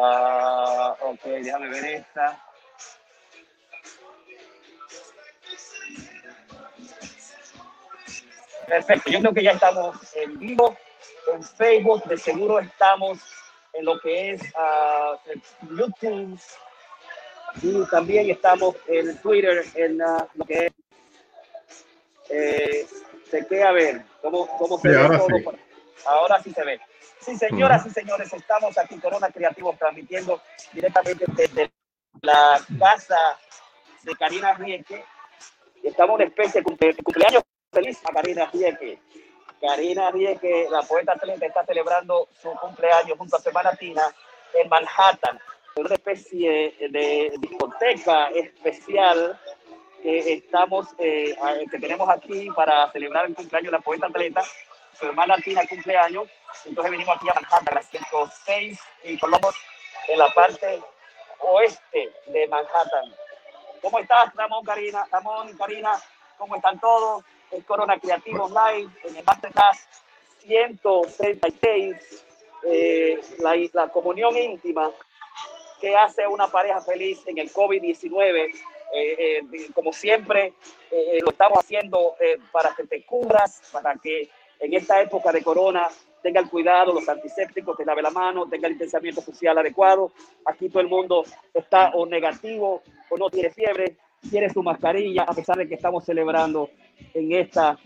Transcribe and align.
Ah, 0.00 0.96
ok, 1.00 1.24
déjame 1.24 1.68
ver 1.68 1.84
esta. 1.84 2.44
Perfecto, 8.66 9.10
yo 9.10 9.20
creo 9.20 9.34
que 9.34 9.42
ya 9.42 9.52
estamos 9.52 9.96
en 10.14 10.38
vivo, 10.38 10.76
en 11.32 11.42
Facebook, 11.42 12.04
de 12.04 12.18
seguro 12.18 12.58
estamos 12.60 13.18
en 13.72 13.84
lo 13.84 13.98
que 13.98 14.32
es 14.32 14.42
uh, 14.42 15.16
YouTube 15.74 16.38
y 17.62 17.84
también 17.86 18.30
estamos 18.30 18.76
en 18.86 19.16
Twitter, 19.18 19.64
en 19.74 20.02
uh, 20.02 20.26
lo 20.34 20.44
que 20.44 20.66
es... 20.66 20.72
Eh, 22.30 22.86
se 23.30 23.46
queda 23.46 23.70
a 23.70 23.72
ver 23.72 24.02
cómo, 24.20 24.46
cómo 24.58 24.78
se 24.78 24.88
ve 24.88 24.96
ahora 24.96 25.18
todo. 25.18 25.28
sí. 25.28 25.44
Ahora 26.04 26.42
sí 26.42 26.52
se 26.52 26.64
ve. 26.64 26.80
Sí, 27.28 27.36
señoras 27.36 27.84
y 27.84 27.90
señores, 27.90 28.32
estamos 28.32 28.78
aquí 28.78 28.98
Corona 28.98 29.28
Creativo 29.28 29.74
transmitiendo 29.78 30.40
directamente 30.72 31.26
desde 31.36 31.70
la 32.22 32.58
casa 32.78 33.38
de 34.02 34.14
Karina 34.16 34.54
Rieke. 34.54 35.04
Estamos 35.82 36.14
en 36.14 36.14
una 36.14 36.24
especie 36.24 36.62
de 36.62 36.64
cumple- 36.64 37.02
cumpleaños 37.02 37.42
feliz 37.70 38.00
a 38.06 38.12
Karina 38.14 38.46
Rieke. 38.50 38.98
Karina 39.60 40.10
Rieke, 40.10 40.68
la 40.70 40.80
poeta 40.84 41.12
atleta, 41.12 41.44
está 41.44 41.66
celebrando 41.66 42.28
su 42.40 42.50
cumpleaños 42.52 43.18
junto 43.18 43.36
a 43.36 43.40
Semana 43.40 43.72
Tina 43.74 44.04
en 44.54 44.66
Manhattan, 44.70 45.38
en 45.76 45.84
una 45.84 45.94
especie 45.96 46.74
de 46.88 47.34
discoteca 47.40 48.28
especial 48.28 49.38
que 50.02 50.32
estamos, 50.32 50.86
eh, 50.98 51.36
que 51.70 51.78
tenemos 51.78 52.08
aquí 52.08 52.48
para 52.56 52.90
celebrar 52.90 53.26
el 53.26 53.34
cumpleaños 53.34 53.70
de 53.70 53.76
la 53.76 53.84
poeta 53.84 54.06
atleta. 54.06 54.42
Su 54.98 55.06
hermana 55.06 55.36
Tina 55.36 55.66
cumpleaños, 55.66 56.28
entonces 56.64 56.90
venimos 56.90 57.16
aquí 57.16 57.28
a 57.28 57.34
Manhattan, 57.34 57.68
a 57.70 57.74
las 57.76 57.88
106 57.88 58.78
y 59.04 59.18
Colombo, 59.18 59.50
en 60.08 60.18
la 60.18 60.28
parte 60.34 60.82
oeste 61.38 62.12
de 62.26 62.48
Manhattan. 62.48 63.14
¿Cómo 63.80 64.00
estás, 64.00 64.34
Ramón, 64.34 64.64
Karina? 64.64 65.06
Ramón 65.12 65.56
Karina, 65.56 65.92
¿cómo 66.36 66.56
están 66.56 66.80
todos? 66.80 67.24
Es 67.52 67.64
Corona 67.64 67.98
Creativo 67.98 68.44
Online, 68.44 68.90
en 69.04 69.16
el 69.16 69.24
Masterclass 69.24 69.86
136, 70.40 72.24
eh, 72.64 73.20
la, 73.38 73.54
la 73.72 73.88
comunión 73.88 74.36
íntima 74.36 74.90
que 75.80 75.94
hace 75.96 76.26
una 76.26 76.48
pareja 76.48 76.80
feliz 76.80 77.20
en 77.26 77.38
el 77.38 77.52
COVID-19. 77.52 78.52
Eh, 78.94 79.42
eh, 79.42 79.42
como 79.74 79.92
siempre, 79.92 80.54
eh, 80.90 81.18
lo 81.22 81.30
estamos 81.30 81.58
haciendo 81.58 82.16
eh, 82.20 82.38
para 82.50 82.74
que 82.74 82.84
te 82.84 83.04
cubras, 83.04 83.62
para 83.70 83.94
que 83.96 84.30
en 84.60 84.74
esta 84.74 85.00
época 85.00 85.32
de 85.32 85.42
corona 85.42 85.88
tenga 86.22 86.40
el 86.40 86.48
cuidado, 86.48 86.92
los 86.92 87.08
antisépticos, 87.08 87.76
te 87.76 87.84
lave 87.84 88.02
la 88.02 88.10
mano, 88.10 88.48
tenga 88.48 88.66
el 88.66 88.74
distanciamiento 88.74 89.20
social 89.20 89.56
adecuado. 89.58 90.12
Aquí 90.44 90.68
todo 90.68 90.80
el 90.80 90.88
mundo 90.88 91.24
está 91.54 91.90
o 91.94 92.06
negativo 92.06 92.82
o 93.08 93.16
no 93.16 93.30
tiene 93.30 93.50
fiebre, 93.50 93.96
tiene 94.28 94.50
su 94.50 94.62
mascarilla, 94.62 95.22
a 95.22 95.32
pesar 95.32 95.56
de 95.56 95.68
que 95.68 95.74
estamos 95.74 96.04
celebrando 96.04 96.70
en 97.14 97.32
esta, 97.32 97.78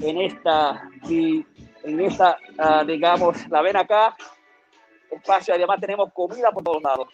en 0.00 0.20
esta, 0.20 0.90
en 1.08 2.00
esta, 2.00 2.38
ah, 2.58 2.84
digamos, 2.86 3.48
la 3.48 3.62
ven 3.62 3.76
acá, 3.76 4.14
espacio, 5.10 5.54
además 5.54 5.80
tenemos 5.80 6.12
comida 6.12 6.50
por 6.50 6.62
todos 6.62 6.82
lados. 6.82 7.08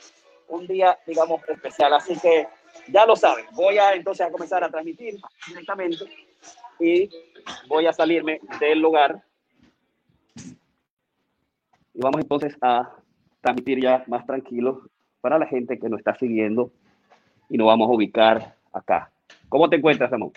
Un 0.49 0.67
día, 0.67 0.99
digamos, 1.07 1.41
especial. 1.49 1.95
Así 1.95 2.19
que 2.19 2.47
ya 2.89 3.07
lo 3.07 3.17
saben. 3.17 3.47
Voy 3.53 3.79
a 3.79 3.95
entonces 3.95 4.27
a 4.27 4.31
comenzar 4.31 4.63
a 4.63 4.69
transmitir 4.69 5.19
directamente 5.47 6.05
y 6.81 7.11
voy 7.69 7.87
a 7.87 7.93
salirme 7.93 8.41
del 8.61 8.81
lugar. 8.81 9.23
Y 11.95 12.01
vamos 12.01 12.21
entonces 12.21 12.57
a 12.61 12.97
transmitir 13.41 13.83
ya 13.83 14.05
más 14.07 14.27
tranquilo 14.27 14.89
para 15.21 15.39
la 15.39 15.47
gente 15.47 15.79
que 15.79 15.89
nos 15.89 15.99
está 15.99 16.15
siguiendo 16.15 16.73
y 17.49 17.59
nos 17.59 17.67
vamos 17.67 17.89
a 17.89 17.93
ubicar 17.93 18.57
acá. 18.73 19.13
¿Cómo 19.49 19.69
te 19.69 19.77
encuentras, 19.77 20.11
Ramón? 20.11 20.33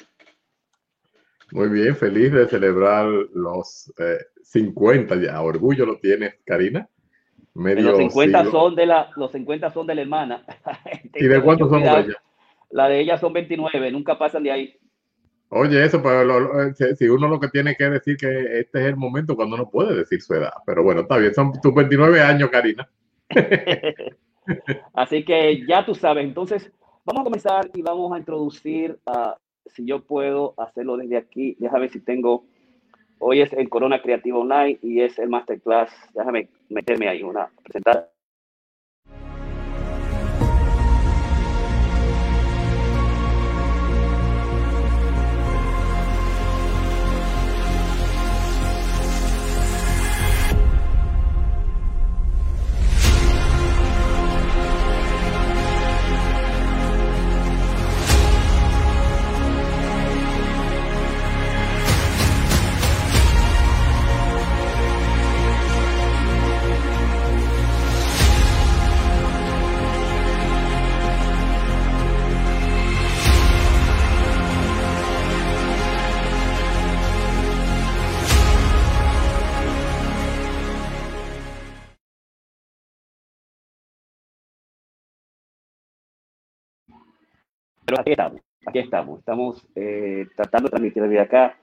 Muy 1.51 1.69
bien, 1.69 1.95
feliz 1.95 2.31
de 2.31 2.47
celebrar 2.47 3.05
los 3.33 3.93
eh, 3.99 4.17
50 4.43 5.15
ya. 5.21 5.41
Orgullo 5.41 5.85
lo 5.85 5.97
tienes, 5.99 6.35
Karina. 6.43 6.89
Medio 7.53 7.91
los 7.91 7.97
50 7.97 8.37
siglo. 8.39 8.51
son 8.51 8.75
de 8.75 8.85
la 8.85 9.09
los 9.15 9.31
50 9.31 9.71
son 9.71 9.87
de 9.87 9.95
la 9.95 10.01
hermana. 10.01 10.43
¿Y 11.13 11.25
de 11.27 11.41
cuántos 11.41 11.69
son 11.69 11.79
Cuidado. 11.79 11.99
ella? 11.99 12.15
La 12.71 12.89
de 12.89 12.99
ella 12.99 13.17
son 13.17 13.31
29, 13.31 13.91
nunca 13.91 14.17
pasan 14.17 14.43
de 14.43 14.51
ahí. 14.51 14.77
Oye, 15.49 15.83
eso, 15.85 16.01
pero 16.01 16.23
lo- 16.23 16.39
lo- 16.39 16.73
si- 16.73 17.07
uno 17.07 17.27
lo 17.27 17.39
que 17.39 17.49
tiene 17.49 17.75
que 17.75 17.85
decir 17.89 18.17
que 18.17 18.59
este 18.59 18.79
es 18.81 18.85
el 18.87 18.95
momento 18.95 19.35
cuando 19.35 19.55
uno 19.55 19.69
puede 19.69 19.95
decir 19.95 20.21
su 20.21 20.33
edad. 20.33 20.53
Pero 20.65 20.83
bueno, 20.83 21.01
está 21.01 21.17
bien, 21.17 21.33
son 21.33 21.53
tus 21.61 21.73
29 21.73 22.19
años, 22.21 22.49
Karina. 22.49 22.89
Así 24.93 25.23
que 25.23 25.65
ya 25.67 25.85
tú 25.85 25.95
sabes. 25.95 26.25
Entonces, 26.25 26.71
vamos 27.03 27.21
a 27.21 27.23
comenzar 27.23 27.69
y 27.73 27.81
vamos 27.81 28.11
a 28.13 28.17
introducir, 28.19 28.97
a, 29.05 29.37
si 29.67 29.85
yo 29.85 30.03
puedo 30.03 30.53
hacerlo 30.57 30.97
desde 30.97 31.17
aquí, 31.17 31.55
déjame 31.59 31.89
si 31.89 31.99
tengo, 31.99 32.45
hoy 33.19 33.41
es 33.41 33.53
el 33.53 33.69
Corona 33.69 34.01
Creativo 34.01 34.41
Online 34.41 34.79
y 34.81 35.01
es 35.01 35.17
el 35.19 35.29
Masterclass, 35.29 35.91
déjame 36.13 36.49
meterme 36.69 37.07
ahí 37.07 37.23
una, 37.23 37.49
presentar. 37.63 38.11
Pero 87.95 88.01
aquí 88.01 88.11
estamos, 88.11 88.41
aquí 88.65 88.79
estamos, 88.79 89.19
estamos 89.19 89.67
eh, 89.75 90.27
tratando 90.35 90.67
de 90.67 90.71
transmitir 90.71 91.03
desde 91.03 91.19
acá. 91.19 91.57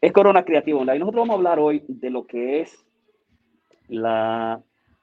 Es 0.00 0.12
Corona 0.12 0.44
Creativo 0.44 0.80
Online. 0.80 0.98
Nosotros 0.98 1.22
vamos 1.22 1.34
a 1.34 1.38
hablar 1.38 1.58
hoy 1.60 1.84
de 1.86 2.10
lo 2.10 2.26
que 2.26 2.60
es 2.60 2.84
la, 3.88 4.60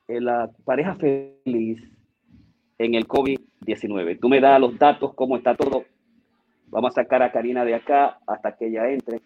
eh, 0.09 0.19
la 0.19 0.49
pareja 0.65 0.95
feliz 0.95 1.81
en 2.77 2.95
el 2.95 3.07
COVID-19. 3.07 4.19
Tú 4.19 4.27
me 4.27 4.41
das 4.41 4.59
los 4.59 4.77
datos, 4.77 5.13
cómo 5.13 5.37
está 5.37 5.55
todo. 5.55 5.85
Vamos 6.67 6.91
a 6.91 7.03
sacar 7.03 7.23
a 7.23 7.31
Karina 7.31 7.63
de 7.63 7.75
acá 7.75 8.17
hasta 8.27 8.57
que 8.57 8.67
ella 8.67 8.89
entre. 8.89 9.21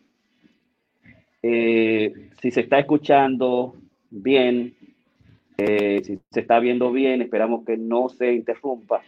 Eh, 1.42 2.30
si 2.40 2.52
se 2.52 2.62
está 2.62 2.78
escuchando 2.78 3.74
bien, 4.12 4.76
eh, 5.58 6.02
si 6.04 6.20
se 6.30 6.40
está 6.40 6.60
viendo 6.60 6.92
bien, 6.92 7.22
esperamos 7.24 7.66
que 7.66 7.78
no 7.78 8.10
se 8.10 8.32
interrumpa. 8.32 9.02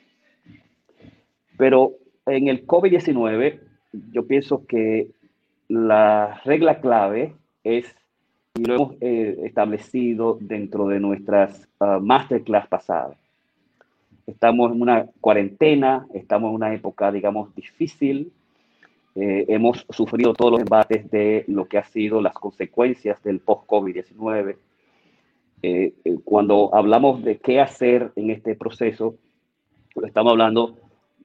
Pero 1.57 1.93
en 2.29 2.47
el 2.47 2.65
COVID-19, 2.65 3.59
yo 4.11 4.27
pienso 4.27 4.65
que 4.65 5.11
la 5.67 6.41
regla 6.45 6.79
clave 6.79 7.33
es, 7.63 7.95
y 8.55 8.63
lo 8.63 8.75
hemos 8.75 8.95
eh, 9.01 9.39
establecido 9.43 10.37
dentro 10.39 10.87
de 10.87 10.99
nuestras 10.99 11.67
uh, 11.79 11.99
masterclass 11.99 12.67
pasadas, 12.67 13.17
estamos 14.25 14.71
en 14.71 14.81
una 14.81 15.05
cuarentena, 15.21 16.05
estamos 16.13 16.49
en 16.49 16.55
una 16.55 16.73
época, 16.73 17.11
digamos, 17.11 17.53
difícil, 17.55 18.31
eh, 19.15 19.45
hemos 19.49 19.85
sufrido 19.89 20.33
todos 20.33 20.51
los 20.51 20.61
embates 20.61 21.09
de 21.09 21.43
lo 21.47 21.67
que 21.67 21.77
ha 21.77 21.83
sido 21.83 22.21
las 22.21 22.33
consecuencias 22.33 23.21
del 23.23 23.39
post-COVID-19. 23.39 24.55
Eh, 25.61 25.93
eh, 26.05 26.17
cuando 26.23 26.73
hablamos 26.73 27.23
de 27.23 27.37
qué 27.37 27.59
hacer 27.59 28.11
en 28.15 28.29
este 28.29 28.55
proceso, 28.55 29.15
estamos 30.05 30.31
hablando 30.31 30.77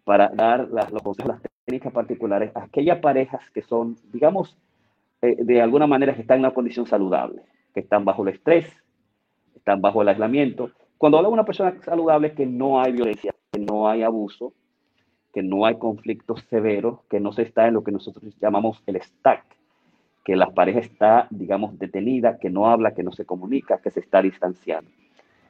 para 0.04 0.28
dar 0.28 0.68
las, 0.68 0.92
los 0.92 1.02
consejos, 1.02 1.32
las 1.32 1.42
técnicas 1.64 1.92
particulares 1.92 2.52
a 2.54 2.64
aquellas 2.64 2.98
parejas 2.98 3.40
que 3.52 3.62
son, 3.62 3.96
digamos, 4.12 4.56
eh, 5.22 5.36
de 5.38 5.62
alguna 5.62 5.86
manera 5.86 6.14
que 6.14 6.20
están 6.20 6.38
en 6.38 6.44
una 6.44 6.54
condición 6.54 6.86
saludable, 6.86 7.42
que 7.72 7.80
están 7.80 8.04
bajo 8.04 8.22
el 8.22 8.34
estrés, 8.34 8.66
están 9.56 9.80
bajo 9.80 10.02
el 10.02 10.08
aislamiento. 10.08 10.70
Cuando 10.98 11.18
habla 11.18 11.28
de 11.28 11.34
una 11.34 11.44
persona 11.44 11.74
saludable 11.82 12.28
es 12.28 12.34
que 12.34 12.46
no 12.46 12.80
hay 12.80 12.92
violencia, 12.92 13.34
que 13.50 13.60
no 13.60 13.88
hay 13.88 14.02
abuso, 14.02 14.52
que 15.32 15.42
no 15.42 15.66
hay 15.66 15.76
conflictos 15.78 16.44
severos, 16.50 17.00
que 17.10 17.18
no 17.18 17.32
se 17.32 17.42
está 17.42 17.66
en 17.66 17.74
lo 17.74 17.82
que 17.82 17.90
nosotros 17.90 18.36
llamamos 18.40 18.82
el 18.86 19.00
stack, 19.00 19.44
que 20.24 20.36
la 20.36 20.50
pareja 20.50 20.80
está, 20.80 21.26
digamos, 21.30 21.78
detenida, 21.78 22.38
que 22.38 22.50
no 22.50 22.68
habla, 22.68 22.94
que 22.94 23.02
no 23.02 23.12
se 23.12 23.24
comunica, 23.24 23.78
que 23.78 23.90
se 23.90 24.00
está 24.00 24.22
distanciando. 24.22 24.90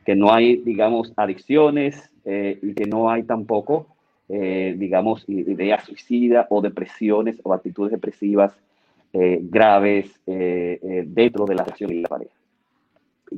que 0.04 0.14
no 0.14 0.32
hay, 0.32 0.56
digamos, 0.56 1.12
adicciones 1.16 2.10
eh, 2.26 2.58
y 2.62 2.74
que 2.74 2.84
no 2.84 3.10
hay 3.10 3.22
tampoco, 3.22 3.94
eh, 4.29 4.75
digamos, 4.76 5.25
ideas 5.29 5.85
suicidas 5.85 6.47
o 6.50 6.61
depresiones 6.61 7.41
o 7.43 7.53
actitudes 7.53 7.93
depresivas 7.93 8.53
eh, 9.12 9.38
graves 9.43 10.21
dentro 10.26 11.44
de 11.44 11.55
la 11.55 11.65
relación 11.65 11.93
y 11.93 12.00
la 12.00 12.09
pareja. 12.09 12.32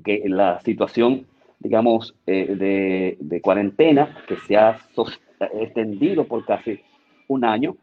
Que 0.05 0.23
la 0.27 0.61
situación, 0.61 1.27
digamos, 1.59 2.15
de, 2.27 3.41
cuarentena 3.43 4.17
que 4.27 4.37
se 4.37 4.56
ha 4.56 4.79
extendido 5.61 6.25
por 6.25 6.44
casi 6.44 6.81
un 7.29 7.44
año, 7.44 7.77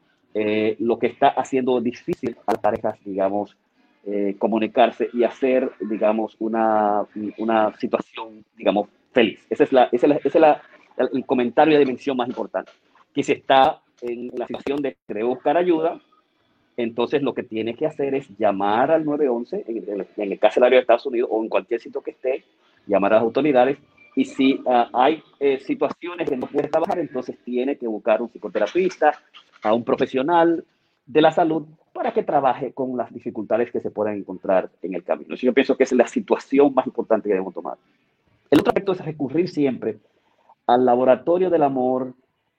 lo 0.80 0.98
que 0.98 1.08
está 1.08 1.28
haciendo 1.30 1.80
difícil 1.82 2.36
a 2.48 2.54
las 2.54 2.62
parejas, 2.62 2.98
digamos, 3.06 3.56
eh, 4.06 4.36
comunicarse 4.38 5.10
y 5.14 5.24
hacer, 5.24 5.72
digamos, 5.80 6.36
una, 6.40 7.06
una 7.38 7.74
situación, 7.78 8.44
digamos, 8.58 8.90
feliz. 9.14 9.40
Ese 9.50 9.64
es, 9.64 9.72
la, 9.72 9.88
ese 9.94 10.18
es, 10.26 10.36
la, 10.36 10.62
el 10.98 11.26
comentario 11.26 11.76
de 11.76 11.86
dimensión 11.86 12.18
más 12.18 12.28
importante. 12.28 12.70
Que 13.14 13.24
si 13.24 13.34
está 13.34 13.82
en 14.02 14.32
la 14.36 14.48
situación 14.48 14.82
de 14.82 14.98
querer 15.08 15.26
buscar 15.26 15.58
ayuda, 15.58 16.00
entonces 16.78 17.22
lo 17.22 17.34
que 17.34 17.44
tiene 17.44 17.76
que 17.76 17.86
hacer 17.86 18.16
es 18.16 18.28
llamar 18.38 18.92
al 18.92 19.06
911, 19.06 19.66
en, 19.68 19.78
el, 19.78 20.08
en 20.18 20.32
el 20.32 20.40
carcelario 20.40 20.78
de 20.78 20.82
Estados 20.82 21.06
Unidos 21.06 21.30
o 21.32 21.42
en 21.42 21.50
cualquier 21.50 21.80
sitio 21.80 22.02
que 22.02 22.12
esté, 22.12 22.44
llamar 22.88 23.14
a 23.14 23.16
las 23.18 23.24
autoridades. 23.24 23.78
Y 24.16 24.26
si 24.26 24.62
ah, 24.68 24.90
hay 24.94 25.24
eh, 25.40 25.60
situaciones 25.60 26.30
que 26.30 26.38
no 26.38 26.48
puede 26.48 26.68
trabajar, 26.68 27.00
entonces 27.00 27.38
tiene 27.44 27.78
que 27.78 27.88
buscar 27.88 28.22
un 28.22 28.30
psicoterapeuta, 28.30 29.14
a 29.64 29.74
un 29.74 29.84
profesional 29.84 30.64
de 31.06 31.22
la 31.22 31.32
salud 31.32 31.66
para 31.94 32.12
que 32.12 32.24
trabaje 32.24 32.74
con 32.74 32.98
las 32.98 33.14
dificultades 33.14 33.72
que 33.72 33.80
se 33.80 33.92
puedan 33.92 34.18
encontrar 34.18 34.70
en 34.82 34.94
el 34.94 35.04
camino. 35.04 35.36
Yo 35.36 35.54
pienso 35.54 35.78
que 35.78 35.84
es 35.84 35.92
la 35.94 36.08
situación 36.08 36.74
más 36.74 36.86
importante 36.88 37.30
que 37.30 37.34
debemos 37.34 37.54
tomar. 37.54 37.78
El 38.50 38.60
otro 38.60 38.72
aspecto 38.72 38.92
es 38.92 39.06
recurrir 39.06 39.50
siempre 39.50 39.98
al 40.68 40.86
laboratorio 40.86 41.50
del 41.50 41.64
amor, 41.64 42.14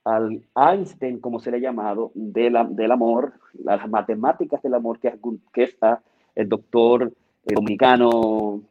al 0.05 0.43
Einstein, 0.55 1.19
como 1.19 1.41
se 1.41 1.51
le 1.51 1.57
ha 1.57 1.61
llamado, 1.61 2.13
de 2.15 2.51
la, 2.51 2.65
del 2.65 2.93
amor, 2.93 3.35
las 3.63 3.89
matemáticas 3.89 4.63
del 4.63 4.75
amor, 4.75 4.99
que, 4.99 5.15
que 5.53 5.63
es 5.65 5.77
el 6.35 6.49
doctor 6.49 7.13
dominicano, 7.45 8.63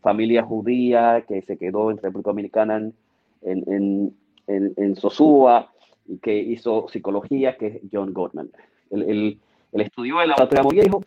familia 0.00 0.42
judía, 0.42 1.24
que 1.26 1.42
se 1.42 1.56
quedó 1.56 1.90
en 1.90 1.98
República 1.98 2.30
Dominicana 2.30 2.76
en, 2.76 4.14
en, 4.46 4.74
en, 4.76 4.96
Sosúa, 4.96 5.72
y 6.06 6.18
que 6.18 6.36
hizo 6.36 6.88
psicología, 6.88 7.56
que 7.56 7.66
es 7.66 7.80
John 7.90 8.12
Gottman. 8.12 8.50
El, 8.90 9.02
el, 9.02 9.40
la 9.72 9.84
y 9.84 10.80
dijo 10.80 11.02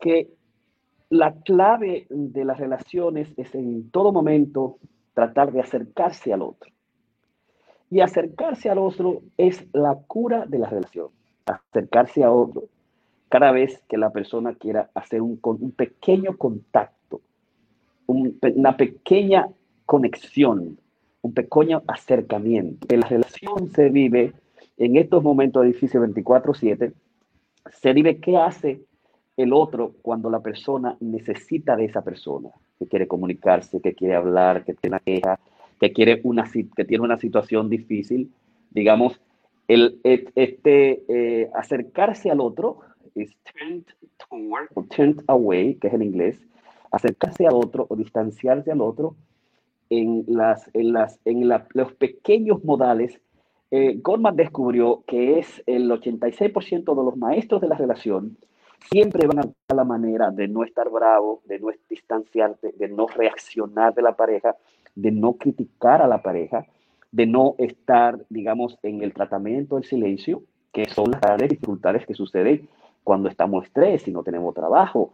que 0.00 0.30
la 1.10 1.34
clave 1.42 2.06
de 2.08 2.44
las 2.44 2.58
relaciones 2.58 3.28
es 3.36 3.54
en 3.54 3.90
todo 3.90 4.12
momento 4.12 4.78
tratar 5.14 5.52
de 5.52 5.60
acercarse 5.60 6.32
al 6.32 6.42
otro. 6.42 6.70
Y 7.90 8.00
acercarse 8.00 8.68
al 8.68 8.78
otro 8.78 9.22
es 9.36 9.66
la 9.72 9.96
cura 10.06 10.44
de 10.46 10.58
la 10.58 10.68
relación. 10.68 11.08
Acercarse 11.46 12.24
a 12.24 12.32
otro 12.32 12.64
cada 13.28 13.52
vez 13.52 13.82
que 13.88 13.98
la 13.98 14.10
persona 14.10 14.54
quiera 14.54 14.90
hacer 14.94 15.20
un, 15.20 15.38
pequeño 15.76 16.36
contacto, 16.36 17.20
una 18.06 18.76
pequeña 18.76 19.48
conexión, 19.84 20.78
un 21.22 21.34
pequeño 21.34 21.82
acercamiento. 21.86 22.86
La 22.94 23.08
relación 23.08 23.68
se 23.74 23.88
vive 23.88 24.32
en 24.76 24.96
estos 24.96 25.22
momentos 25.22 25.64
difíciles 25.64 26.14
24/7 26.14 26.92
se 27.72 27.92
vive 27.92 28.18
qué 28.20 28.36
hace 28.36 28.80
el 29.36 29.52
otro 29.52 29.94
cuando 30.02 30.30
la 30.30 30.40
persona 30.40 30.96
necesita 31.00 31.76
de 31.76 31.86
esa 31.86 32.02
persona, 32.02 32.50
que 32.78 32.86
quiere 32.86 33.06
comunicarse, 33.06 33.80
que 33.80 33.94
quiere 33.94 34.14
hablar, 34.14 34.64
que 34.64 34.74
tiene 34.74 34.96
una 34.96 35.00
queja, 35.00 35.38
que, 35.80 35.92
quiere 35.92 36.20
una, 36.24 36.44
que 36.76 36.84
tiene 36.84 37.04
una 37.04 37.18
situación 37.18 37.68
difícil. 37.68 38.32
Digamos, 38.70 39.20
el, 39.68 40.00
este, 40.04 41.04
eh, 41.08 41.50
acercarse 41.54 42.30
al 42.30 42.40
otro 42.40 42.80
es 43.14 43.36
turned 43.44 43.84
toward 44.28 44.68
o 44.74 44.82
turned 44.84 45.22
away, 45.26 45.74
que 45.76 45.88
es 45.88 45.94
en 45.94 46.02
inglés, 46.02 46.40
acercarse 46.90 47.46
al 47.46 47.54
otro 47.54 47.86
o 47.88 47.96
distanciarse 47.96 48.70
al 48.70 48.80
otro 48.80 49.16
en, 49.90 50.24
las, 50.26 50.70
en, 50.74 50.92
las, 50.92 51.18
en 51.24 51.48
los 51.48 51.92
pequeños 51.94 52.64
modales 52.64 53.20
eh, 53.70 53.98
Goldman 54.00 54.36
descubrió 54.36 55.02
que 55.06 55.40
es 55.40 55.62
el 55.66 55.90
86% 55.90 56.70
de 56.70 57.04
los 57.04 57.16
maestros 57.16 57.60
de 57.60 57.68
la 57.68 57.76
relación 57.76 58.36
siempre 58.90 59.26
van 59.26 59.38
a 59.38 59.42
buscar 59.42 59.76
la 59.76 59.84
manera 59.84 60.30
de 60.30 60.48
no 60.48 60.64
estar 60.64 60.88
bravo, 60.90 61.42
de 61.44 61.58
no 61.58 61.68
distanciarte, 61.88 62.72
de 62.76 62.88
no 62.88 63.06
reaccionar 63.06 63.94
de 63.94 64.02
la 64.02 64.16
pareja, 64.16 64.56
de 64.96 65.12
no 65.12 65.34
criticar 65.34 66.02
a 66.02 66.08
la 66.08 66.22
pareja, 66.22 66.66
de 67.12 67.26
no 67.26 67.54
estar, 67.58 68.18
digamos, 68.28 68.76
en 68.82 69.02
el 69.02 69.14
tratamiento 69.14 69.76
del 69.76 69.84
silencio, 69.84 70.42
que 70.72 70.86
son 70.86 71.12
las 71.12 71.20
grandes 71.20 71.50
dificultades 71.50 72.04
que 72.04 72.14
suceden 72.14 72.68
cuando 73.04 73.28
estamos 73.28 73.64
estrés, 73.64 74.02
si 74.02 74.10
no 74.10 74.24
tenemos 74.24 74.52
trabajo, 74.54 75.12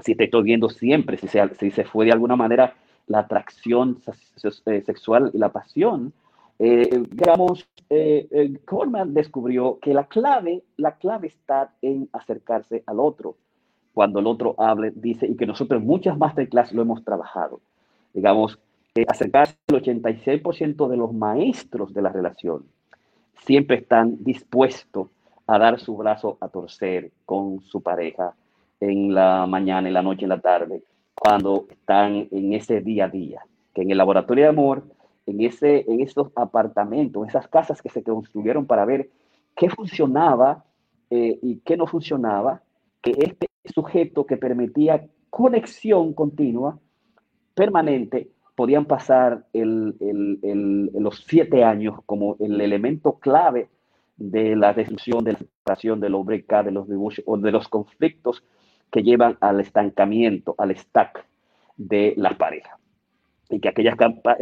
si 0.00 0.14
te 0.14 0.24
estoy 0.24 0.42
viendo 0.42 0.68
siempre, 0.68 1.16
si 1.16 1.28
se, 1.28 1.40
si 1.54 1.70
se 1.70 1.84
fue 1.84 2.04
de 2.04 2.12
alguna 2.12 2.36
manera 2.36 2.74
la 3.06 3.20
atracción 3.20 3.98
eh, 4.66 4.82
sexual 4.84 5.30
y 5.32 5.38
la 5.38 5.50
pasión, 5.50 6.12
eh, 6.58 7.02
digamos, 7.10 7.68
eh, 7.90 8.26
eh 8.30 8.58
descubrió 9.06 9.78
que 9.80 9.94
la 9.94 10.04
clave, 10.04 10.62
la 10.76 10.96
clave 10.96 11.28
está 11.28 11.72
en 11.82 12.08
acercarse 12.12 12.82
al 12.86 13.00
otro. 13.00 13.36
Cuando 13.94 14.18
el 14.18 14.26
otro 14.26 14.54
hable, 14.58 14.92
dice, 14.94 15.26
y 15.26 15.36
que 15.36 15.46
nosotros 15.46 15.82
muchas 15.82 16.18
masterclass 16.18 16.72
lo 16.72 16.82
hemos 16.82 17.04
trabajado. 17.04 17.60
Digamos, 18.12 18.58
eh, 18.96 19.04
acercarse 19.06 19.56
al 19.68 19.82
86% 19.82 20.88
de 20.88 20.96
los 20.96 21.12
maestros 21.12 21.92
de 21.92 22.02
la 22.02 22.08
relación 22.10 22.64
siempre 23.44 23.76
están 23.76 24.24
dispuestos 24.24 25.08
a 25.46 25.58
dar 25.58 25.78
su 25.78 25.96
brazo 25.96 26.38
a 26.40 26.48
torcer 26.48 27.12
con 27.24 27.60
su 27.60 27.80
pareja 27.80 28.34
en 28.80 29.14
la 29.14 29.46
mañana, 29.46 29.88
en 29.88 29.94
la 29.94 30.02
noche, 30.02 30.24
en 30.24 30.30
la 30.30 30.40
tarde, 30.40 30.82
cuando 31.14 31.66
están 31.70 32.28
en 32.30 32.52
ese 32.52 32.80
día 32.80 33.04
a 33.04 33.08
día. 33.08 33.40
Que 33.72 33.82
en 33.82 33.90
el 33.90 33.98
laboratorio 33.98 34.44
de 34.44 34.50
amor 34.50 34.84
en, 35.26 35.40
ese, 35.40 35.84
en 35.90 36.00
esos 36.00 36.30
apartamentos, 36.34 37.28
esas 37.28 37.48
casas 37.48 37.82
que 37.82 37.88
se 37.88 38.02
construyeron 38.02 38.66
para 38.66 38.84
ver 38.84 39.10
qué 39.54 39.68
funcionaba 39.68 40.64
eh, 41.10 41.38
y 41.42 41.56
qué 41.58 41.76
no 41.76 41.86
funcionaba, 41.86 42.62
que 43.02 43.12
este 43.18 43.46
sujeto 43.64 44.26
que 44.26 44.36
permitía 44.36 45.06
conexión 45.30 46.12
continua, 46.14 46.78
permanente, 47.54 48.30
podían 48.56 48.86
pasar 48.86 49.44
los 49.52 51.24
siete 51.26 51.62
años 51.62 52.00
como 52.06 52.36
el 52.40 52.60
elemento 52.60 53.18
clave 53.18 53.68
de 54.16 54.56
la 54.56 54.72
destrucción, 54.72 55.22
de 55.22 55.32
la 55.32 55.38
separación, 55.38 56.00
de 56.00 56.08
los 56.08 56.26
de 56.26 56.70
los 56.72 56.88
divorcios 56.88 57.24
o 57.28 57.36
de 57.36 57.52
los 57.52 57.68
conflictos 57.68 58.42
que 58.90 59.02
llevan 59.02 59.36
al 59.40 59.60
estancamiento, 59.60 60.54
al 60.58 60.74
stack 60.76 61.24
de 61.76 62.14
la 62.16 62.30
pareja 62.30 62.78
y 63.50 63.60
que 63.60 63.68
aquellas 63.68 63.96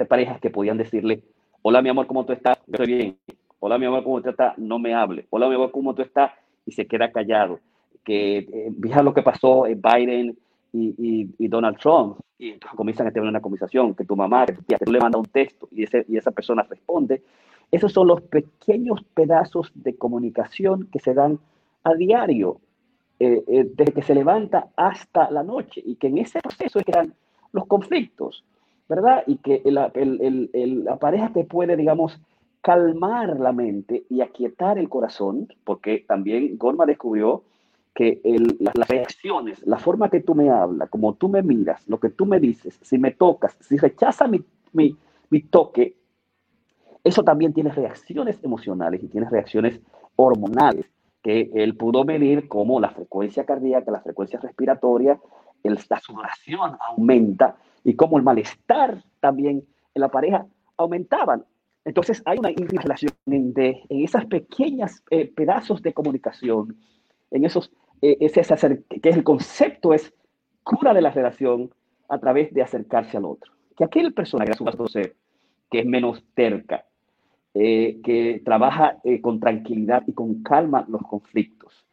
parejas 0.08 0.40
que 0.40 0.50
podían 0.50 0.78
decirle, 0.78 1.22
hola 1.62 1.82
mi 1.82 1.88
amor, 1.88 2.06
¿cómo 2.06 2.24
tú 2.24 2.32
estás? 2.32 2.58
Yo 2.66 2.72
estoy 2.72 2.86
bien. 2.86 3.18
Hola 3.60 3.78
mi 3.78 3.86
amor, 3.86 4.04
¿cómo 4.04 4.20
tú 4.20 4.30
estás? 4.30 4.56
No 4.58 4.78
me 4.78 4.94
hable. 4.94 5.26
Hola 5.30 5.48
mi 5.48 5.54
amor, 5.54 5.70
¿cómo 5.70 5.94
tú 5.94 6.02
estás? 6.02 6.32
Y 6.66 6.72
se 6.72 6.86
queda 6.86 7.10
callado. 7.10 7.60
Que 8.04 8.38
eh, 8.38 9.02
lo 9.02 9.14
que 9.14 9.22
pasó 9.22 9.66
en 9.66 9.80
Biden 9.80 10.38
y, 10.72 11.48
Donald 11.48 11.78
Trump. 11.78 12.18
Y 12.44 12.50
entonces 12.50 12.76
comienzan 12.76 13.06
a 13.06 13.10
tener 13.10 13.26
una 13.26 13.40
conversación, 13.40 13.94
que 13.94 14.04
tu 14.04 14.16
mamá, 14.16 14.44
que 14.44 14.76
tú 14.84 14.92
le 14.92 15.00
manda 15.00 15.18
un 15.18 15.24
texto 15.24 15.66
y, 15.70 15.84
ese, 15.84 16.04
y 16.08 16.18
esa 16.18 16.30
persona 16.30 16.62
responde. 16.68 17.22
Esos 17.70 17.90
son 17.90 18.08
los 18.08 18.20
pequeños 18.20 19.02
pedazos 19.14 19.72
de 19.74 19.96
comunicación 19.96 20.88
que 20.92 21.00
se 21.00 21.14
dan 21.14 21.38
a 21.84 21.94
diario, 21.94 22.60
eh, 23.18 23.42
eh, 23.46 23.70
desde 23.74 23.92
que 23.92 24.02
se 24.02 24.14
levanta 24.14 24.68
hasta 24.76 25.30
la 25.30 25.42
noche, 25.42 25.82
y 25.86 25.96
que 25.96 26.08
en 26.08 26.18
ese 26.18 26.40
proceso 26.40 26.80
es 26.80 26.84
que 26.84 26.92
dan 26.92 27.14
los 27.52 27.66
conflictos. 27.66 28.44
¿verdad? 28.88 29.24
Y 29.26 29.36
que 29.36 29.62
la, 29.64 29.90
pareja 30.98 31.30
te 31.32 31.44
puede, 31.44 31.76
digamos, 31.76 32.20
calmar 32.60 33.40
la 33.40 33.52
mente 33.52 34.04
y 34.10 34.20
aquietar 34.20 34.78
el 34.78 34.90
corazón, 34.90 35.48
porque 35.64 36.04
también 36.06 36.58
Gorma 36.58 36.84
descubrió 36.84 37.42
que 37.94 38.20
las 38.58 38.88
reacciones, 38.88 39.64
la 39.66 39.78
forma 39.78 40.10
que 40.10 40.20
tú 40.20 40.34
me 40.34 40.50
hablas, 40.50 40.90
como 40.90 41.14
tú 41.14 41.28
me 41.28 41.42
miras, 41.42 41.86
lo 41.88 42.00
que 42.00 42.10
tú 42.10 42.26
me 42.26 42.40
dices, 42.40 42.78
si 42.82 42.98
me 42.98 43.12
tocas, 43.12 43.56
si 43.60 43.76
rechaza 43.76 44.26
mi, 44.26 44.44
mi, 44.72 44.96
mi 45.30 45.42
toque, 45.42 45.96
eso 47.04 47.22
también 47.22 47.52
tiene 47.52 47.70
reacciones 47.70 48.42
emocionales 48.42 49.02
y 49.02 49.08
tiene 49.08 49.28
reacciones 49.30 49.80
hormonales 50.16 50.86
que 51.22 51.50
él 51.54 51.76
pudo 51.76 52.04
medir 52.04 52.48
como 52.48 52.80
la 52.80 52.90
frecuencia 52.90 53.44
cardíaca, 53.44 53.90
la 53.90 54.00
frecuencia 54.00 54.38
respiratoria, 54.40 55.18
el, 55.62 55.78
la 55.88 56.00
sudoración 56.00 56.76
aumenta 56.80 57.56
y 57.82 57.94
como 57.94 58.18
el 58.18 58.24
malestar 58.24 59.02
también 59.20 59.64
en 59.94 60.00
la 60.00 60.08
pareja 60.08 60.46
aumentaban. 60.76 61.44
Entonces 61.84 62.22
hay 62.26 62.38
una 62.38 62.50
relación 62.50 63.12
de, 63.26 63.82
en 63.88 64.04
esas 64.04 64.26
pequeñas 64.26 65.02
eh, 65.10 65.26
pedazos 65.34 65.82
de 65.82 65.92
comunicación, 65.92 66.76
en 67.30 67.44
esos, 67.44 67.72
eh, 68.06 68.18
ese, 68.20 68.42
que 69.00 69.08
el 69.08 69.24
concepto 69.24 69.94
es 69.94 70.12
cura 70.62 70.92
de 70.92 71.00
la 71.00 71.10
relación 71.10 71.70
a 72.10 72.18
través 72.18 72.52
de 72.52 72.60
acercarse 72.60 73.16
al 73.16 73.24
otro. 73.24 73.50
que 73.74 73.84
aquel 73.84 74.12
persona 74.12 74.44
que 74.44 75.78
es 75.78 75.86
menos 75.86 76.22
terca, 76.34 76.84
eh, 77.54 78.00
que 78.04 78.42
trabaja 78.44 78.98
eh, 79.04 79.22
con 79.22 79.40
tranquilidad 79.40 80.02
y 80.06 80.12
con 80.12 80.42
calma 80.42 80.84
los 80.86 81.00
conflictos, 81.00 81.86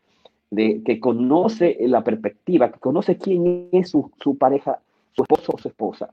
de, 0.50 0.82
que 0.84 1.00
conoce 1.00 1.78
la 1.80 2.04
perspectiva, 2.04 2.74
que 2.74 2.80
conoce 2.80 3.18
quién 3.18 3.70
es 3.72 3.90
su, 3.90 4.12
su 4.22 4.38
pareja, 4.38 4.80
su 5.14 5.24
esposo 5.24 5.54
o 5.56 5.58
su 5.60 5.70
esposa, 5.70 6.10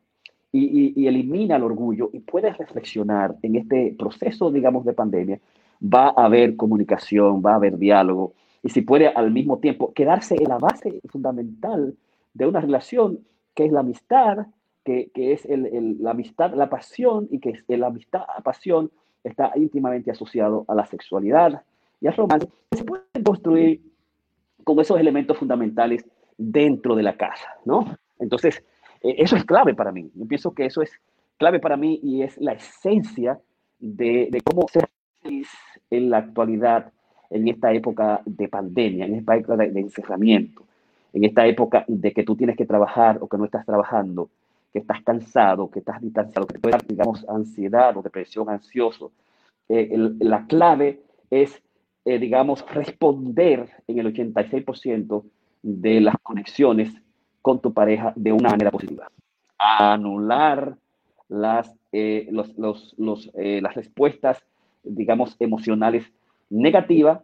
y, 0.52 0.94
y, 0.96 1.08
elimina 1.08 1.56
el 1.56 1.64
orgullo 1.64 2.08
y 2.12 2.20
puede 2.20 2.52
reflexionar 2.52 3.34
en 3.42 3.56
este 3.56 3.96
proceso, 3.98 4.52
digamos, 4.52 4.84
de 4.84 4.92
pandemia, 4.92 5.40
va 5.82 6.14
a 6.16 6.24
haber 6.24 6.54
comunicación, 6.54 7.42
va 7.44 7.52
a 7.52 7.56
haber 7.56 7.76
diálogo, 7.76 8.32
y 8.62 8.70
si 8.70 8.82
puede 8.82 9.08
al 9.08 9.30
mismo 9.30 9.58
tiempo 9.58 9.92
quedarse 9.92 10.34
en 10.34 10.48
la 10.48 10.58
base 10.58 11.00
fundamental 11.08 11.96
de 12.34 12.46
una 12.46 12.60
relación 12.60 13.20
que 13.54 13.66
es 13.66 13.72
la 13.72 13.80
amistad, 13.80 14.46
que, 14.84 15.10
que 15.14 15.32
es 15.32 15.44
el, 15.46 15.66
el, 15.66 15.96
la 16.02 16.12
amistad, 16.12 16.54
la 16.54 16.70
pasión, 16.70 17.28
y 17.30 17.40
que 17.40 17.50
es 17.50 17.64
la 17.68 17.88
amistad, 17.88 18.22
la 18.36 18.42
pasión 18.42 18.90
está 19.24 19.52
íntimamente 19.56 20.10
asociado 20.10 20.64
a 20.68 20.74
la 20.74 20.86
sexualidad 20.86 21.62
y 22.00 22.06
al 22.06 22.14
romance, 22.14 22.48
se 22.72 22.84
puede 22.84 23.02
construir 23.24 23.82
con 24.64 24.78
esos 24.80 24.98
elementos 24.98 25.36
fundamentales 25.36 26.04
dentro 26.36 26.94
de 26.94 27.02
la 27.02 27.16
casa, 27.16 27.48
¿no? 27.64 27.96
Entonces, 28.18 28.62
eh, 29.02 29.16
eso 29.18 29.36
es 29.36 29.44
clave 29.44 29.74
para 29.74 29.92
mí. 29.92 30.10
Yo 30.14 30.26
pienso 30.26 30.52
que 30.52 30.66
eso 30.66 30.82
es 30.82 30.92
clave 31.36 31.58
para 31.58 31.76
mí 31.76 31.98
y 32.02 32.22
es 32.22 32.36
la 32.38 32.52
esencia 32.52 33.40
de, 33.78 34.28
de 34.30 34.40
cómo 34.42 34.66
ser 34.68 34.88
feliz 35.22 35.48
en 35.90 36.10
la 36.10 36.18
actualidad, 36.18 36.92
en 37.30 37.49
esta 37.49 37.73
época 37.73 38.23
de 38.25 38.49
pandemia, 38.49 39.06
en 39.06 39.16
esta 39.16 39.37
época 39.37 39.56
de, 39.56 39.80
encerramiento, 39.80 40.62
en 41.12 41.25
esta 41.25 41.47
época 41.47 41.85
de 41.87 42.12
que 42.12 42.25
tú 42.25 42.37
tienes 42.37 42.56
que 42.56 42.66
trabajar 42.66 43.18
o 43.20 43.28
que 43.28 43.37
no 43.37 43.44
estás 43.44 43.66
trabajando, 43.66 44.30
que 44.73 44.80
estás 44.80 45.02
cansado, 45.02 45.70
que 45.70 45.80
estás 45.80 46.00
distanciado, 46.00 46.47
que 46.47 46.58
puede 46.58 46.73
dar, 46.73 46.87
digamos, 46.87 47.26
ansiedad 47.28 47.97
o 47.97 48.02
depresión, 48.02 48.49
ansioso. 48.49 49.12
Eh, 49.68 49.94
la 50.20 50.47
clave 50.47 51.02
es, 51.30 51.62
eh, 52.04 52.18
digamos, 52.18 52.64
responder 52.73 53.68
en 53.87 53.99
el 53.99 54.14
86% 54.14 55.25
de 55.62 56.00
las 56.00 56.16
conexiones 56.23 56.92
con 57.42 57.61
tu 57.61 57.73
pareja 57.73 58.12
de 58.16 58.32
una 58.32 58.50
manera 58.50 58.70
positiva. 58.70 59.11
Anular 59.58 60.76
las, 61.28 61.75
eh, 61.92 62.28
los, 62.30 62.56
los, 62.56 62.94
los, 62.99 63.30
las 63.35 63.75
respuestas, 63.75 64.42
digamos, 64.82 65.37
emocionales 65.38 66.11
negativas, 66.50 67.20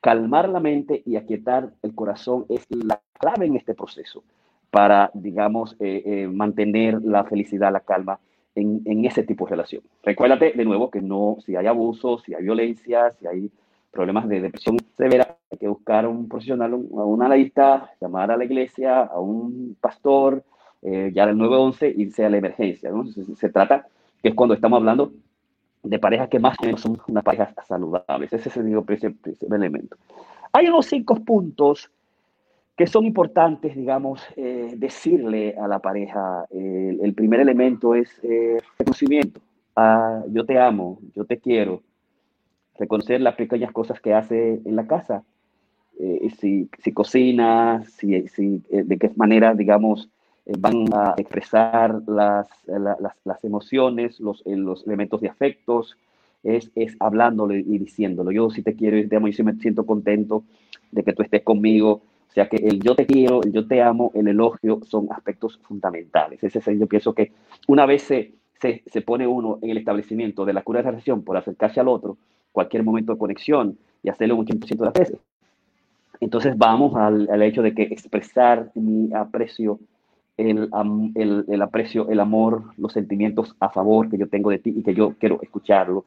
calmar 0.00 0.48
la 0.48 0.60
mente 0.60 1.02
y 1.04 1.16
aquietar 1.16 1.70
el 1.82 1.94
corazón 1.94 2.46
es 2.48 2.66
la 2.70 3.00
clave 3.18 3.46
en 3.46 3.56
este 3.56 3.74
proceso 3.74 4.22
para, 4.70 5.10
digamos, 5.14 5.76
eh, 5.80 6.02
eh, 6.04 6.28
mantener 6.28 7.02
la 7.02 7.24
felicidad, 7.24 7.72
la 7.72 7.80
calma 7.80 8.20
en, 8.54 8.82
en, 8.84 9.04
ese 9.04 9.22
tipo 9.22 9.44
de 9.46 9.52
relación. 9.52 9.82
Recuérdate 10.02 10.52
de 10.52 10.64
nuevo 10.64 10.90
que 10.90 11.00
no, 11.00 11.38
si 11.44 11.56
hay 11.56 11.66
abuso, 11.66 12.18
si 12.18 12.34
hay 12.34 12.42
violencia, 12.42 13.10
si 13.12 13.26
hay 13.26 13.50
problemas 13.90 14.28
de 14.28 14.40
depresión 14.40 14.76
severa, 14.96 15.38
hay 15.50 15.58
que 15.58 15.68
buscar 15.68 16.06
un 16.06 16.28
profesional, 16.28 16.74
un, 16.74 17.00
a 17.00 17.04
una 17.04 17.34
lista, 17.34 17.90
llamar 18.00 18.30
a 18.30 18.36
la 18.36 18.44
iglesia, 18.44 19.00
a 19.00 19.18
un 19.18 19.76
pastor, 19.80 20.44
eh, 20.82 21.10
ya 21.14 21.24
el 21.24 21.36
911, 21.36 21.94
irse 21.96 22.24
a 22.24 22.30
la 22.30 22.36
emergencia. 22.36 22.90
¿no? 22.90 23.06
Se, 23.06 23.24
se, 23.34 23.48
trata, 23.48 23.86
que 24.22 24.28
es 24.28 24.34
cuando 24.34 24.54
estamos 24.54 24.78
hablando 24.78 25.12
de 25.82 25.98
parejas 25.98 26.28
que 26.28 26.38
más 26.38 26.56
o 26.60 26.64
menos 26.64 26.80
son 26.80 26.98
unas 27.08 27.24
parejas 27.24 27.54
saludables. 27.66 28.32
Ese 28.32 28.48
es 28.48 28.56
el, 28.56 28.84
ese 28.88 29.14
elemento. 29.50 29.96
Hay 30.52 30.68
unos 30.68 30.86
cinco 30.86 31.14
puntos 31.16 31.90
que 32.76 32.86
son 32.86 33.04
importantes, 33.04 33.74
digamos, 33.74 34.22
eh, 34.36 34.74
decirle 34.76 35.56
a 35.58 35.66
la 35.66 35.80
pareja. 35.80 36.46
Eh, 36.50 36.96
el 37.02 37.12
primer 37.14 37.40
elemento 37.40 37.94
es 37.94 38.20
eh, 38.22 38.58
reconocimiento. 38.78 39.40
Ah, 39.74 40.22
yo 40.30 40.44
te 40.44 40.58
amo, 40.58 40.98
yo 41.14 41.24
te 41.24 41.38
quiero. 41.38 41.82
Reconocer 42.78 43.20
las 43.20 43.34
pequeñas 43.34 43.72
cosas 43.72 44.00
que 44.00 44.14
hace 44.14 44.60
en 44.64 44.76
la 44.76 44.86
casa. 44.86 45.24
Eh, 46.00 46.30
si, 46.38 46.70
si, 46.78 46.92
cocina, 46.92 47.82
si, 47.84 48.28
si 48.28 48.62
eh, 48.70 48.84
de 48.84 48.98
qué 48.98 49.10
manera, 49.16 49.54
digamos, 49.54 50.08
van 50.58 50.86
a 50.92 51.14
expresar 51.16 52.02
las, 52.06 52.48
la, 52.66 52.96
las, 53.00 53.14
las, 53.24 53.44
emociones, 53.44 54.18
los, 54.20 54.42
los 54.46 54.86
elementos 54.86 55.20
de 55.20 55.28
afectos, 55.28 55.96
es, 56.42 56.70
es 56.74 56.96
hablándole 57.00 57.58
y 57.58 57.78
diciéndolo. 57.78 58.30
Yo 58.30 58.50
sí 58.50 58.62
te 58.62 58.74
quiero 58.74 58.96
y 58.96 59.06
te 59.06 59.16
amo 59.16 59.28
y 59.28 59.32
sí 59.32 59.42
me 59.42 59.54
siento 59.54 59.84
contento 59.84 60.44
de 60.90 61.02
que 61.02 61.12
tú 61.12 61.22
estés 61.22 61.42
conmigo 61.42 62.02
o 62.28 62.32
sea 62.32 62.48
que 62.48 62.56
el 62.56 62.80
yo 62.80 62.94
te 62.94 63.06
quiero, 63.06 63.42
el 63.42 63.52
yo 63.52 63.66
te 63.66 63.82
amo, 63.82 64.12
el 64.14 64.28
elogio 64.28 64.80
son 64.84 65.08
aspectos 65.10 65.58
fundamentales. 65.62 66.42
Ese 66.44 66.58
es, 66.58 66.78
yo 66.78 66.86
pienso 66.86 67.14
que 67.14 67.32
una 67.66 67.86
vez 67.86 68.02
se, 68.02 68.32
se, 68.60 68.82
se, 68.86 69.00
pone 69.00 69.26
uno 69.26 69.58
en 69.62 69.70
el 69.70 69.78
establecimiento 69.78 70.44
de 70.44 70.52
la 70.52 70.62
cura 70.62 70.80
de 70.80 70.84
la 70.84 70.90
relación 70.90 71.22
por 71.22 71.36
acercarse 71.36 71.80
al 71.80 71.88
otro, 71.88 72.18
cualquier 72.52 72.82
momento 72.82 73.12
de 73.12 73.18
conexión 73.18 73.78
y 74.02 74.10
hacerlo 74.10 74.36
un 74.36 74.46
100% 74.46 74.76
de 74.76 74.84
las 74.84 74.94
veces, 74.94 75.18
entonces 76.20 76.56
vamos 76.56 76.96
al, 76.96 77.28
al, 77.30 77.42
hecho 77.42 77.62
de 77.62 77.74
que 77.74 77.82
expresar 77.82 78.70
mi 78.74 79.12
aprecio, 79.14 79.78
el, 80.38 80.70
el, 81.14 81.44
el, 81.46 81.62
aprecio, 81.62 82.08
el 82.08 82.20
amor, 82.20 82.64
los 82.78 82.92
sentimientos 82.92 83.54
a 83.60 83.68
favor 83.68 84.08
que 84.08 84.16
yo 84.16 84.28
tengo 84.28 84.50
de 84.50 84.58
ti 84.58 84.72
y 84.74 84.82
que 84.82 84.94
yo 84.94 85.14
quiero 85.18 85.40
escucharlo 85.42 86.04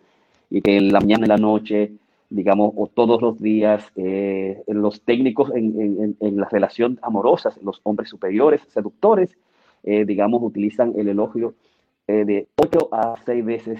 y 0.50 0.62
que 0.62 0.78
en 0.78 0.92
la 0.92 1.00
mañana 1.00 1.26
y 1.26 1.30
la 1.30 1.38
noche 1.38 1.92
digamos, 2.32 2.74
o 2.78 2.88
todos 2.88 3.22
los 3.22 3.40
días, 3.40 3.92
eh, 3.98 4.64
los 4.68 5.02
técnicos 5.02 5.52
en, 5.54 5.80
en, 5.80 6.18
en, 6.20 6.38
la 6.38 6.48
relación 6.50 6.98
amorosa, 7.02 7.54
los 7.62 7.82
hombres 7.84 8.10
superiores, 8.10 8.62
seductores, 8.70 9.38
eh, 9.84 10.06
digamos, 10.06 10.42
utilizan 10.42 10.94
el 10.98 11.10
elogio 11.10 11.56
eh, 12.08 12.24
de 12.26 12.48
8 12.56 12.90
a 12.92 13.16
6 13.26 13.46
veces 13.46 13.80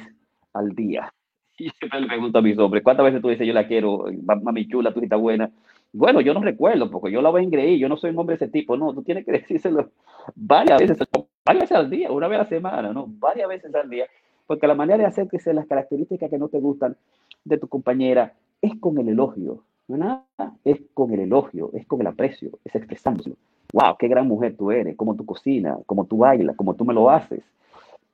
al 0.54 0.76
día. 0.76 1.12
Y 1.58 1.70
siempre 1.70 2.02
le 2.02 2.08
pregunto 2.08 2.40
a 2.40 2.42
mis 2.42 2.58
hombres, 2.58 2.82
¿cuántas 2.84 3.06
veces 3.06 3.22
tú 3.22 3.30
dices 3.30 3.46
yo 3.46 3.54
la 3.54 3.68
quiero, 3.68 4.06
mami 4.24 4.68
chula, 4.68 4.92
tú 4.94 5.00
estás 5.00 5.20
buena? 5.20 5.52
Bueno, 5.94 6.22
yo 6.22 6.34
no 6.34 6.42
recuerdo, 6.42 6.90
porque 6.90 7.12
yo 7.12 7.22
la 7.22 7.30
voy 7.30 7.42
a 7.42 7.44
engreír, 7.44 7.78
yo 7.78 7.90
no 7.90 7.98
soy 7.98 8.12
un 8.12 8.20
hombre 8.20 8.38
de 8.38 8.46
ese 8.46 8.52
tipo, 8.52 8.78
no, 8.78 8.94
tú 8.94 9.04
tienes 9.04 9.26
que 9.26 9.32
decírselo 9.34 9.90
varias 10.36 10.80
veces, 10.80 10.98
varias 11.46 11.64
veces 11.64 11.78
al 11.78 11.90
día, 11.90 12.12
una 12.12 12.28
vez 12.28 12.40
a 12.40 12.44
la 12.44 12.50
semana, 12.50 12.94
no, 12.94 13.06
varias 13.08 13.50
veces 13.50 13.74
al 13.76 13.90
día, 13.90 14.06
porque 14.48 14.68
la 14.68 14.76
manera 14.76 15.00
de 15.00 15.06
hacer 15.06 15.28
que 15.28 15.40
sean 15.40 15.58
las 15.58 15.68
características 15.68 16.30
que 16.30 16.38
no 16.38 16.48
te 16.48 16.60
gustan 16.60 16.96
de 17.44 17.58
tu 17.58 17.68
compañera 17.68 18.34
es 18.62 18.74
con 18.80 18.98
el 19.00 19.10
elogio, 19.10 19.64
no 19.88 20.26
es 20.64 20.80
con 20.94 21.12
el 21.14 21.22
elogio, 21.22 21.72
es 21.74 21.86
con 21.86 22.02
el 22.02 22.08
aprecio, 22.08 22.52
es 22.64 22.76
expresándolo. 22.76 23.36
Wow, 23.74 23.96
qué 23.98 24.08
gran 24.08 24.28
mujer 24.28 24.56
tú 24.58 24.72
eres, 24.72 24.96
cómo 24.96 25.16
tú 25.16 25.26
cocinas, 25.26 25.80
cómo 25.86 26.06
tú 26.06 26.18
bailas, 26.18 26.56
cómo 26.56 26.76
tú 26.76 26.86
me 26.86 26.94
lo 26.94 27.10
haces. 27.10 27.42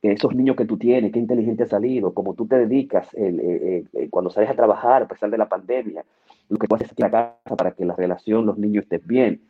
Esos 0.01 0.35
niños 0.35 0.55
que 0.55 0.65
tú 0.65 0.77
tienes, 0.77 1.11
qué 1.11 1.19
inteligente 1.19 1.63
has 1.63 1.69
salido, 1.69 2.13
cómo 2.13 2.33
tú 2.35 2.45
te 2.45 2.57
dedicas 2.57 3.11
el, 3.15 3.39
eh, 3.39 3.83
eh, 3.93 4.07
cuando 4.09 4.29
sales 4.29 4.49
a 4.49 4.55
trabajar 4.55 5.03
a 5.03 5.07
pesar 5.07 5.29
de 5.29 5.37
la 5.37 5.49
pandemia, 5.49 6.03
lo 6.49 6.57
que 6.57 6.67
tú 6.67 6.75
haces 6.75 6.91
aquí 6.91 7.01
en 7.01 7.11
la 7.11 7.35
casa 7.43 7.55
para 7.55 7.71
que 7.71 7.85
la 7.85 7.95
relación, 7.95 8.45
los 8.45 8.57
niños 8.57 8.83
estén 8.83 9.01
bien. 9.05 9.41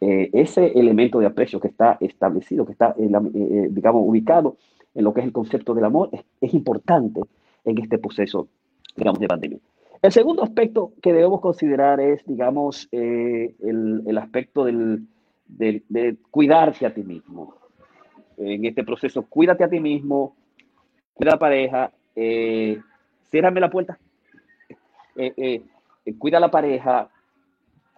Eh, 0.00 0.30
ese 0.32 0.66
elemento 0.78 1.18
de 1.18 1.26
aprecio 1.26 1.58
que 1.58 1.68
está 1.68 1.98
establecido, 2.00 2.64
que 2.64 2.72
está, 2.72 2.94
eh, 2.96 3.68
digamos, 3.70 4.02
ubicado 4.06 4.56
en 4.94 5.04
lo 5.04 5.12
que 5.12 5.20
es 5.20 5.26
el 5.26 5.32
concepto 5.32 5.74
del 5.74 5.84
amor, 5.84 6.10
es, 6.12 6.24
es 6.40 6.54
importante 6.54 7.20
en 7.64 7.78
este 7.78 7.98
proceso, 7.98 8.48
digamos, 8.96 9.18
de 9.18 9.26
pandemia. 9.26 9.58
El 10.00 10.12
segundo 10.12 10.44
aspecto 10.44 10.92
que 11.02 11.12
debemos 11.12 11.40
considerar 11.40 12.00
es, 12.00 12.24
digamos, 12.24 12.88
eh, 12.92 13.56
el, 13.60 14.04
el, 14.06 14.18
aspecto 14.18 14.64
del, 14.64 15.08
de, 15.48 15.82
de, 15.88 16.16
cuidarte 16.30 16.86
a 16.86 16.94
ti 16.94 17.02
mismo. 17.02 17.54
En 18.38 18.64
este 18.64 18.84
proceso, 18.84 19.22
cuídate 19.22 19.64
a 19.64 19.68
ti 19.68 19.80
mismo, 19.80 20.36
cuida 21.14 21.32
a 21.32 21.34
la 21.34 21.38
pareja, 21.38 21.92
eh, 22.14 22.80
ciérrame 23.30 23.60
la 23.60 23.70
puerta, 23.70 23.98
eh, 25.16 25.32
eh 25.36 25.62
cuida 26.18 26.38
a 26.38 26.40
la 26.40 26.50
pareja, 26.50 27.10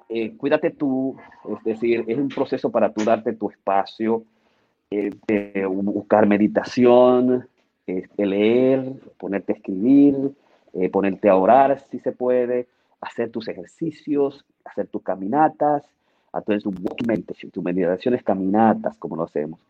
eh, 0.08 0.36
cuídate 0.36 0.70
tú, 0.70 1.16
es 1.56 1.64
decir, 1.64 2.04
es 2.08 2.18
un 2.18 2.28
proceso 2.28 2.70
para 2.70 2.92
tú 2.92 3.04
darte 3.04 3.34
tu 3.34 3.50
espacio, 3.50 4.24
buscar 5.68 6.26
meditación, 6.26 7.46
leer, 8.16 8.92
ponerte 9.18 9.52
a 9.52 9.56
escribir, 9.56 10.32
eh, 10.72 10.88
ponerte 10.88 11.28
a 11.28 11.36
orar 11.36 11.80
si 11.90 11.98
se 11.98 12.12
puede, 12.12 12.68
hacer 13.00 13.30
tus 13.30 13.48
ejercicios, 13.48 14.44
hacer 14.64 14.86
tus 14.88 15.02
caminatas, 15.02 15.82
hacer 16.32 16.62
tu 16.62 16.70
walking 16.70 17.06
meditation, 17.06 17.50
tus 17.50 17.64
meditaciones 17.64 18.22
caminatas, 18.22 18.96
como 18.98 19.16
lo 19.16 19.24
hacemos, 19.24 19.60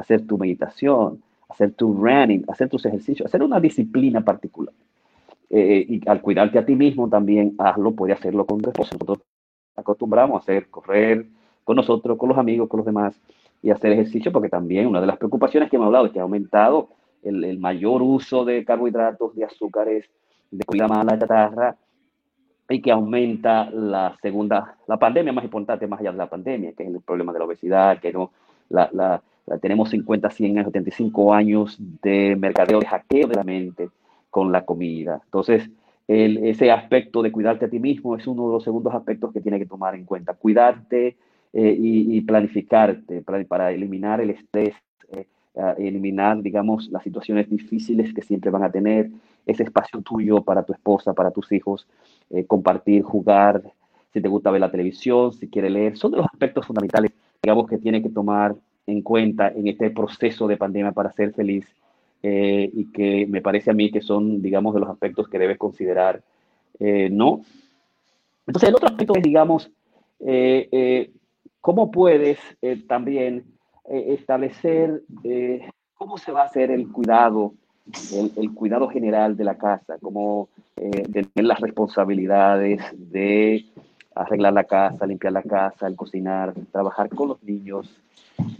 hacer 0.00 0.26
tu 0.26 0.38
meditación, 0.38 1.22
hacer 1.48 1.72
tu 1.72 1.94
running, 1.94 2.44
hacer 2.48 2.68
tus 2.68 2.84
ejercicios, 2.86 3.26
hacer 3.26 3.42
una 3.42 3.60
disciplina 3.60 4.20
particular. 4.22 4.74
Eh, 5.50 5.84
y 5.88 6.08
al 6.08 6.20
cuidarte 6.22 6.58
a 6.58 6.64
ti 6.64 6.74
mismo 6.74 7.08
también, 7.08 7.54
hazlo, 7.58 7.92
puede 7.92 8.12
hacerlo 8.12 8.46
con 8.46 8.60
tu 8.60 8.70
esposo. 8.70 8.92
Nosotros 8.94 9.18
acostumbramos 9.76 10.36
a 10.36 10.38
hacer, 10.42 10.68
correr 10.70 11.26
con 11.64 11.76
nosotros, 11.76 12.16
con 12.16 12.28
los 12.28 12.38
amigos, 12.38 12.68
con 12.68 12.78
los 12.78 12.86
demás, 12.86 13.20
y 13.62 13.70
hacer 13.70 13.92
ejercicio, 13.92 14.32
porque 14.32 14.48
también 14.48 14.86
una 14.86 15.00
de 15.00 15.06
las 15.06 15.18
preocupaciones 15.18 15.68
que 15.68 15.76
hemos 15.76 15.86
hablado 15.86 16.06
es 16.06 16.12
que 16.12 16.18
ha 16.18 16.22
aumentado 16.22 16.88
el, 17.22 17.44
el 17.44 17.58
mayor 17.58 18.00
uso 18.00 18.44
de 18.44 18.64
carbohidratos, 18.64 19.34
de 19.34 19.44
azúcares, 19.44 20.06
de 20.50 20.64
comida 20.64 20.88
mala, 20.88 21.18
chatarra, 21.18 21.76
y 22.68 22.80
que 22.80 22.92
aumenta 22.92 23.68
la 23.70 24.16
segunda, 24.22 24.76
la 24.86 24.96
pandemia 24.96 25.32
más 25.32 25.44
importante 25.44 25.86
más 25.88 26.00
allá 26.00 26.12
de 26.12 26.18
la 26.18 26.30
pandemia, 26.30 26.72
que 26.72 26.84
es 26.84 26.88
el 26.88 27.00
problema 27.00 27.32
de 27.32 27.40
la 27.40 27.44
obesidad, 27.44 27.98
que 27.98 28.12
no, 28.12 28.30
la, 28.70 29.22
tenemos 29.60 29.90
50, 29.90 30.30
100 30.30 30.58
años, 30.58 30.66
75 30.66 31.34
años 31.34 31.76
de 32.02 32.36
mercadeo, 32.36 32.80
de 32.80 32.86
hackeo 32.86 33.28
de 33.28 33.34
la 33.34 33.44
mente 33.44 33.90
con 34.30 34.52
la 34.52 34.64
comida. 34.64 35.20
Entonces, 35.24 35.68
el, 36.08 36.38
ese 36.38 36.70
aspecto 36.70 37.22
de 37.22 37.32
cuidarte 37.32 37.66
a 37.66 37.70
ti 37.70 37.78
mismo 37.78 38.16
es 38.16 38.26
uno 38.26 38.46
de 38.46 38.52
los 38.54 38.64
segundos 38.64 38.94
aspectos 38.94 39.32
que 39.32 39.40
tiene 39.40 39.58
que 39.58 39.66
tomar 39.66 39.94
en 39.94 40.04
cuenta. 40.04 40.34
Cuidarte 40.34 41.16
eh, 41.52 41.76
y, 41.78 42.20
planificarte 42.22 43.22
para, 43.22 43.72
eliminar 43.72 44.20
el 44.20 44.30
estrés, 44.30 44.74
eh, 45.10 45.26
eliminar, 45.78 46.42
digamos, 46.42 46.88
las 46.90 47.02
situaciones 47.02 47.50
difíciles 47.50 48.14
que 48.14 48.22
siempre 48.22 48.50
van 48.50 48.62
a 48.62 48.70
tener, 48.70 49.10
ese 49.46 49.64
espacio 49.64 50.00
tuyo 50.00 50.42
para 50.42 50.62
tu 50.62 50.72
esposa, 50.72 51.12
para 51.12 51.30
tus 51.30 51.50
hijos, 51.50 51.86
eh, 52.30 52.44
compartir, 52.44 53.02
jugar, 53.02 53.62
si 54.12 54.20
te 54.20 54.28
gusta 54.28 54.50
ver 54.50 54.60
la 54.60 54.70
televisión, 54.70 55.32
si 55.32 55.48
quieres 55.48 55.72
leer, 55.72 55.96
son 55.96 56.12
de 56.12 56.18
los 56.18 56.26
aspectos 56.26 56.66
fundamentales, 56.66 57.10
digamos, 57.42 57.68
que 57.68 57.78
tiene 57.78 58.02
que 58.02 58.10
tomar 58.10 58.54
en 58.86 59.02
cuenta 59.02 59.48
en 59.48 59.68
este 59.68 59.90
proceso 59.90 60.46
de 60.46 60.56
pandemia 60.56 60.92
para 60.92 61.12
ser 61.12 61.32
feliz 61.32 61.66
eh, 62.22 62.70
y 62.72 62.92
que 62.92 63.26
me 63.26 63.40
parece 63.40 63.70
a 63.70 63.74
mí 63.74 63.90
que 63.90 64.02
son, 64.02 64.42
digamos, 64.42 64.74
de 64.74 64.80
los 64.80 64.90
aspectos 64.90 65.28
que 65.28 65.38
debes 65.38 65.56
considerar, 65.56 66.22
eh, 66.78 67.08
¿no? 67.10 67.42
Entonces, 68.46 68.68
el 68.68 68.74
otro 68.74 68.88
aspecto 68.88 69.14
es, 69.14 69.22
digamos, 69.22 69.70
eh, 70.20 71.10
cómo 71.60 71.90
puedes 71.90 72.38
también 72.86 73.44
establecer 73.88 75.02
cómo 75.94 76.18
se 76.18 76.32
va 76.32 76.42
a 76.42 76.46
hacer 76.46 76.70
el 76.70 76.88
cuidado, 76.88 77.54
el, 78.12 78.32
el 78.36 78.52
cuidado 78.52 78.88
general 78.88 79.36
de 79.36 79.44
la 79.44 79.56
casa, 79.56 79.96
cómo 80.00 80.48
tener 80.74 81.28
las 81.36 81.60
responsabilidades 81.60 82.82
de 82.92 83.66
arreglar 84.20 84.52
la 84.52 84.64
casa, 84.64 85.06
limpiar 85.06 85.32
la 85.32 85.42
casa, 85.42 85.86
el 85.86 85.96
cocinar, 85.96 86.52
trabajar 86.70 87.08
con 87.08 87.28
los 87.28 87.42
niños, 87.42 88.00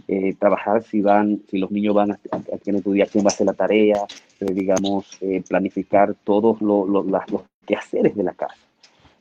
eh, 0.07 0.33
trabajar 0.39 0.83
si 0.83 1.01
van, 1.01 1.41
si 1.49 1.57
los 1.57 1.71
niños 1.71 1.93
van 1.93 2.11
a, 2.11 2.19
a, 2.31 2.55
estudiar, 2.55 3.09
quién 3.09 3.23
va 3.23 3.29
a 3.29 3.33
hacer 3.33 3.45
la 3.45 3.53
tarea, 3.53 3.97
eh, 4.39 4.53
digamos, 4.53 5.17
eh, 5.21 5.43
planificar 5.47 6.15
todos 6.23 6.61
los 6.61 7.05
quehaceres 7.65 8.15
de 8.15 8.23
la 8.23 8.33
casa. 8.33 8.55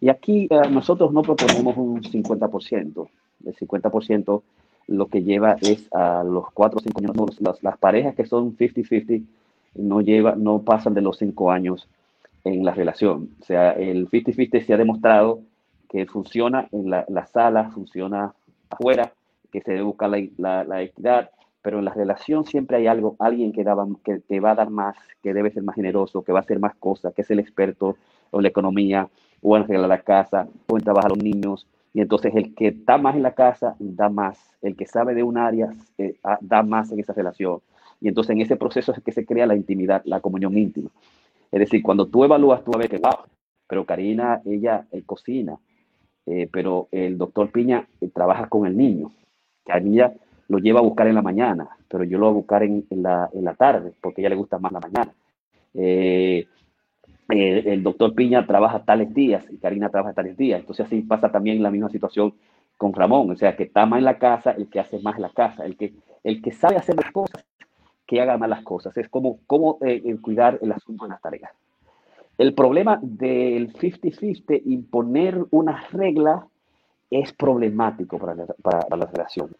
Y 0.00 0.08
aquí 0.08 0.48
nosotros 0.70 1.12
no 1.12 1.20
proponemos 1.20 1.76
un 1.76 2.02
50%, 2.02 3.08
el 3.44 3.54
50% 3.54 4.42
lo 4.86 5.06
que 5.06 5.22
lleva 5.22 5.56
es 5.60 5.86
a 5.92 6.24
los 6.24 6.50
4 6.52 6.78
o 6.78 6.82
5 6.82 7.00
años, 7.00 7.40
las, 7.40 7.62
las, 7.62 7.78
parejas 7.78 8.14
que 8.14 8.24
son 8.24 8.56
50-50 8.56 9.22
no, 9.74 10.00
lleva, 10.00 10.34
no 10.36 10.62
pasan 10.62 10.94
de 10.94 11.02
los 11.02 11.18
5 11.18 11.50
años 11.52 11.86
en 12.44 12.64
la 12.64 12.72
relación. 12.72 13.28
O 13.40 13.44
sea, 13.44 13.72
el 13.72 14.08
50-50 14.08 14.64
se 14.64 14.72
ha 14.74 14.78
demostrado 14.78 15.42
que 15.90 16.06
funciona 16.06 16.68
en 16.70 16.88
la, 16.88 17.04
la 17.08 17.26
sala, 17.26 17.70
funciona 17.70 18.32
afuera, 18.70 19.12
que 19.50 19.60
se 19.60 19.72
debe 19.72 19.82
buscar 19.82 20.10
la, 20.38 20.64
la, 20.64 20.82
equidad, 20.82 21.30
pero 21.62 21.80
en 21.80 21.84
la 21.84 21.92
relación 21.92 22.44
siempre 22.44 22.76
hay 22.76 22.86
algo, 22.86 23.16
alguien 23.18 23.52
que, 23.52 23.64
daba, 23.64 23.86
que 24.04 24.20
te 24.20 24.38
va 24.38 24.52
a 24.52 24.54
dar 24.54 24.70
más, 24.70 24.96
que 25.20 25.34
debe 25.34 25.50
ser 25.50 25.64
más 25.64 25.74
generoso, 25.74 26.22
que 26.22 26.32
va 26.32 26.38
a 26.38 26.42
hacer 26.42 26.60
más 26.60 26.76
cosas, 26.76 27.12
que 27.12 27.22
es 27.22 27.30
el 27.30 27.40
experto 27.40 27.96
en 28.32 28.42
la 28.42 28.48
economía, 28.48 29.08
o 29.42 29.56
en 29.56 29.64
arreglar 29.64 29.88
la 29.88 30.02
casa, 30.02 30.46
o 30.68 30.78
en 30.78 30.84
trabajar 30.84 31.10
a 31.10 31.14
los 31.14 31.24
niños. 31.24 31.66
Y 31.92 32.00
entonces 32.00 32.32
el 32.36 32.54
que 32.54 32.68
está 32.68 32.96
más 32.96 33.16
en 33.16 33.22
la 33.22 33.34
casa 33.34 33.74
da 33.80 34.08
más, 34.08 34.38
el 34.62 34.76
que 34.76 34.86
sabe 34.86 35.14
de 35.14 35.24
un 35.24 35.38
área 35.38 35.74
eh, 35.98 36.14
da 36.40 36.62
más 36.62 36.92
en 36.92 37.00
esa 37.00 37.14
relación. 37.14 37.60
Y 38.00 38.08
entonces 38.08 38.30
en 38.30 38.42
ese 38.42 38.56
proceso 38.56 38.92
es 38.92 39.02
que 39.02 39.10
se 39.10 39.26
crea 39.26 39.46
la 39.46 39.56
intimidad, 39.56 40.02
la 40.04 40.20
comunión 40.20 40.56
íntima. 40.56 40.90
Es 41.50 41.58
decir, 41.58 41.82
cuando 41.82 42.06
tú 42.06 42.22
evalúas, 42.24 42.62
tú 42.62 42.70
ves 42.78 42.88
que, 42.88 42.98
wow, 42.98 43.24
pero 43.66 43.84
Karina, 43.84 44.40
ella 44.44 44.86
eh, 44.92 45.02
cocina, 45.04 45.58
eh, 46.30 46.48
pero 46.50 46.86
el 46.92 47.18
doctor 47.18 47.50
Piña 47.50 47.88
eh, 48.00 48.08
trabaja 48.14 48.48
con 48.48 48.64
el 48.64 48.76
niño, 48.76 49.10
que 49.66 49.72
a 49.72 49.78
ella 49.78 50.14
lo 50.46 50.58
lleva 50.58 50.78
a 50.78 50.82
buscar 50.84 51.08
en 51.08 51.16
la 51.16 51.22
mañana, 51.22 51.68
pero 51.88 52.04
yo 52.04 52.18
lo 52.18 52.26
voy 52.26 52.34
a 52.34 52.36
buscar 52.36 52.62
en, 52.62 52.86
la, 52.90 53.54
tarde, 53.58 53.92
porque 54.00 54.20
a 54.20 54.22
ella 54.22 54.28
le 54.30 54.36
gusta 54.36 54.60
más 54.60 54.70
la 54.70 54.78
mañana. 54.78 55.12
Eh, 55.74 56.46
el 57.28 57.82
doctor 57.82 58.14
Piña 58.14 58.46
trabaja 58.46 58.84
tales 58.84 59.12
días 59.12 59.44
y 59.50 59.58
Karina 59.58 59.88
trabaja 59.88 60.14
tales 60.14 60.36
días. 60.36 60.60
Entonces 60.60 60.86
así 60.86 61.02
pasa 61.02 61.32
también 61.32 61.62
la 61.62 61.70
misma 61.70 61.88
situación 61.88 62.34
con 62.76 62.92
Ramón, 62.92 63.30
o 63.30 63.36
sea, 63.36 63.56
que 63.56 63.64
está 63.64 63.84
más 63.86 63.98
en 63.98 64.04
la 64.04 64.18
casa, 64.18 64.52
el 64.52 64.68
que 64.68 64.78
hace 64.78 65.00
más 65.00 65.16
en 65.16 65.22
la 65.22 65.30
casa, 65.30 65.64
el 65.64 65.76
que, 65.76 65.94
el 66.22 66.40
que 66.42 66.52
sabe 66.52 66.76
hacer 66.76 66.94
las 66.94 67.10
cosas, 67.10 67.44
que 68.06 68.20
haga 68.20 68.38
más 68.38 68.48
las 68.48 68.62
cosas. 68.62 68.96
Es 68.96 69.08
como, 69.08 69.40
como 69.48 69.78
cuidar 70.22 70.60
el 70.62 70.70
asunto 70.70 71.04
de 71.04 71.10
las 71.10 71.20
tareas. 71.20 71.50
El 72.40 72.54
problema 72.54 72.98
del 73.02 73.70
50-50, 73.74 74.62
imponer 74.64 75.44
una 75.50 75.86
regla, 75.92 76.46
es 77.10 77.34
problemático 77.34 78.16
para 78.16 78.34
la, 78.34 78.46
para, 78.62 78.96
la 78.96 79.04
relación. 79.04 79.50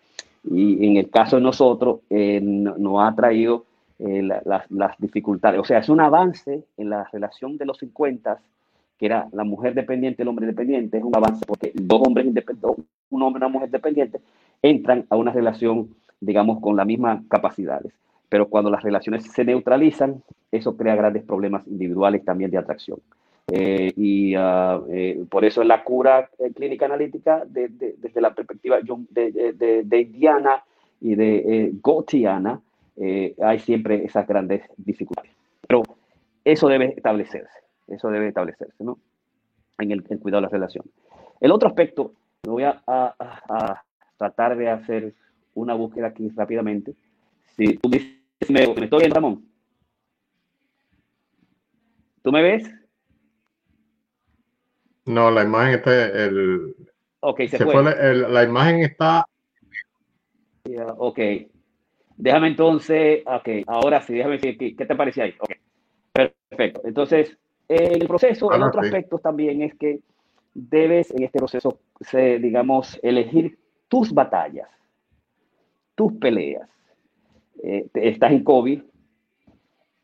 Y 0.45 0.87
en 0.87 0.97
el 0.97 1.11
caso 1.11 1.37
de 1.37 1.43
nosotros, 1.43 2.01
eh, 2.09 2.40
nos 2.40 3.03
ha 3.03 3.14
traído 3.14 3.66
eh, 3.99 4.23
las 4.23 4.99
dificultades. 4.99 5.61
O 5.61 5.64
sea, 5.64 5.81
es 5.81 5.90
un 5.90 6.01
avance 6.01 6.64
en 6.79 6.88
la 6.88 7.07
relación 7.12 7.59
de 7.59 7.66
los 7.66 7.77
50, 7.77 8.40
que 8.99 9.05
era 9.05 9.29
la 9.33 9.45
mujer 9.45 9.75
dependiente, 9.75 10.23
el 10.23 10.29
hombre 10.29 10.47
dependiente, 10.47 10.97
es 10.97 11.05
un 11.05 11.14
avance 11.14 11.45
porque 11.47 11.73
dos 11.75 12.01
hombres 12.07 12.29
independientes, 12.29 12.87
un 13.11 13.23
hombre 13.23 13.40
y 13.40 13.45
una 13.45 13.53
mujer 13.53 13.69
dependiente, 13.69 14.23
entran 14.62 15.05
a 15.11 15.16
una 15.16 15.33
relación, 15.33 15.95
digamos, 16.19 16.61
con 16.61 16.79
las 16.79 16.87
mismas 16.87 17.21
capacidades 17.29 17.93
pero 18.31 18.49
cuando 18.49 18.71
las 18.71 18.83
relaciones 18.83 19.25
se 19.25 19.45
neutralizan, 19.45 20.23
eso 20.51 20.77
crea 20.77 20.95
grandes 20.95 21.25
problemas 21.25 21.66
individuales 21.66 22.25
también 22.25 22.51
de 22.51 22.59
atracción. 22.59 22.99
Eh, 23.53 23.93
y 23.97 24.37
uh, 24.37 24.87
eh, 24.88 25.25
por 25.29 25.45
eso 25.45 25.61
en 25.61 25.69
la 25.69 25.83
cura 25.83 26.31
eh, 26.38 26.53
clínica 26.55 26.87
analítica, 26.87 27.45
de, 27.45 27.66
de, 27.69 27.97
desde 27.99 28.21
la 28.21 28.33
perspectiva 28.33 28.79
de, 28.81 29.83
de 29.85 30.01
Indiana 30.01 30.62
y 31.01 31.16
de 31.16 31.37
eh, 31.38 31.73
Gotiana, 31.83 32.61
hay 33.43 33.59
siempre 33.59 34.05
esas 34.05 34.29
grandes 34.29 34.62
dificultades. 34.77 35.33
Pero 35.66 35.83
eso 36.45 36.69
debe 36.69 36.95
establecerse, 36.97 37.59
eso 37.88 38.11
debe 38.11 38.29
establecerse, 38.29 38.85
¿no? 38.85 38.99
En 39.79 39.90
el, 39.90 40.05
cuidado 40.05 40.43
de 40.43 40.47
la 40.47 40.49
relación. 40.49 40.85
El 41.40 41.51
otro 41.51 41.69
aspecto, 41.69 42.12
voy 42.45 42.64
a, 42.64 42.83
a, 42.87 43.14
a 43.49 43.83
tratar 44.19 44.55
de 44.57 44.69
hacer 44.69 45.14
una 45.55 45.73
búsqueda 45.75 46.09
aquí 46.09 46.29
rápidamente, 46.37 46.93
si 47.57 47.79
tú 47.79 47.88
dices, 47.88 48.19
me, 48.48 48.66
me 48.74 48.85
estoy 48.85 48.98
viendo, 49.00 49.14
Ramón. 49.14 49.50
¿Tú 52.22 52.33
me 52.33 52.42
ves? 52.42 52.70
No, 55.07 55.31
la 55.31 55.42
imagen 55.42 55.74
está. 55.74 56.07
El, 56.07 56.76
ok, 57.20 57.40
se, 57.48 57.59
fue. 57.64 57.83
la 57.83 58.44
imagen 58.44 58.83
está. 58.83 59.24
ok. 60.96 61.18
Déjame 62.16 62.48
entonces. 62.48 63.22
Ok, 63.26 63.48
ahora 63.66 64.03
sí, 64.03 64.14
déjame 64.14 64.38
decir. 64.38 64.59
¿Qué, 64.76 64.87
te 64.87 64.94
parece 64.94 65.22
ahí? 65.22 65.35
Ok. 65.40 65.53
Perfecto. 66.12 66.83
Entonces, 66.85 67.37
el 67.68 68.07
proceso, 68.07 68.53
el 68.53 68.62
otro 68.62 68.83
aspecto 68.83 69.18
también 69.18 69.62
es 69.62 69.74
que 69.76 70.00
debes 70.55 71.11
en 71.12 71.22
este 71.22 71.38
proceso, 71.38 71.79
digamos, 72.12 72.98
elegir 73.03 73.59
tus 73.88 74.12
batallas, 74.12 74.68
tus 75.94 76.12
peleas. 76.14 76.68
Eh, 77.62 77.88
estás 77.94 78.33
en 78.33 78.44
COVID. 78.44 78.83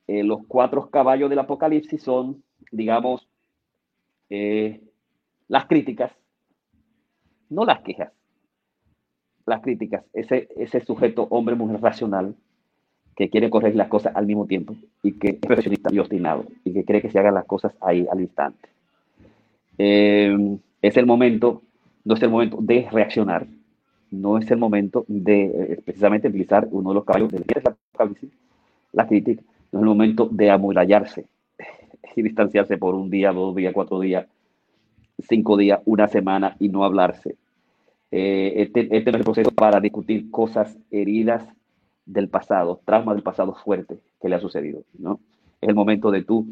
Eh, 0.08 0.22
los 0.22 0.40
cuatro 0.46 0.88
caballos 0.88 1.30
del 1.30 1.38
apocalipsis 1.38 2.02
son, 2.02 2.42
digamos, 2.70 3.28
eh, 4.30 4.80
las 5.48 5.66
críticas, 5.66 6.12
no 7.48 7.64
las 7.64 7.80
quejas, 7.80 8.12
las 9.46 9.60
críticas. 9.62 10.04
Ese, 10.12 10.48
ese 10.56 10.80
sujeto, 10.84 11.26
hombre, 11.30 11.54
mujer 11.54 11.80
racional, 11.80 12.34
que 13.16 13.30
quiere 13.30 13.48
corregir 13.48 13.76
las 13.76 13.88
cosas 13.88 14.14
al 14.14 14.26
mismo 14.26 14.46
tiempo 14.46 14.76
y 15.02 15.12
que 15.12 15.28
es 15.28 15.34
perfeccionista 15.36 15.92
y 15.92 15.98
obstinado 15.98 16.44
y 16.64 16.74
que 16.74 16.84
cree 16.84 17.00
que 17.00 17.10
se 17.10 17.18
hagan 17.18 17.34
las 17.34 17.46
cosas 17.46 17.72
ahí 17.80 18.06
al 18.12 18.20
instante. 18.20 18.68
es 19.78 20.96
el 20.96 21.06
momento, 21.06 21.62
no 22.04 22.14
es 22.14 22.22
el 22.22 22.28
momento 22.28 22.58
de 22.60 22.86
reaccionar, 22.90 23.46
no 24.20 24.38
es 24.38 24.50
el 24.50 24.58
momento 24.58 25.04
de 25.08 25.44
eh, 25.44 25.80
precisamente 25.84 26.28
utilizar 26.28 26.66
uno 26.70 26.90
de 26.90 26.94
los 26.94 27.04
caballos 27.04 27.30
de 27.32 27.44
la, 27.62 27.76
la 28.92 29.06
crítica, 29.06 29.42
no 29.72 29.78
es 29.78 29.82
el 29.82 29.88
momento 29.88 30.28
de 30.30 30.50
amurallarse 30.50 31.26
y 32.16 32.22
distanciarse 32.22 32.78
por 32.78 32.94
un 32.94 33.10
día, 33.10 33.32
dos 33.32 33.54
días, 33.54 33.72
cuatro 33.74 34.00
días, 34.00 34.26
cinco 35.28 35.56
días, 35.56 35.80
una 35.84 36.08
semana 36.08 36.56
y 36.58 36.68
no 36.68 36.84
hablarse. 36.84 37.36
Eh, 38.10 38.54
este, 38.56 38.82
este, 38.96 39.10
es 39.10 39.16
el 39.16 39.24
proceso 39.24 39.50
para 39.50 39.80
discutir 39.80 40.30
cosas 40.30 40.76
heridas 40.90 41.44
del 42.04 42.28
pasado, 42.28 42.80
traumas 42.84 43.16
del 43.16 43.24
pasado 43.24 43.54
fuerte 43.54 43.98
que 44.20 44.28
le 44.28 44.36
ha 44.36 44.40
sucedido. 44.40 44.82
¿no? 44.98 45.20
Es 45.60 45.68
el 45.68 45.74
momento 45.74 46.10
de 46.10 46.22
tú 46.22 46.46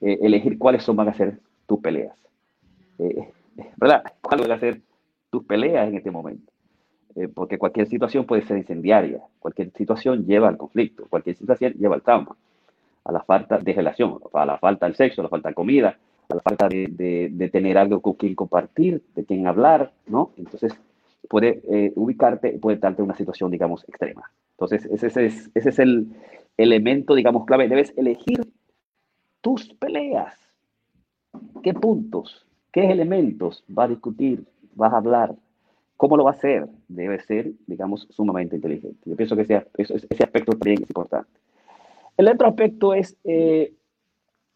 eh, 0.00 0.18
elegir 0.22 0.58
cuáles 0.58 0.82
son, 0.82 0.96
van 0.96 1.08
a 1.08 1.14
ser 1.14 1.38
tus 1.66 1.80
peleas. 1.80 2.16
¿Verdad? 3.76 4.02
¿Cuáles 4.20 4.48
van 4.48 4.56
a 4.56 4.60
ser 4.60 4.80
tus 5.30 5.44
peleas 5.44 5.88
en 5.88 5.96
este 5.96 6.10
momento? 6.10 6.52
Eh, 7.16 7.28
porque 7.28 7.56
cualquier 7.56 7.88
situación 7.88 8.26
puede 8.26 8.42
ser 8.42 8.58
incendiaria, 8.58 9.22
cualquier 9.38 9.70
situación 9.72 10.26
lleva 10.26 10.48
al 10.48 10.58
conflicto, 10.58 11.06
cualquier 11.08 11.34
situación 11.34 11.72
lleva 11.72 11.94
al 11.94 12.02
trauma, 12.02 12.36
a 13.04 13.12
la 13.12 13.22
falta 13.22 13.56
de 13.56 13.72
relación, 13.72 14.18
a 14.34 14.44
la 14.44 14.58
falta 14.58 14.84
del 14.84 14.96
sexo, 14.96 15.22
a 15.22 15.24
la 15.24 15.30
falta 15.30 15.48
de 15.48 15.54
comida, 15.54 15.96
a 16.28 16.34
la 16.34 16.42
falta 16.42 16.68
de, 16.68 17.30
de, 17.32 17.48
tener 17.48 17.78
algo 17.78 18.02
con 18.02 18.14
quien 18.14 18.34
compartir, 18.34 19.02
de 19.14 19.24
quien 19.24 19.46
hablar, 19.46 19.92
¿no? 20.06 20.32
Entonces, 20.36 20.78
puede 21.30 21.62
eh, 21.70 21.92
ubicarte, 21.96 22.58
puede 22.58 22.76
darte 22.76 23.02
una 23.02 23.16
situación, 23.16 23.50
digamos, 23.50 23.88
extrema. 23.88 24.30
Entonces, 24.50 24.84
ese 24.84 25.24
es, 25.24 25.50
ese 25.54 25.68
es 25.70 25.78
el 25.78 26.08
elemento, 26.58 27.14
digamos, 27.14 27.46
clave. 27.46 27.68
Debes 27.68 27.94
elegir 27.96 28.40
tus 29.40 29.72
peleas. 29.74 30.38
¿Qué 31.62 31.72
puntos, 31.72 32.46
qué 32.72 32.90
elementos 32.90 33.64
va 33.66 33.84
a 33.84 33.88
discutir, 33.88 34.44
vas 34.74 34.92
a 34.92 34.98
hablar? 34.98 35.34
¿Cómo 35.96 36.16
lo 36.16 36.24
va 36.24 36.32
a 36.32 36.34
hacer? 36.34 36.68
Debe 36.88 37.20
ser, 37.20 37.52
digamos, 37.66 38.06
sumamente 38.10 38.56
inteligente. 38.56 38.98
Yo 39.04 39.16
pienso 39.16 39.34
que 39.34 39.42
ese, 39.42 39.66
ese 39.76 40.24
aspecto 40.24 40.52
también 40.52 40.82
es 40.82 40.90
importante. 40.90 41.30
El 42.16 42.28
otro 42.28 42.48
aspecto 42.48 42.94
es 42.94 43.16
eh, 43.24 43.72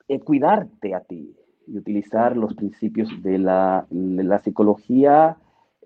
eh, 0.08 0.20
cuidarte 0.20 0.94
a 0.94 1.00
ti 1.00 1.34
y 1.66 1.78
utilizar 1.78 2.36
los 2.36 2.54
principios 2.54 3.10
de 3.22 3.38
la, 3.38 3.86
de 3.90 4.24
la 4.24 4.38
psicología, 4.42 5.36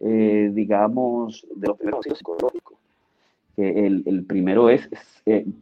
eh, 0.01 0.51
digamos, 0.53 1.47
de 1.55 1.69
los 1.69 1.77
primeros 1.77 2.05
psicológicos. 2.05 2.79
El, 3.57 4.03
el 4.07 4.25
primero 4.25 4.69
es, 4.69 4.89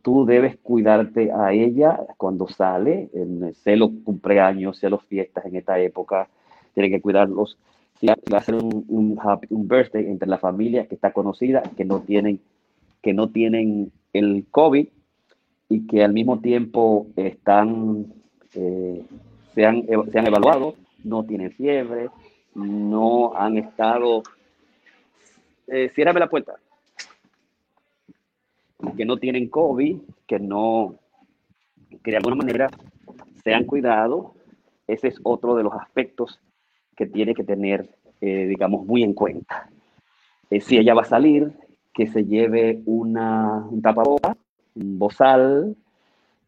tú 0.01 0.25
debes 0.25 0.57
cuidarte 0.63 1.31
a 1.31 1.53
ella 1.53 2.01
cuando 2.17 2.49
sale, 2.49 3.11
en, 3.13 3.53
sé 3.53 3.77
los 3.77 3.91
cumpleaños, 4.03 4.79
sé 4.79 4.89
las 4.89 5.03
fiestas 5.03 5.45
en 5.45 5.57
esta 5.57 5.79
época, 5.79 6.27
tiene 6.73 6.89
que 6.89 7.03
cuidarlos 7.03 7.59
si 8.03 8.09
va 8.09 8.39
a 8.39 8.43
ser 8.43 8.57
un, 8.57 8.85
un, 8.89 9.69
birthday 9.69 10.07
entre 10.07 10.29
la 10.29 10.39
familia 10.39 10.89
que 10.89 10.97
está 10.97 11.13
conocida, 11.13 11.63
que 11.77 11.85
no 11.85 12.01
tienen, 12.01 12.41
que 13.01 13.15
no 13.15 13.31
tienen 13.31 13.93
el 14.13 14.45
COVID 14.51 14.89
y 15.69 15.87
que 15.87 16.03
al 16.03 16.13
mismo 16.13 16.41
tiempo 16.41 17.07
están, 17.15 18.13
eh, 18.55 19.05
se, 19.55 19.65
han, 19.65 19.87
se 20.11 20.19
han 20.19 20.27
evaluado, 20.27 20.75
no 21.05 21.23
tienen 21.25 21.53
fiebre, 21.53 22.11
no 22.57 23.37
han 23.37 23.59
estado... 23.59 24.25
Eh, 25.69 25.93
la 25.97 26.29
puerta. 26.29 26.57
Que 28.97 29.05
no 29.05 29.17
tienen 29.17 29.49
COVID, 29.49 29.99
que 30.27 30.41
no, 30.41 30.97
que 32.03 32.11
de 32.11 32.17
alguna 32.17 32.35
manera 32.35 32.69
se 33.45 33.55
han 33.55 33.65
cuidado. 33.65 34.35
Ese 34.89 35.07
es 35.07 35.21
otro 35.23 35.55
de 35.55 35.63
los 35.63 35.73
aspectos 35.73 36.41
que 36.97 37.07
tiene 37.07 37.35
que 37.35 37.45
tener, 37.45 37.89
eh, 38.21 38.47
digamos, 38.47 38.87
muy 38.87 39.03
en 39.03 39.15
cuenta. 39.15 39.71
Eh, 40.51 40.61
si 40.61 40.79
ella 40.79 40.95
va 40.95 41.03
a 41.03 41.07
salir, 41.07 41.53
que 41.93 42.07
se 42.07 42.25
lleve 42.25 42.81
una, 42.87 43.67
un 43.71 43.83
tapaboca, 43.83 44.37
un 44.75 44.99
bozal, 44.99 45.77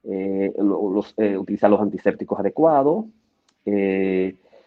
eh, 0.04 0.52
los, 0.59 1.14
utilizar 1.38 1.70
los 1.70 1.80
antisépticos 1.80 2.38
adecuados, 2.38 3.07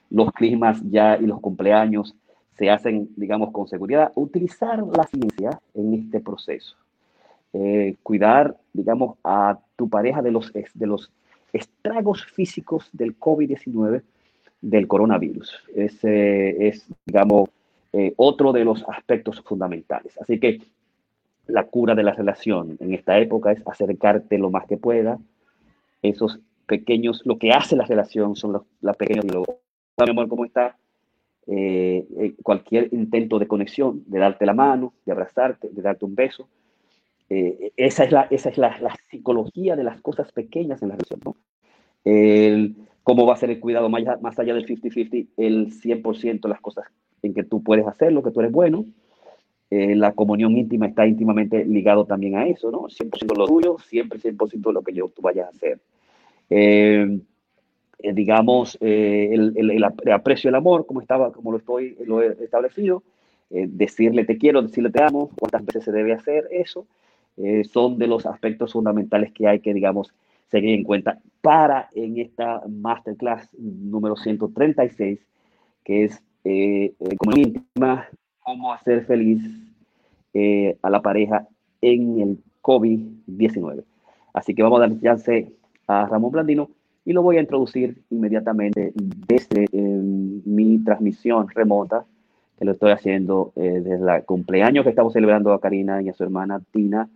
los 0.09 0.31
climas 0.31 0.81
ya 0.89 1.17
y 1.17 1.25
los 1.25 1.39
cumpleaños 1.39 2.15
se 2.57 2.69
hacen, 2.69 3.09
digamos, 3.15 3.51
con 3.51 3.67
seguridad. 3.67 4.11
Utilizar 4.15 4.83
la 4.83 5.03
ciencia 5.03 5.59
en 5.75 5.93
este 5.93 6.19
proceso. 6.19 6.75
cuidar, 8.03 8.55
digamos, 8.73 9.17
a 9.23 9.59
tu 9.75 9.89
pareja 9.89 10.21
de 10.21 10.31
los, 10.31 10.51
de 10.53 10.87
los 10.87 11.11
estragos 11.53 12.25
físicos 12.25 12.89
del 12.93 13.17
COVID-19 13.19 14.01
del 14.61 14.87
coronavirus. 14.87 15.63
Ese 15.75 16.67
es, 16.67 16.87
digamos, 17.05 17.49
eh, 17.93 18.13
otro 18.17 18.51
de 18.51 18.65
los 18.65 18.83
aspectos 18.89 19.41
fundamentales. 19.41 20.17
Así 20.19 20.39
que 20.39 20.61
la 21.47 21.65
cura 21.65 21.95
de 21.95 22.03
la 22.03 22.13
relación 22.13 22.77
en 22.79 22.93
esta 22.93 23.17
época 23.19 23.51
es 23.51 23.61
acercarte 23.65 24.37
lo 24.37 24.49
más 24.49 24.65
que 24.67 24.77
pueda. 24.77 25.17
Esos 26.01 26.39
pequeños, 26.65 27.21
lo 27.25 27.37
que 27.37 27.51
hace 27.51 27.75
la 27.75 27.85
relación 27.85 28.35
son 28.35 28.53
los, 28.53 28.63
los 28.81 28.97
pequeños 28.97 29.25
diálogos. 29.25 29.55
Mi 30.03 30.09
amor, 30.09 30.27
¿cómo 30.27 30.45
está? 30.45 30.77
Eh, 31.47 32.05
eh, 32.19 32.35
cualquier 32.43 32.89
intento 32.93 33.39
de 33.39 33.47
conexión, 33.47 34.03
de 34.05 34.19
darte 34.19 34.45
la 34.45 34.53
mano, 34.53 34.93
de 35.05 35.13
abrazarte, 35.13 35.69
de 35.69 35.81
darte 35.81 36.03
un 36.03 36.13
beso. 36.13 36.49
esa 37.29 38.03
es, 38.03 38.11
la, 38.11 38.27
esa 38.29 38.49
es 38.49 38.57
la, 38.57 38.77
la, 38.79 38.95
psicología 39.09 39.75
de 39.75 39.83
las 39.83 40.01
cosas 40.01 40.31
pequeñas 40.31 40.81
en 40.81 40.89
la 40.89 40.95
relación. 40.95 41.21
¿no? 41.23 41.35
El, 42.03 42.75
cómo 43.07 43.25
va 43.25 43.35
a 43.35 43.37
ser 43.37 43.49
el 43.49 43.61
cuidado 43.61 43.87
más, 43.87 44.03
más 44.21 44.37
allá 44.37 44.53
del 44.53 44.65
50-50, 44.65 45.27
el 45.37 45.71
100% 45.71 46.41
de 46.41 46.49
las 46.49 46.59
cosas 46.59 46.87
en 47.21 47.33
que 47.33 47.45
tú 47.45 47.63
puedes 47.63 47.87
hacer, 47.87 48.11
lo 48.11 48.21
que 48.21 48.31
tú 48.31 48.41
eres 48.41 48.51
bueno. 48.51 48.85
Eh, 49.71 49.95
la 49.95 50.11
comunión 50.11 50.57
íntima 50.57 50.87
está 50.87 51.07
íntimamente 51.07 51.63
ligado 51.63 52.03
también 52.03 52.35
a 52.35 52.47
eso, 52.47 52.69
¿no? 52.69 52.89
100% 52.89 53.37
lo 53.37 53.47
tuyo, 53.47 53.77
siempre 53.79 54.19
100% 54.19 54.73
lo 54.73 54.81
que 54.81 54.91
yo, 54.91 55.07
tú 55.07 55.21
vayas 55.21 55.45
a 55.45 55.51
hacer. 55.51 55.79
Eh, 56.49 57.21
eh, 57.99 58.13
digamos, 58.13 58.77
el, 58.81 59.53
el, 59.55 59.71
el, 59.71 59.83
aprecio 60.11 60.49
el 60.49 60.55
amor, 60.55 60.85
como, 60.85 60.99
estaba, 60.99 61.31
como 61.31 61.53
lo, 61.53 61.59
estoy, 61.59 61.95
lo 62.05 62.21
he 62.21 62.35
establecido, 62.43 63.03
decirle 63.49 64.25
te 64.25 64.37
quiero, 64.37 64.61
decirle 64.61 64.89
te 64.89 65.01
amo, 65.01 65.29
cuántas 65.39 65.65
veces 65.65 65.85
se 65.85 65.93
debe 65.93 66.11
hacer 66.11 66.49
eso, 66.51 66.85
son 67.71 67.97
de 67.99 68.07
los 68.07 68.25
aspectos 68.25 68.73
fundamentales 68.73 69.31
que 69.31 69.47
hay 69.47 69.61
que, 69.61 69.73
digamos, 69.73 70.13
seguir 70.49 70.71
en 70.71 70.83
cuenta 70.83 71.19
para 71.41 71.89
en 71.93 72.17
esta 72.19 72.61
masterclass 72.67 73.49
número 73.57 74.15
136, 74.15 75.19
que 75.83 76.05
es 76.05 76.21
eh, 76.43 76.93
eh, 76.99 77.15
como 77.17 77.37
íntima, 77.37 78.07
cómo 78.39 78.73
hacer 78.73 79.05
feliz 79.05 79.41
eh, 80.33 80.77
a 80.81 80.89
la 80.89 81.01
pareja 81.01 81.47
en 81.81 82.19
el 82.19 82.39
COVID-19. 82.61 83.83
Así 84.33 84.53
que 84.53 84.63
vamos 84.63 84.79
a 84.79 84.87
dar 84.87 84.99
chance 84.99 85.51
a 85.87 86.05
Ramón 86.05 86.31
Blandino 86.31 86.69
y 87.05 87.13
lo 87.13 87.21
voy 87.21 87.37
a 87.37 87.41
introducir 87.41 88.03
inmediatamente 88.09 88.93
desde 89.27 89.67
mi 89.71 90.83
transmisión 90.83 91.47
remota, 91.47 92.05
que 92.59 92.65
lo 92.65 92.73
estoy 92.73 92.91
haciendo 92.91 93.53
desde 93.55 93.95
el 93.95 94.25
cumpleaños 94.25 94.83
que 94.83 94.89
estamos 94.89 95.13
celebrando 95.13 95.53
a 95.53 95.61
Karina 95.61 96.01
y 96.01 96.09
a 96.09 96.13
su 96.13 96.23
hermana 96.23 96.61
Tina 96.71 97.09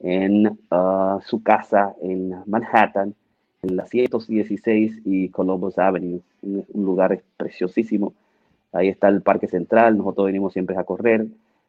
en 0.00 0.46
uh, 0.46 1.20
su 1.24 1.42
casa 1.42 1.94
en 2.02 2.34
Manhattan, 2.46 3.14
en 3.62 3.76
la 3.76 3.86
116 3.86 5.02
y 5.04 5.28
Columbus 5.30 5.78
Avenue, 5.78 6.20
un, 6.42 6.64
un, 6.72 6.84
lugar 6.84 7.20
preciosísimo. 7.36 8.14
Ahí 8.72 8.88
está 8.88 9.08
el 9.08 9.22
Parque 9.22 9.48
Central, 9.48 9.96
nosotros 9.96 10.26
venimos 10.26 10.52
siempre 10.52 10.76
a 10.76 10.84
correr 10.84 11.26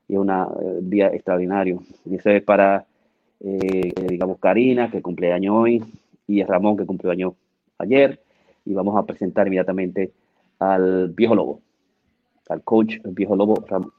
y 0.07 0.13
es 0.13 0.19
un 0.19 0.29
uh, 0.29 0.79
día 0.81 1.07
extraordinario. 1.07 1.81
Y 2.05 2.15
es 2.15 2.43
para, 2.43 2.85
eh, 3.39 3.93
digamos, 4.07 4.39
Karina, 4.39 4.91
que 4.91 5.01
cumple 5.01 5.31
año 5.31 5.55
hoy, 5.55 5.83
y 6.27 6.43
Ramón, 6.43 6.77
que 6.77 6.85
cumplió 6.85 7.11
año 7.11 7.35
ayer. 7.77 8.21
Y 8.65 8.73
vamos 8.73 8.97
a 8.97 9.05
presentar 9.05 9.47
inmediatamente 9.47 10.11
al 10.59 11.09
viejo 11.09 11.35
lobo, 11.35 11.61
al 12.49 12.63
coach 12.63 12.97
el 13.03 13.11
viejo 13.11 13.35
lobo 13.35 13.63
Ramón. 13.67 13.93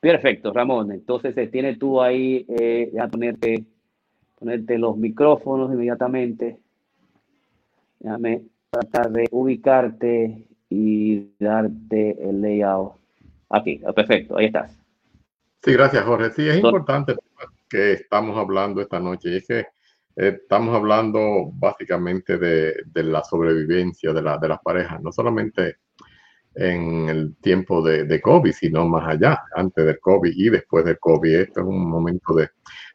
Perfecto, 0.00 0.52
Ramón. 0.52 0.92
Entonces, 0.92 1.36
eh, 1.36 1.48
tienes 1.48 1.78
tú 1.78 2.00
ahí, 2.00 2.46
eh, 2.48 2.90
ya 2.92 3.08
ponerte, 3.08 3.64
ponerte 4.38 4.78
los 4.78 4.96
micrófonos 4.96 5.72
inmediatamente. 5.72 6.58
Déjame 7.98 8.42
tratar 8.70 9.10
de 9.10 9.26
ubicarte 9.30 10.46
y 10.68 11.30
darte 11.38 12.28
el 12.28 12.40
layout. 12.40 12.92
Aquí, 13.48 13.80
perfecto, 13.94 14.36
ahí 14.36 14.46
estás. 14.46 14.78
Sí, 15.62 15.72
gracias, 15.72 16.04
Jorge. 16.04 16.30
Sí, 16.30 16.48
es 16.48 16.56
importante 16.56 17.14
que 17.68 17.92
estamos 17.92 18.36
hablando 18.36 18.80
esta 18.80 19.00
noche 19.00 19.30
y 19.30 19.36
es 19.36 19.46
que 19.46 19.58
eh, 19.60 20.38
estamos 20.42 20.74
hablando 20.74 21.50
básicamente 21.52 22.38
de, 22.38 22.74
de 22.86 23.02
la 23.02 23.24
sobrevivencia 23.24 24.12
de, 24.12 24.22
la, 24.22 24.38
de 24.38 24.48
las 24.48 24.60
parejas, 24.60 25.00
no 25.02 25.10
solamente 25.12 25.76
en 26.56 27.08
el 27.08 27.36
tiempo 27.36 27.82
de, 27.82 28.04
de, 28.04 28.20
COVID, 28.20 28.52
sino 28.52 28.88
más 28.88 29.06
allá, 29.06 29.42
antes 29.54 29.84
del 29.84 30.00
COVID 30.00 30.32
y 30.34 30.48
después 30.48 30.84
del 30.86 30.98
COVID. 30.98 31.34
Esto 31.34 31.60
es 31.60 31.66
un 31.66 31.88
momento 31.88 32.34
de, 32.34 32.48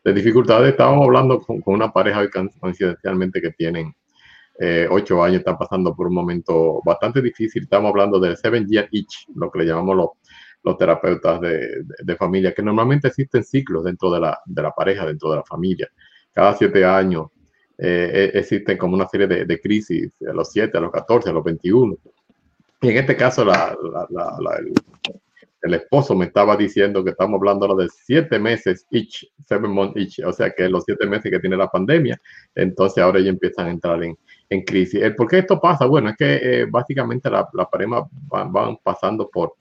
de 0.04 0.14
dificultades. 0.14 0.72
Estábamos 0.72 1.06
hablando 1.06 1.40
con, 1.40 1.62
con, 1.62 1.76
una 1.76 1.94
pareja 1.94 2.28
coincidencialmente 2.60 3.40
que 3.40 3.52
tienen 3.52 3.94
eh, 4.60 4.88
ocho 4.90 5.24
años, 5.24 5.40
están 5.40 5.58
pasando 5.58 5.96
por 5.96 6.08
un 6.08 6.16
momento 6.16 6.82
bastante 6.84 7.22
difícil. 7.22 7.64
Estamos 7.64 7.90
hablando 7.90 8.20
del 8.20 8.36
seven 8.36 8.68
year 8.68 8.88
itch, 8.92 9.28
lo 9.36 9.52
que 9.52 9.60
le 9.60 9.66
llamamos 9.66 9.96
los, 9.96 10.10
los 10.64 10.78
terapeutas 10.78 11.40
de, 11.42 11.84
de, 12.04 12.16
familia, 12.16 12.54
que 12.54 12.64
normalmente 12.64 13.08
existen 13.08 13.44
ciclos 13.44 13.84
dentro 13.84 14.12
de 14.12 14.20
la, 14.22 14.40
de 14.46 14.62
la, 14.62 14.72
pareja, 14.72 15.06
dentro 15.06 15.30
de 15.30 15.38
la 15.38 15.44
familia. 15.44 15.88
Cada 16.32 16.56
siete 16.56 16.84
años 16.84 17.28
eh, 17.78 18.32
e, 18.34 18.40
existen 18.40 18.78
como 18.78 18.96
una 18.96 19.08
serie 19.08 19.28
de, 19.28 19.46
de, 19.46 19.60
crisis, 19.60 20.12
a 20.28 20.34
los 20.34 20.52
siete, 20.52 20.78
a 20.78 20.82
los 20.82 20.92
14, 20.92 21.30
a 21.30 21.34
los 21.34 21.44
21. 21.44 21.98
Y 22.82 22.90
en 22.90 22.98
este 22.98 23.16
caso, 23.16 23.44
el, 23.44 24.74
el, 25.62 25.74
esposo 25.74 26.16
me 26.16 26.26
estaba 26.26 26.58
diciendo 26.58 27.04
que 27.04 27.12
estamos 27.12 27.38
hablando 27.38 27.76
de 27.76 27.88
siete 27.90 28.40
meses 28.40 28.88
each, 28.90 29.28
seven 29.46 29.72
months 29.72 29.96
each, 29.98 30.26
o 30.26 30.34
sea 30.34 30.50
que 30.50 30.68
los 30.68 30.84
siete 30.86 31.06
meses 31.06 31.32
que 31.32 31.40
tiene 31.40 31.58
la 31.58 31.68
pandemia, 31.68 32.20
entonces 32.56 33.04
ahora 33.04 33.20
ellos 33.20 33.34
empiezan 33.34 33.68
a 33.68 33.72
entrar 33.72 34.04
en, 34.04 34.18
en 34.50 34.64
crisis. 34.64 35.02
¿Por 35.16 35.28
qué 35.28 35.40
esto 35.40 35.60
pasa? 35.60 35.86
Bueno, 35.86 36.10
es 36.10 36.18
que 36.18 36.36
eh, 36.36 36.66
básicamente 36.66 37.30
la, 37.30 37.48
la 37.54 37.70
pareja 37.70 38.06
van, 38.28 38.78
pasando 38.84 39.30
por 39.30 39.56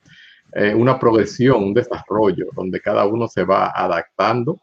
eh, 0.52 0.74
una 0.74 0.98
progresión, 0.98 1.62
un 1.62 1.74
desarrollo, 1.74 2.46
donde 2.54 2.80
cada 2.80 3.06
uno 3.06 3.28
se 3.28 3.44
va 3.44 3.70
adaptando 3.74 4.61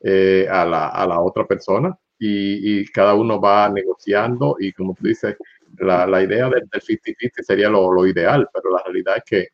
eh, 0.00 0.46
a, 0.50 0.64
la, 0.64 0.88
a, 0.88 1.06
la, 1.06 1.20
otra 1.20 1.46
persona 1.46 1.96
y, 2.18 2.84
cada 2.92 3.14
uno 3.14 3.40
va 3.40 3.68
negociando 3.68 4.56
y 4.58 4.72
como 4.72 4.94
tú 4.94 5.06
dices, 5.06 5.36
la, 5.78 6.06
la 6.06 6.22
idea 6.22 6.48
del 6.48 6.68
50-50 6.68 7.42
sería 7.42 7.68
lo, 7.68 7.92
lo, 7.92 8.06
ideal, 8.06 8.48
pero 8.52 8.70
la 8.70 8.82
realidad 8.84 9.16
es 9.18 9.24
que 9.24 9.48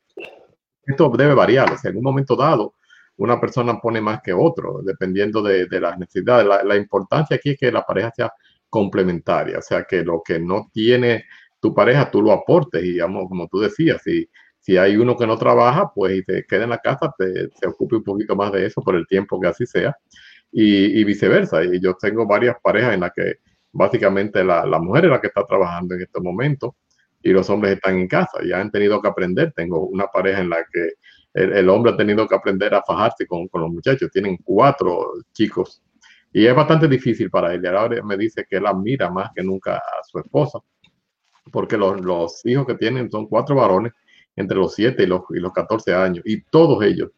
esto 0.85 1.11
debe 1.16 1.35
variar. 1.35 1.72
O 1.72 1.76
sea, 1.76 1.90
en 1.90 1.98
un 1.98 2.02
momento 2.02 2.37
dado, 2.37 2.74
una 3.16 3.40
persona 3.40 3.78
pone 3.81 4.00
más 4.00 4.20
que 4.22 4.33
otro, 4.33 4.81
dependiendo 4.83 5.42
de, 5.42 5.66
de 5.66 5.81
las 5.81 5.98
necesidades. 5.98 6.46
La, 6.46 6.62
la 6.62 6.76
importancia 6.76 7.37
aquí 7.37 7.50
es 7.50 7.59
que 7.59 7.72
la 7.72 7.85
pareja 7.85 8.12
sea 8.14 8.33
complementaria, 8.68 9.59
o 9.59 9.62
sea, 9.62 9.85
que 9.85 10.02
lo 10.02 10.22
que 10.24 10.38
no 10.38 10.68
tiene 10.72 11.24
tu 11.61 11.74
pareja, 11.74 12.11
tú 12.11 12.22
lo 12.22 12.33
aportes, 12.33 12.83
y 12.85 12.92
digamos, 12.92 13.28
como 13.28 13.48
tú 13.48 13.61
decías, 13.61 14.00
si, 14.02 14.28
si 14.61 14.76
hay 14.76 14.96
uno 14.96 15.16
que 15.16 15.26
no 15.26 15.37
trabaja, 15.38 15.90
pues 15.94 16.18
y 16.18 16.22
te 16.22 16.44
queda 16.44 16.64
en 16.64 16.70
la 16.70 16.78
casa, 16.78 17.12
te, 17.18 17.48
se 17.50 17.66
ocupe 17.66 17.96
un 17.96 18.04
poquito 18.04 18.37
más 18.37 18.52
de 18.52 18.66
eso 18.66 18.83
por 18.83 18.94
el 18.94 19.07
tiempo 19.07 19.40
que 19.40 19.48
así 19.48 19.66
sea, 19.66 19.96
y, 20.52 21.00
y 21.00 21.04
viceversa. 21.04 21.64
Y 21.64 21.81
yo 21.81 21.94
tengo 21.94 22.26
varias 22.26 22.57
parejas 22.62 22.94
en 22.94 23.00
las 23.00 23.12
que 23.12 23.38
básicamente 23.78 24.44
la, 24.44 24.66
la, 24.66 24.78
mujer 24.78 25.06
es 25.06 25.10
la 25.10 25.20
que 25.20 25.28
está 25.28 25.44
trabajando 25.44 25.94
en 25.94 26.02
este 26.02 26.20
momento 26.20 26.76
y 27.22 27.30
los 27.30 27.48
hombres 27.50 27.74
están 27.74 27.98
en 27.98 28.08
casa 28.08 28.38
y 28.42 28.52
han 28.52 28.70
tenido 28.70 29.00
que 29.00 29.08
aprender. 29.08 29.52
Tengo 29.54 29.86
una 29.86 30.06
pareja 30.06 30.40
en 30.40 30.50
la 30.50 30.58
que 30.70 30.90
el, 31.34 31.52
el 31.52 31.68
hombre 31.68 31.92
ha 31.92 31.96
tenido 31.96 32.26
que 32.26 32.34
aprender 32.34 32.74
a 32.74 32.82
fajarse 32.82 33.26
con, 33.26 33.48
con, 33.48 33.62
los 33.62 33.70
muchachos. 33.70 34.10
Tienen 34.12 34.36
cuatro 34.44 35.12
chicos 35.32 35.82
y 36.32 36.46
es 36.46 36.54
bastante 36.54 36.88
difícil 36.88 37.30
para 37.30 37.54
él. 37.54 37.62
Y 37.64 37.66
ahora 37.68 38.02
me 38.02 38.16
dice 38.16 38.44
que 38.48 38.56
él 38.56 38.66
admira 38.66 39.10
más 39.10 39.30
que 39.34 39.42
nunca 39.42 39.76
a 39.76 40.02
su 40.04 40.18
esposa 40.18 40.58
porque 41.50 41.76
los, 41.76 42.00
los 42.00 42.44
hijos 42.44 42.66
que 42.66 42.74
tienen 42.74 43.10
son 43.10 43.26
cuatro 43.26 43.56
varones 43.56 43.92
entre 44.36 44.56
los 44.56 44.74
7 44.74 45.02
y 45.02 45.06
los, 45.06 45.22
y 45.30 45.40
los 45.40 45.52
14 45.52 45.94
años, 45.94 46.22
y 46.24 46.42
todos 46.42 46.82
ellos 46.84 47.10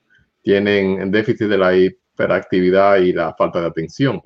tienen 0.42 1.10
déficit 1.10 1.48
de 1.48 1.58
la 1.58 1.76
hiperactividad 1.76 2.96
y 2.96 3.12
la 3.12 3.34
falta 3.34 3.60
de 3.60 3.66
atención. 3.66 4.22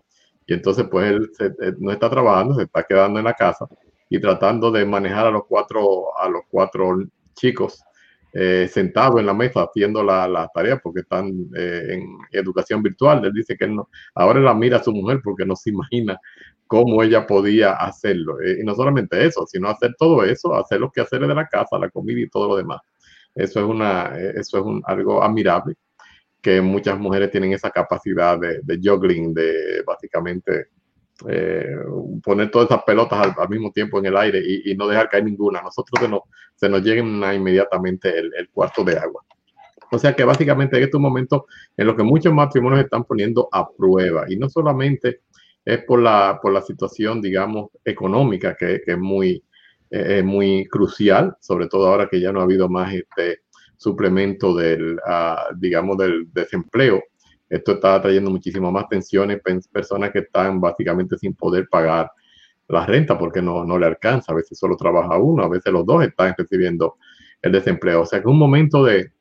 Y 0.46 0.54
entonces, 0.54 0.86
pues 0.90 1.10
él, 1.10 1.30
se, 1.32 1.46
él 1.46 1.76
no 1.78 1.90
está 1.90 2.10
trabajando, 2.10 2.54
se 2.54 2.64
está 2.64 2.82
quedando 2.84 3.18
en 3.18 3.24
la 3.24 3.34
casa 3.34 3.66
y 4.08 4.20
tratando 4.20 4.70
de 4.70 4.84
manejar 4.84 5.26
a 5.26 5.30
los 5.30 5.44
cuatro, 5.46 6.16
a 6.18 6.28
los 6.28 6.42
cuatro 6.50 6.98
chicos 7.34 7.82
eh, 8.32 8.68
sentados 8.68 9.20
en 9.20 9.26
la 9.26 9.34
mesa 9.34 9.62
haciendo 9.62 10.02
las 10.02 10.28
la 10.28 10.48
tareas 10.52 10.80
porque 10.82 11.00
están 11.00 11.28
eh, 11.56 11.86
en 11.90 12.18
educación 12.32 12.82
virtual. 12.82 13.24
Él 13.24 13.32
dice 13.32 13.56
que 13.56 13.64
él 13.64 13.76
no, 13.76 13.88
ahora 14.14 14.40
la 14.40 14.54
mira 14.54 14.78
a 14.78 14.82
su 14.82 14.92
mujer 14.92 15.20
porque 15.22 15.46
no 15.46 15.54
se 15.56 15.70
imagina 15.70 16.18
cómo 16.66 17.02
ella 17.02 17.26
podía 17.26 17.72
hacerlo. 17.74 18.40
Eh, 18.40 18.58
y 18.60 18.64
no 18.64 18.74
solamente 18.74 19.24
eso, 19.24 19.46
sino 19.46 19.68
hacer 19.68 19.94
todo 19.98 20.24
eso, 20.24 20.54
hacer 20.54 20.80
los 20.80 20.92
quehaceres 20.92 21.28
de 21.28 21.34
la 21.34 21.46
casa, 21.46 21.78
la 21.78 21.90
comida 21.90 22.20
y 22.20 22.28
todo 22.28 22.48
lo 22.48 22.56
demás. 22.56 22.80
Eso 23.34 23.60
es, 23.60 23.66
una, 23.66 24.16
eh, 24.18 24.32
eso 24.36 24.58
es 24.58 24.64
un, 24.64 24.82
algo 24.86 25.22
admirable, 25.22 25.74
que 26.44 26.60
muchas 26.60 26.98
mujeres 26.98 27.30
tienen 27.30 27.54
esa 27.54 27.70
capacidad 27.70 28.38
de, 28.38 28.60
de 28.62 28.78
juggling, 28.78 29.32
de 29.32 29.82
básicamente 29.86 30.66
eh, 31.26 31.74
poner 32.22 32.50
todas 32.50 32.68
esas 32.68 32.84
pelotas 32.84 33.34
al, 33.34 33.48
mismo 33.48 33.72
tiempo 33.72 33.98
en 33.98 34.04
el 34.04 34.16
aire 34.18 34.42
y, 34.44 34.70
y, 34.70 34.76
no 34.76 34.86
dejar 34.86 35.08
caer 35.08 35.24
ninguna. 35.24 35.62
Nosotros 35.62 35.98
se 35.98 36.06
nos, 36.06 36.20
se 36.54 36.68
llega 36.82 37.34
inmediatamente 37.34 38.10
el, 38.10 38.30
el 38.36 38.50
cuarto 38.50 38.84
de 38.84 38.98
agua. 38.98 39.24
O 39.90 39.98
sea 39.98 40.14
que 40.14 40.22
básicamente 40.22 40.76
en 40.76 40.82
estos 40.82 41.00
momentos 41.00 41.44
en 41.78 41.86
los 41.86 41.96
que 41.96 42.02
muchos 42.02 42.34
matrimonios 42.34 42.84
están 42.84 43.04
poniendo 43.04 43.48
a 43.50 43.66
prueba 43.66 44.26
y 44.28 44.36
no 44.36 44.50
solamente 44.50 45.20
es 45.64 45.82
por 45.84 46.02
la, 46.02 46.38
por 46.42 46.52
la 46.52 46.60
situación, 46.60 47.22
digamos, 47.22 47.70
económica, 47.86 48.54
que, 48.54 48.82
que 48.84 48.92
es 48.92 48.98
muy, 48.98 49.42
eh, 49.88 50.22
muy 50.22 50.66
crucial, 50.66 51.36
sobre 51.40 51.68
todo 51.68 51.88
ahora 51.88 52.06
que 52.06 52.20
ya 52.20 52.32
no 52.32 52.40
ha 52.40 52.44
habido 52.44 52.68
más 52.68 52.92
este 52.92 53.43
suplemento 53.84 54.56
del, 54.56 54.94
uh, 54.94 55.54
digamos, 55.56 55.98
del 55.98 56.32
desempleo. 56.32 57.02
Esto 57.48 57.72
está 57.72 58.00
trayendo 58.00 58.30
muchísimo 58.30 58.72
más 58.72 58.88
tensiones, 58.88 59.40
personas 59.70 60.10
que 60.10 60.20
están 60.20 60.60
básicamente 60.60 61.18
sin 61.18 61.34
poder 61.34 61.68
pagar 61.68 62.10
la 62.68 62.86
renta 62.86 63.18
porque 63.18 63.42
no, 63.42 63.64
no 63.64 63.78
le 63.78 63.86
alcanza. 63.86 64.32
A 64.32 64.36
veces 64.36 64.58
solo 64.58 64.76
trabaja 64.76 65.18
uno, 65.18 65.44
a 65.44 65.48
veces 65.48 65.72
los 65.72 65.84
dos 65.84 66.02
están 66.02 66.34
recibiendo 66.36 66.96
el 67.42 67.52
desempleo. 67.52 68.02
O 68.02 68.06
sea 68.06 68.18
que 68.18 68.24
es 68.24 68.32
un 68.32 68.38
momento 68.38 68.82
de, 68.82 69.12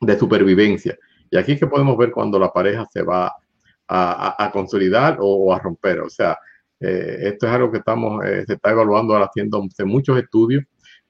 de 0.00 0.18
supervivencia. 0.18 0.96
Y 1.30 1.38
aquí 1.38 1.58
que 1.58 1.66
podemos 1.66 1.96
ver 1.96 2.12
cuando 2.12 2.38
la 2.38 2.52
pareja 2.52 2.86
se 2.92 3.02
va 3.02 3.34
a, 3.88 4.50
consolidar 4.52 5.16
o, 5.20 5.52
a 5.52 5.58
romper. 5.58 6.00
O 6.00 6.10
sea, 6.10 6.38
eh, 6.80 7.18
esto 7.22 7.46
es 7.46 7.52
algo 7.52 7.70
que 7.70 7.78
estamos, 7.78 8.24
eh, 8.24 8.44
se 8.46 8.54
está 8.54 8.70
evaluando 8.70 9.16
haciendo 9.16 9.62
muchos 9.86 10.18
estudios. 10.18 10.64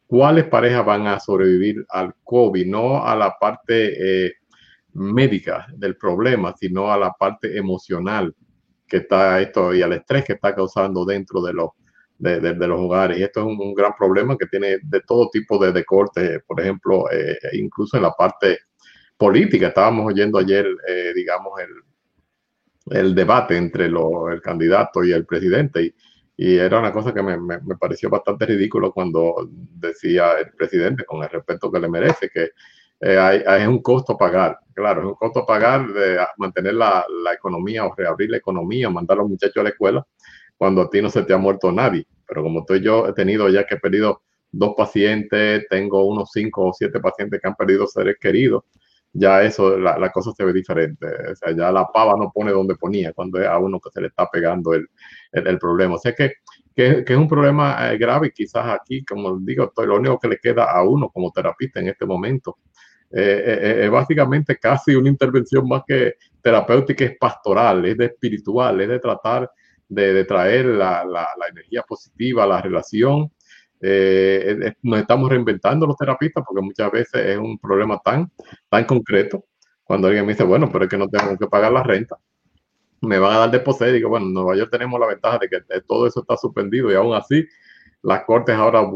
¿Cuáles 0.06 0.44
parejas 0.44 0.84
van 0.84 1.06
a 1.06 1.18
sobrevivir 1.18 1.84
al 1.88 2.14
COVID? 2.22 2.66
No 2.66 3.04
a 3.04 3.16
la 3.16 3.36
parte 3.38 4.26
eh, 4.26 4.32
médica 4.92 5.66
del 5.74 5.96
problema, 5.96 6.54
sino 6.56 6.92
a 6.92 6.96
la 6.96 7.12
parte 7.12 7.56
emocional 7.56 8.34
que 8.86 8.98
está 8.98 9.40
esto 9.40 9.74
y 9.74 9.82
al 9.82 9.92
estrés 9.94 10.24
que 10.24 10.34
está 10.34 10.54
causando 10.54 11.04
dentro 11.04 11.42
de 11.42 11.52
los, 11.52 11.70
de, 12.18 12.54
los 12.54 12.80
hogares. 12.80 13.18
Y 13.18 13.24
esto 13.24 13.40
es 13.40 13.46
un, 13.46 13.74
gran 13.74 13.92
problema 13.98 14.36
que 14.36 14.46
tiene 14.46 14.78
de 14.82 15.00
todo 15.00 15.28
tipo 15.30 15.58
de, 15.58 15.84
por 16.46 16.60
ejemplo, 16.60 17.10
eh, 17.10 17.36
incluso 17.52 17.96
en 17.96 18.04
la 18.04 18.12
parte 18.12 18.58
política. 19.16 19.68
Estábamos 19.68 20.06
oyendo 20.06 20.38
ayer, 20.38 20.66
eh, 20.88 21.12
digamos, 21.14 21.52
el, 22.88 23.14
debate 23.14 23.56
entre 23.56 23.88
lo, 23.88 24.30
el 24.30 24.40
candidato 24.40 25.02
y 25.02 25.12
el 25.12 25.26
presidente. 25.26 25.94
Y 26.36 26.58
era 26.58 26.78
una 26.78 26.92
cosa 26.92 27.14
que 27.14 27.22
me, 27.22 27.38
me, 27.38 27.76
pareció 27.80 28.10
bastante 28.10 28.44
ridículo 28.44 28.92
cuando 28.92 29.48
decía 29.50 30.32
el 30.38 30.50
presidente, 30.52 31.04
con 31.04 31.22
el 31.22 31.30
respeto 31.30 31.72
que 31.72 31.80
le 31.80 31.88
merece, 31.88 32.28
que 32.28 32.50
eh, 33.00 33.18
hay, 33.18 33.42
hay, 33.46 33.66
un 33.66 33.80
costo 33.80 34.12
a 34.12 34.18
pagar. 34.18 34.58
Claro, 34.74 35.00
es 35.00 35.06
un 35.06 35.14
costo 35.14 35.40
a 35.40 35.46
pagar 35.46 35.86
de 35.88 36.18
mantener 36.36 36.74
la, 36.74 37.06
la, 37.24 37.32
economía 37.32 37.86
o 37.86 37.94
reabrir 37.94 38.30
la 38.30 38.36
economía, 38.36 38.90
mandar 38.90 39.16
a 39.18 39.20
los 39.20 39.30
muchachos 39.30 39.56
a 39.58 39.62
la 39.62 39.70
escuela 39.70 40.06
cuando 40.58 40.82
a 40.82 40.90
ti 40.90 41.00
no 41.00 41.08
se 41.10 41.22
te 41.22 41.32
ha 41.32 41.38
muerto 41.38 41.72
nadie. 41.72 42.06
Pero 42.26 42.42
como 42.42 42.60
estoy 42.60 42.82
yo 42.82 43.08
he 43.08 43.14
tenido 43.14 43.48
ya 43.48 43.66
que 43.66 43.76
he 43.76 43.80
perdido 43.80 44.22
dos 44.52 44.74
pacientes, 44.76 45.66
tengo 45.70 46.04
unos 46.06 46.30
cinco 46.32 46.66
o 46.66 46.72
siete 46.74 47.00
pacientes 47.00 47.40
que 47.40 47.48
han 47.48 47.54
perdido 47.56 47.86
seres 47.86 48.16
queridos 48.20 48.64
ya 49.18 49.42
eso, 49.42 49.78
la, 49.78 49.98
la, 49.98 50.10
cosa 50.10 50.32
se 50.32 50.44
ve 50.44 50.52
diferente. 50.52 51.06
O 51.06 51.36
sea, 51.36 51.52
ya 51.56 51.72
la 51.72 51.86
pava 51.86 52.16
no 52.16 52.30
pone 52.32 52.52
donde 52.52 52.76
ponía 52.76 53.12
cuando 53.12 53.40
es 53.40 53.46
a 53.46 53.58
uno 53.58 53.80
que 53.80 53.90
se 53.90 54.00
le 54.00 54.08
está 54.08 54.28
pegando 54.30 54.74
el, 54.74 54.88
el, 55.36 55.58
problema. 55.58 55.94
O 55.94 55.98
sea 55.98 56.14
que, 56.14 56.34
que, 56.74 57.04
es 57.06 57.16
un 57.16 57.28
problema 57.28 57.92
eh, 57.92 57.98
grave 57.98 58.32
quizás 58.32 58.66
aquí, 58.66 59.04
como 59.04 59.38
digo, 59.40 59.64
estoy, 59.64 59.86
lo 59.86 59.96
único 59.96 60.18
que 60.18 60.28
le 60.28 60.38
queda 60.38 60.70
a 60.70 60.82
uno 60.82 61.10
como 61.10 61.30
terapista 61.30 61.80
en 61.80 61.88
este 61.88 62.06
momento 62.06 62.58
eh, 63.12 63.44
eh, 63.46 63.84
es 63.84 63.90
básicamente 63.90 64.56
casi 64.58 64.94
una 64.94 65.08
intervención 65.08 65.66
más 65.68 65.82
que 65.86 66.14
terapéutica, 66.42 67.04
es 67.04 67.16
pastoral, 67.18 67.84
es 67.86 67.96
de 67.96 68.06
espiritual, 68.06 68.80
es 68.80 68.88
de 68.88 68.98
tratar 68.98 69.50
de, 69.88 70.24
traer 70.24 70.66
la, 70.66 71.04
energía 71.48 71.82
positiva 71.82 72.46
la 72.46 72.60
relación 72.60 73.30
eh, 73.80 74.72
nos 74.82 75.00
estamos 75.00 75.30
reinventando 75.30 75.86
los 75.86 75.96
terapistas 75.96 76.42
porque 76.46 76.62
muchas 76.62 76.90
veces 76.90 77.26
es 77.26 77.38
un 77.38 77.58
problema 77.58 78.00
tan, 78.04 78.30
tan 78.68 78.84
concreto. 78.84 79.44
Cuando 79.84 80.08
alguien 80.08 80.26
me 80.26 80.32
dice, 80.32 80.44
bueno, 80.44 80.70
pero 80.72 80.84
es 80.84 80.90
que 80.90 80.98
no 80.98 81.08
tengo 81.08 81.36
que 81.36 81.46
pagar 81.46 81.72
la 81.72 81.82
renta, 81.82 82.16
me 83.00 83.18
van 83.18 83.34
a 83.34 83.38
dar 83.46 83.50
de 83.50 83.92
Digo, 83.92 84.08
bueno, 84.08 84.26
en 84.26 84.34
Nueva 84.34 84.56
York 84.56 84.70
tenemos 84.70 84.98
la 84.98 85.06
ventaja 85.06 85.38
de 85.38 85.48
que 85.48 85.60
todo 85.86 86.06
eso 86.06 86.20
está 86.20 86.36
suspendido 86.36 86.90
y 86.90 86.94
aún 86.94 87.14
así 87.14 87.46
las 88.02 88.24
cortes 88.24 88.54
ahora 88.54 88.88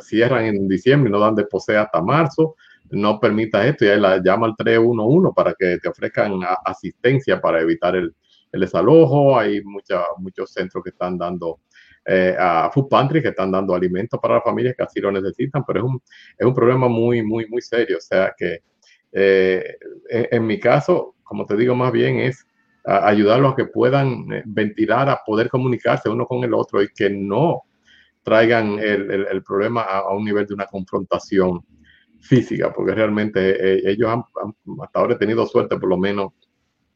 cierran 0.00 0.46
en 0.46 0.68
diciembre 0.68 1.08
y 1.10 1.12
no 1.12 1.18
dan 1.18 1.34
de 1.34 1.46
hasta 1.76 2.00
marzo. 2.00 2.56
No 2.90 3.18
permita 3.18 3.66
esto 3.66 3.84
y 3.84 3.88
ahí 3.88 4.00
la 4.00 4.22
llama 4.22 4.46
al 4.46 4.56
311 4.56 5.32
para 5.34 5.54
que 5.54 5.78
te 5.78 5.88
ofrezcan 5.88 6.40
asistencia 6.64 7.40
para 7.40 7.60
evitar 7.60 7.96
el, 7.96 8.14
el 8.52 8.60
desalojo. 8.60 9.38
Hay 9.38 9.62
mucha, 9.62 10.02
muchos 10.18 10.52
centros 10.52 10.82
que 10.82 10.90
están 10.90 11.18
dando 11.18 11.60
eh, 12.06 12.36
a 12.38 12.70
food 12.70 12.88
pantry 12.88 13.22
que 13.22 13.28
están 13.28 13.50
dando 13.50 13.74
alimentos 13.74 14.20
para 14.20 14.34
las 14.34 14.44
familias 14.44 14.74
que 14.76 14.82
así 14.82 15.00
lo 15.00 15.10
necesitan, 15.10 15.64
pero 15.66 15.80
es 15.80 15.84
un, 15.86 16.02
es 16.38 16.46
un 16.46 16.54
problema 16.54 16.88
muy, 16.88 17.22
muy, 17.22 17.46
muy 17.48 17.62
serio. 17.62 17.98
O 17.98 18.02
sea 18.02 18.34
que 18.36 18.60
eh, 19.12 19.76
en, 20.08 20.28
en, 20.30 20.46
mi 20.46 20.60
caso, 20.60 21.14
como 21.22 21.46
te 21.46 21.56
digo, 21.56 21.74
más 21.74 21.92
bien 21.92 22.20
es 22.20 22.46
a 22.84 23.08
ayudarlos 23.08 23.52
a 23.52 23.56
que 23.56 23.64
puedan 23.66 24.32
eh, 24.32 24.42
ventilar, 24.44 25.08
a 25.08 25.20
poder 25.24 25.48
comunicarse 25.48 26.08
uno 26.08 26.26
con 26.26 26.44
el 26.44 26.54
otro 26.54 26.82
y 26.82 26.88
que 26.88 27.10
no 27.10 27.62
traigan 28.22 28.78
el, 28.78 29.10
el, 29.10 29.42
problema 29.42 29.82
a, 29.82 30.14
un 30.14 30.24
nivel 30.24 30.46
de 30.46 30.54
una 30.54 30.66
confrontación 30.66 31.64
física, 32.20 32.72
porque 32.72 32.94
realmente 32.94 33.50
eh, 33.50 33.82
ellos 33.84 34.08
han, 34.10 34.22
hasta 34.82 34.98
ahora 34.98 35.14
he 35.14 35.18
tenido 35.18 35.46
suerte 35.46 35.76
por 35.78 35.88
lo 35.88 35.98
menos 35.98 36.32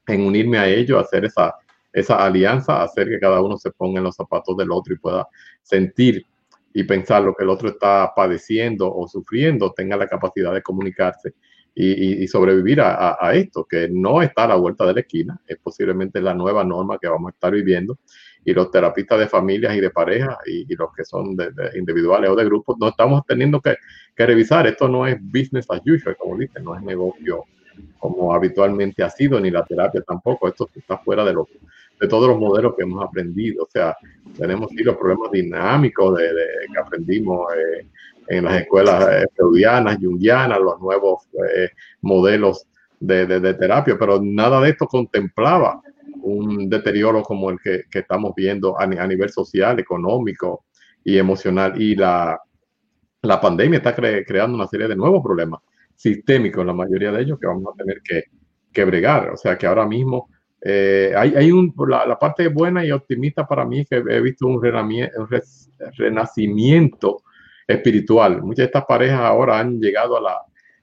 en 0.06 0.22
unirme 0.22 0.58
a 0.58 0.66
ellos, 0.66 1.02
hacer 1.02 1.26
esa, 1.26 1.54
esa 1.92 2.24
alianza, 2.24 2.82
hacer 2.82 3.08
que 3.08 3.18
cada 3.18 3.42
uno 3.42 3.58
se 3.58 3.70
ponga 3.72 3.98
en 3.98 4.04
los 4.04 4.16
zapatos 4.16 4.56
del 4.56 4.72
otro 4.72 4.94
y 4.94 4.98
pueda 4.98 5.28
sentir 5.62 6.24
y 6.72 6.84
pensar 6.84 7.22
lo 7.22 7.34
que 7.34 7.44
el 7.44 7.50
otro 7.50 7.68
está 7.68 8.12
padeciendo 8.14 8.90
o 8.94 9.06
sufriendo, 9.06 9.72
tenga 9.72 9.96
la 9.96 10.06
capacidad 10.06 10.54
de 10.54 10.62
comunicarse 10.62 11.34
y, 11.80 12.26
sobrevivir 12.26 12.80
a, 12.80 13.30
esto, 13.34 13.64
que 13.64 13.88
no 13.88 14.20
está 14.20 14.44
a 14.44 14.48
la 14.48 14.56
vuelta 14.56 14.84
de 14.84 14.94
la 14.94 15.00
esquina, 15.00 15.40
es 15.46 15.58
posiblemente 15.58 16.20
la 16.20 16.34
nueva 16.34 16.64
norma 16.64 16.98
que 17.00 17.06
vamos 17.06 17.28
a 17.28 17.34
estar 17.34 17.52
viviendo. 17.52 17.98
Y 18.44 18.52
los 18.52 18.70
terapistas 18.70 19.20
de 19.20 19.28
familias 19.28 19.76
y 19.76 19.80
de 19.80 19.90
parejas 19.90 20.38
y, 20.46 20.74
los 20.74 20.92
que 20.92 21.04
son 21.04 21.36
de, 21.36 21.50
individuales 21.76 22.30
o 22.30 22.34
de 22.34 22.44
grupos, 22.44 22.76
no 22.80 22.88
estamos 22.88 23.22
teniendo 23.26 23.60
que, 23.60 23.76
que, 24.16 24.26
revisar. 24.26 24.66
Esto 24.66 24.88
no 24.88 25.06
es 25.06 25.18
business 25.20 25.66
as 25.68 25.80
usual, 25.86 26.16
como 26.16 26.36
dicen, 26.36 26.64
no 26.64 26.74
es 26.74 26.82
negocio 26.82 27.44
como 28.00 28.34
habitualmente 28.34 29.04
ha 29.04 29.10
sido, 29.10 29.38
ni 29.38 29.50
la 29.50 29.64
terapia 29.64 30.02
tampoco. 30.02 30.48
Esto 30.48 30.68
está 30.74 30.98
fuera 30.98 31.24
de, 31.24 31.32
lo, 31.32 31.48
de 32.00 32.08
todos 32.08 32.28
los 32.28 32.40
modelos 32.40 32.74
que 32.76 32.82
hemos 32.82 33.04
aprendido. 33.04 33.64
O 33.64 33.68
sea, 33.70 33.96
tenemos 34.36 34.70
sí 34.70 34.82
los 34.82 34.96
problemas 34.96 35.30
dinámicos 35.30 36.18
de, 36.18 36.28
que 36.72 36.80
aprendimos 36.80 37.46
eh, 37.54 37.86
en 38.28 38.44
las 38.44 38.62
escuelas 38.62 39.08
eh, 39.10 39.26
freudianas, 39.34 39.98
jungianas, 40.00 40.58
los 40.60 40.80
nuevos 40.80 41.28
eh, 41.54 41.70
modelos 42.02 42.66
de, 43.00 43.26
de, 43.26 43.54
terapia, 43.54 43.96
pero 43.98 44.20
nada 44.22 44.60
de 44.60 44.70
esto 44.70 44.86
contemplaba 44.86 45.80
un 46.22 46.68
deterioro 46.68 47.22
como 47.22 47.50
el 47.50 47.58
que, 47.60 47.84
que 47.90 48.00
estamos 48.00 48.32
viendo 48.36 48.78
a, 48.78 48.86
nivel 48.86 49.30
social, 49.30 49.78
económico 49.78 50.64
y 51.04 51.16
emocional. 51.16 51.80
Y 51.80 51.94
la, 51.94 52.38
la 53.22 53.40
pandemia 53.40 53.78
está 53.78 53.94
creando 53.94 54.56
una 54.56 54.66
serie 54.66 54.88
de 54.88 54.96
nuevos 54.96 55.22
problemas 55.22 55.60
sistémicos, 55.94 56.66
la 56.66 56.74
mayoría 56.74 57.12
de 57.12 57.22
ellos, 57.22 57.38
que 57.40 57.46
vamos 57.46 57.72
a 57.72 57.76
tener 57.76 58.00
que, 58.02 58.24
que 58.72 58.84
bregar. 58.84 59.30
O 59.30 59.36
sea 59.36 59.56
que 59.56 59.66
ahora 59.66 59.86
mismo 59.86 60.28
eh, 60.60 61.12
hay, 61.16 61.34
hay 61.34 61.52
un, 61.52 61.72
la, 61.88 62.18
parte 62.18 62.48
buena 62.48 62.84
y 62.84 62.90
optimista 62.90 63.46
para 63.46 63.64
mí 63.64 63.84
que 63.84 63.96
he 63.96 64.20
visto 64.20 64.46
un, 64.46 64.60
renacimiento 65.96 67.22
espiritual. 67.68 68.42
Muchas 68.42 68.56
de 68.56 68.64
estas 68.64 68.84
parejas 68.86 69.20
ahora 69.20 69.58
han 69.58 69.78
llegado 69.78 70.16
a 70.16 70.20
la, 70.20 70.38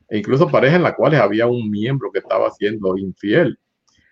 e 0.07 0.17
incluso 0.19 0.49
parejas 0.49 0.77
en 0.77 0.83
las 0.83 0.93
cuales 0.93 1.19
había 1.19 1.47
un 1.47 1.69
miembro 1.69 2.11
que 2.11 2.19
estaba 2.19 2.49
siendo 2.51 2.97
infiel. 2.97 3.57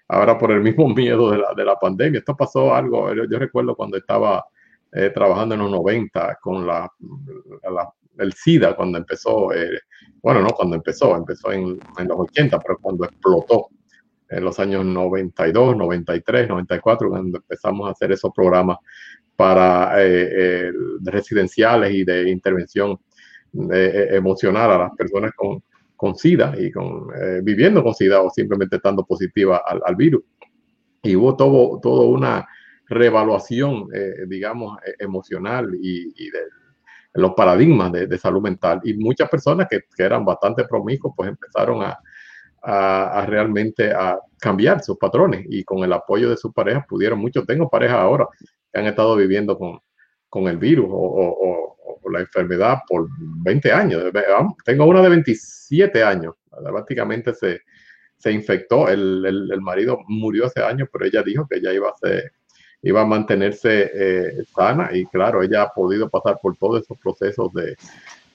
Ahora 0.08 0.38
por 0.38 0.52
el 0.52 0.62
mismo 0.62 0.88
miedo 0.96 1.32
de 1.32 1.38
la, 1.38 1.54
de 1.56 1.64
la 1.64 1.76
pandemia. 1.76 2.20
Esto 2.20 2.36
pasó 2.36 2.74
algo, 2.74 3.14
yo, 3.14 3.40
recuerdo 3.40 3.76
cuando 3.76 3.98
estaba 3.98 4.46
eh, 4.92 5.12
trabajando 5.14 5.56
en 5.56 5.62
los 5.62 5.72
90 5.72 6.40
con 6.42 6.66
la, 6.68 6.92
el 8.18 8.34
SIDA, 8.34 8.76
cuando 8.76 8.98
empezó, 8.98 9.54
eh, 9.54 9.80
bueno, 10.22 10.42
no 10.42 10.50
cuando 10.50 10.76
empezó, 10.76 11.16
empezó 11.16 11.52
en, 11.52 11.80
en 11.98 12.08
los 12.08 12.20
80, 12.20 12.60
pero 12.60 12.78
cuando 12.80 13.06
explotó 13.06 13.70
en 14.30 14.44
los 14.44 14.60
años 14.60 14.84
92, 14.86 15.78
93, 15.78 16.48
94, 16.48 17.10
cuando 17.10 17.38
empezamos 17.38 17.88
a 17.88 17.92
hacer 17.92 18.12
esos 18.12 18.32
programas 18.34 18.78
para 19.36 20.02
eh, 20.02 20.30
eh, 20.32 20.72
residenciales 21.04 21.94
y 21.94 22.04
de 22.04 22.30
intervención 22.30 23.00
eh, 23.72 24.10
emocional 24.12 24.72
a 24.72 24.78
las 24.78 24.92
personas 24.96 25.32
con, 25.36 25.64
con 25.96 26.16
SIDA 26.16 26.54
y 26.58 26.72
con, 26.72 27.08
viviendo 27.44 27.84
con 27.84 27.94
SIDA 27.94 28.22
o 28.22 28.30
simplemente 28.30 28.78
estando 28.78 29.06
positiva 29.06 29.62
al, 29.66 29.82
al 29.86 29.96
virus. 29.96 30.24
Y 31.02 31.16
hubo 31.16 31.36
todo, 31.36 31.80
todo 31.82 32.08
una 32.08 32.48
reevaluación, 32.88 33.88
digamos, 34.28 34.78
emocional 35.00 35.70
y, 35.82 36.30
de 36.30 36.40
los 37.16 37.34
paradigmas 37.34 37.92
de, 37.92 38.08
de, 38.08 38.18
salud 38.18 38.42
mental. 38.42 38.82
Y 38.84 38.94
muchas 38.96 39.30
personas 39.30 39.68
que, 39.70 39.82
que 39.96 40.04
eran 40.04 40.26
bastante 40.26 40.66
promiscuos, 40.66 41.14
pues 41.16 41.30
empezaron 41.30 41.84
a, 41.84 42.00
a, 42.64 43.26
realmente 43.28 43.92
a 43.92 44.18
cambiar 44.40 44.82
sus 44.82 44.98
patrones 44.98 45.46
y 45.50 45.64
con 45.64 45.84
el 45.84 45.92
apoyo 45.92 46.30
de 46.30 46.38
sus 46.38 46.54
parejas 46.54 46.86
pudieron, 46.88 47.20
muchos 47.20 47.46
tengo 47.46 47.70
parejas 47.70 47.98
ahora 47.98 48.28
han 48.74 48.88
estado 48.88 49.16
viviendo 49.16 49.58
con, 49.58 49.80
con 50.30 50.48
el 50.48 50.58
virus 50.58 50.88
o, 50.90 51.70
la 52.12 52.20
enfermedad 52.20 52.80
por 52.88 53.08
20 53.18 53.72
años. 53.72 54.04
Tengo 54.66 54.86
una 54.86 55.02
de 55.02 55.10
27 55.10 56.04
años, 56.04 56.36
prácticamente 56.52 57.34
se, 57.34 57.62
se 58.18 58.32
infectó, 58.32 58.88
el, 58.90 59.26
el, 59.26 59.62
marido 59.62 60.00
murió 60.08 60.46
hace 60.46 60.62
años, 60.62 60.90
pero 60.92 61.06
ella 61.06 61.24
dijo 61.24 61.48
que 61.48 61.58
ella 61.58 61.74
iba 61.74 61.90
a 61.90 61.96
ser 61.96 62.32
iba 62.84 63.02
a 63.02 63.06
mantenerse 63.06 63.92
eh, 63.94 64.44
sana 64.54 64.90
y 64.94 65.06
claro, 65.06 65.42
ella 65.42 65.64
ha 65.64 65.74
podido 65.74 66.10
pasar 66.10 66.38
por 66.42 66.56
todos 66.58 66.84
esos 66.84 66.98
procesos 66.98 67.52
de, 67.54 67.78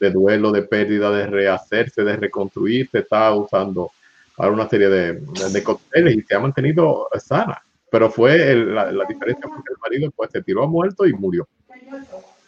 de, 0.00 0.10
duelo, 0.10 0.50
de 0.50 0.62
pérdida, 0.62 1.10
de 1.10 1.26
rehacerse, 1.26 2.02
de 2.02 2.16
reconstruirse, 2.16 3.00
está 3.00 3.32
usando 3.34 3.90
para 4.34 4.50
una 4.50 4.68
serie 4.68 4.88
de, 4.88 5.20
de 5.52 5.62
cócteles 5.62 6.16
y 6.16 6.22
se 6.22 6.34
ha 6.34 6.40
mantenido 6.40 7.08
sana. 7.18 7.62
Pero 7.90 8.10
fue 8.10 8.54
la, 8.54 8.92
la, 8.92 9.04
diferencia 9.04 9.48
porque 9.48 9.72
el 9.72 9.78
marido 9.80 10.10
pues, 10.14 10.30
se 10.30 10.42
tiró 10.42 10.64
a 10.64 10.66
muerto 10.66 11.06
y 11.06 11.12
murió 11.14 11.48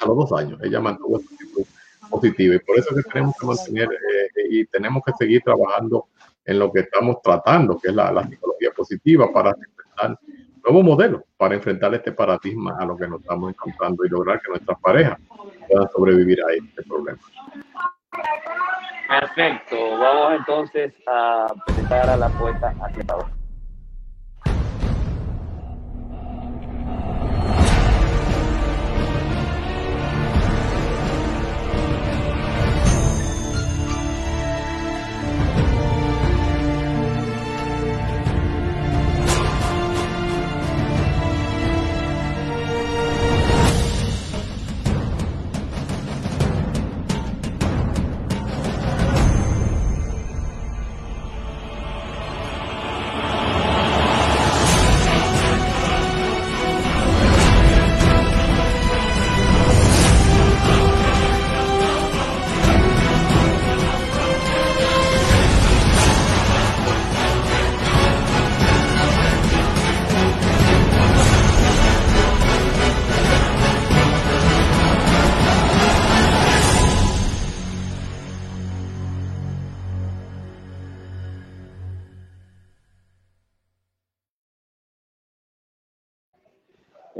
a 0.00 0.06
los 0.06 0.16
dos 0.16 0.32
años. 0.38 0.60
Ella 0.62 0.80
mantuvo 0.80 1.18
esa 1.18 1.34
actitud 1.34 1.64
positiva 2.10 2.54
y 2.56 2.58
por 2.58 2.78
eso 2.78 2.94
que 2.94 3.02
tenemos 3.02 3.34
que 3.38 3.46
mantener 3.46 3.88
eh, 3.88 4.42
y 4.50 4.66
tenemos 4.66 5.02
que 5.04 5.12
seguir 5.18 5.42
trabajando 5.42 6.06
en 6.44 6.58
lo 6.58 6.72
que 6.72 6.80
estamos 6.80 7.22
tratando, 7.22 7.78
que 7.78 7.88
es 7.88 7.94
la, 7.94 8.10
la 8.12 8.26
psicología 8.26 8.70
positiva 8.72 9.32
para 9.32 9.50
enfrentar 9.50 10.18
nuevos 10.64 10.84
modelos, 10.84 11.22
para 11.36 11.54
enfrentar 11.54 11.94
este 11.94 12.12
paradigma 12.12 12.76
a 12.78 12.84
lo 12.84 12.96
que 12.96 13.06
nos 13.06 13.20
estamos 13.20 13.50
encontrando 13.50 14.04
y 14.04 14.08
lograr 14.08 14.40
que 14.40 14.50
nuestras 14.50 14.78
parejas 14.80 15.18
puedan 15.68 15.88
sobrevivir 15.90 16.40
a 16.42 16.52
este 16.52 16.82
problema. 16.82 17.18
Perfecto, 19.08 19.76
vamos 19.98 20.38
entonces 20.38 20.92
a 21.06 21.52
presentar 21.66 22.10
a 22.10 22.16
la 22.16 22.28
poeta 22.28 22.74
Aquietadora. 22.82 23.39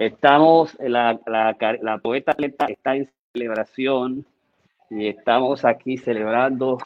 Estamos, 0.01 0.75
la, 0.81 1.21
la, 1.27 1.55
la 1.83 1.99
poeta 1.99 2.35
está 2.39 2.97
en 2.97 3.13
celebración 3.35 4.25
y 4.89 5.09
estamos 5.09 5.63
aquí 5.67 5.99
celebrando. 5.99 6.79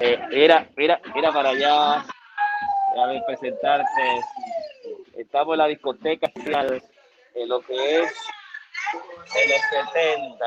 Eh, 0.00 0.18
era, 0.32 0.68
era, 0.76 1.00
era 1.14 1.32
para 1.32 1.50
allá, 1.50 2.00
a 2.00 3.06
ver, 3.06 3.22
presentarse. 3.24 4.20
Estamos 5.16 5.54
en 5.54 5.58
la 5.58 5.66
discoteca 5.68 6.28
en 6.34 7.48
lo 7.48 7.60
que 7.60 8.00
es 8.00 8.12
en 9.36 9.50
los 9.50 9.60
70. 9.94 10.44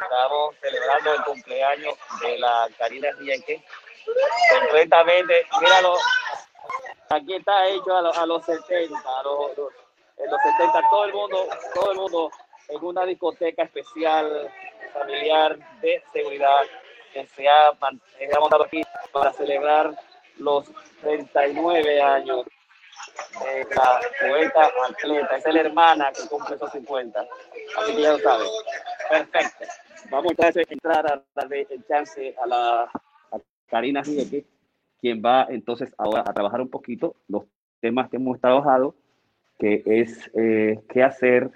Estamos 0.00 0.54
celebrando 0.60 1.12
el 1.12 1.22
cumpleaños 1.24 1.94
de 2.22 2.38
la 2.38 2.68
Karina 2.78 3.08
Rienque. 3.18 3.64
Completamente, 4.60 5.44
míralo, 5.60 5.96
aquí 7.10 7.34
está 7.34 7.66
hecho 7.66 7.96
a, 7.96 8.26
los 8.26 8.44
70, 8.44 8.96
a 8.96 9.22
los 9.24 9.87
en 10.18 10.30
los 10.30 10.40
70 10.42 10.82
todo 10.90 11.04
el 11.04 11.12
mundo, 11.12 11.46
todo 11.74 11.92
el 11.92 11.98
mundo 11.98 12.30
en 12.68 12.84
una 12.84 13.04
discoteca 13.06 13.62
especial 13.62 14.50
familiar 14.92 15.58
de 15.80 16.02
seguridad 16.12 16.62
que 17.12 17.26
se 17.26 17.48
ha, 17.48 17.72
montado 18.38 18.64
aquí 18.64 18.82
para 19.12 19.32
celebrar 19.32 19.94
los 20.38 20.70
39 21.00 22.02
años 22.02 22.46
de 23.40 23.66
la 23.74 24.00
poeta 24.20 24.70
atleta. 24.88 25.36
es 25.36 25.54
la 25.54 25.60
hermana 25.60 26.12
que 26.12 26.28
cumple 26.28 26.56
esos 26.56 26.70
50. 26.70 27.26
Así 27.78 27.96
que 27.96 28.02
ya 28.02 28.12
lo 28.12 28.18
saben. 28.18 28.46
Perfecto. 29.08 29.64
vamos 30.10 30.32
a 30.38 30.48
entrar 30.48 31.12
a 31.12 31.22
darle 31.34 31.66
el 31.70 31.86
chance 31.86 32.34
a 32.42 32.46
la 32.46 32.82
a 32.82 33.38
Karina 33.68 34.02
Jique, 34.02 34.44
quien 35.00 35.22
va 35.24 35.46
entonces 35.48 35.92
ahora 35.98 36.24
a 36.26 36.32
trabajar 36.32 36.60
un 36.60 36.70
poquito 36.70 37.14
los 37.28 37.44
temas 37.80 38.10
que 38.10 38.16
hemos 38.16 38.40
trabajado, 38.40 38.94
que 39.58 39.82
es 39.84 40.30
eh, 40.34 40.78
qué 40.88 41.02
hacer 41.02 41.50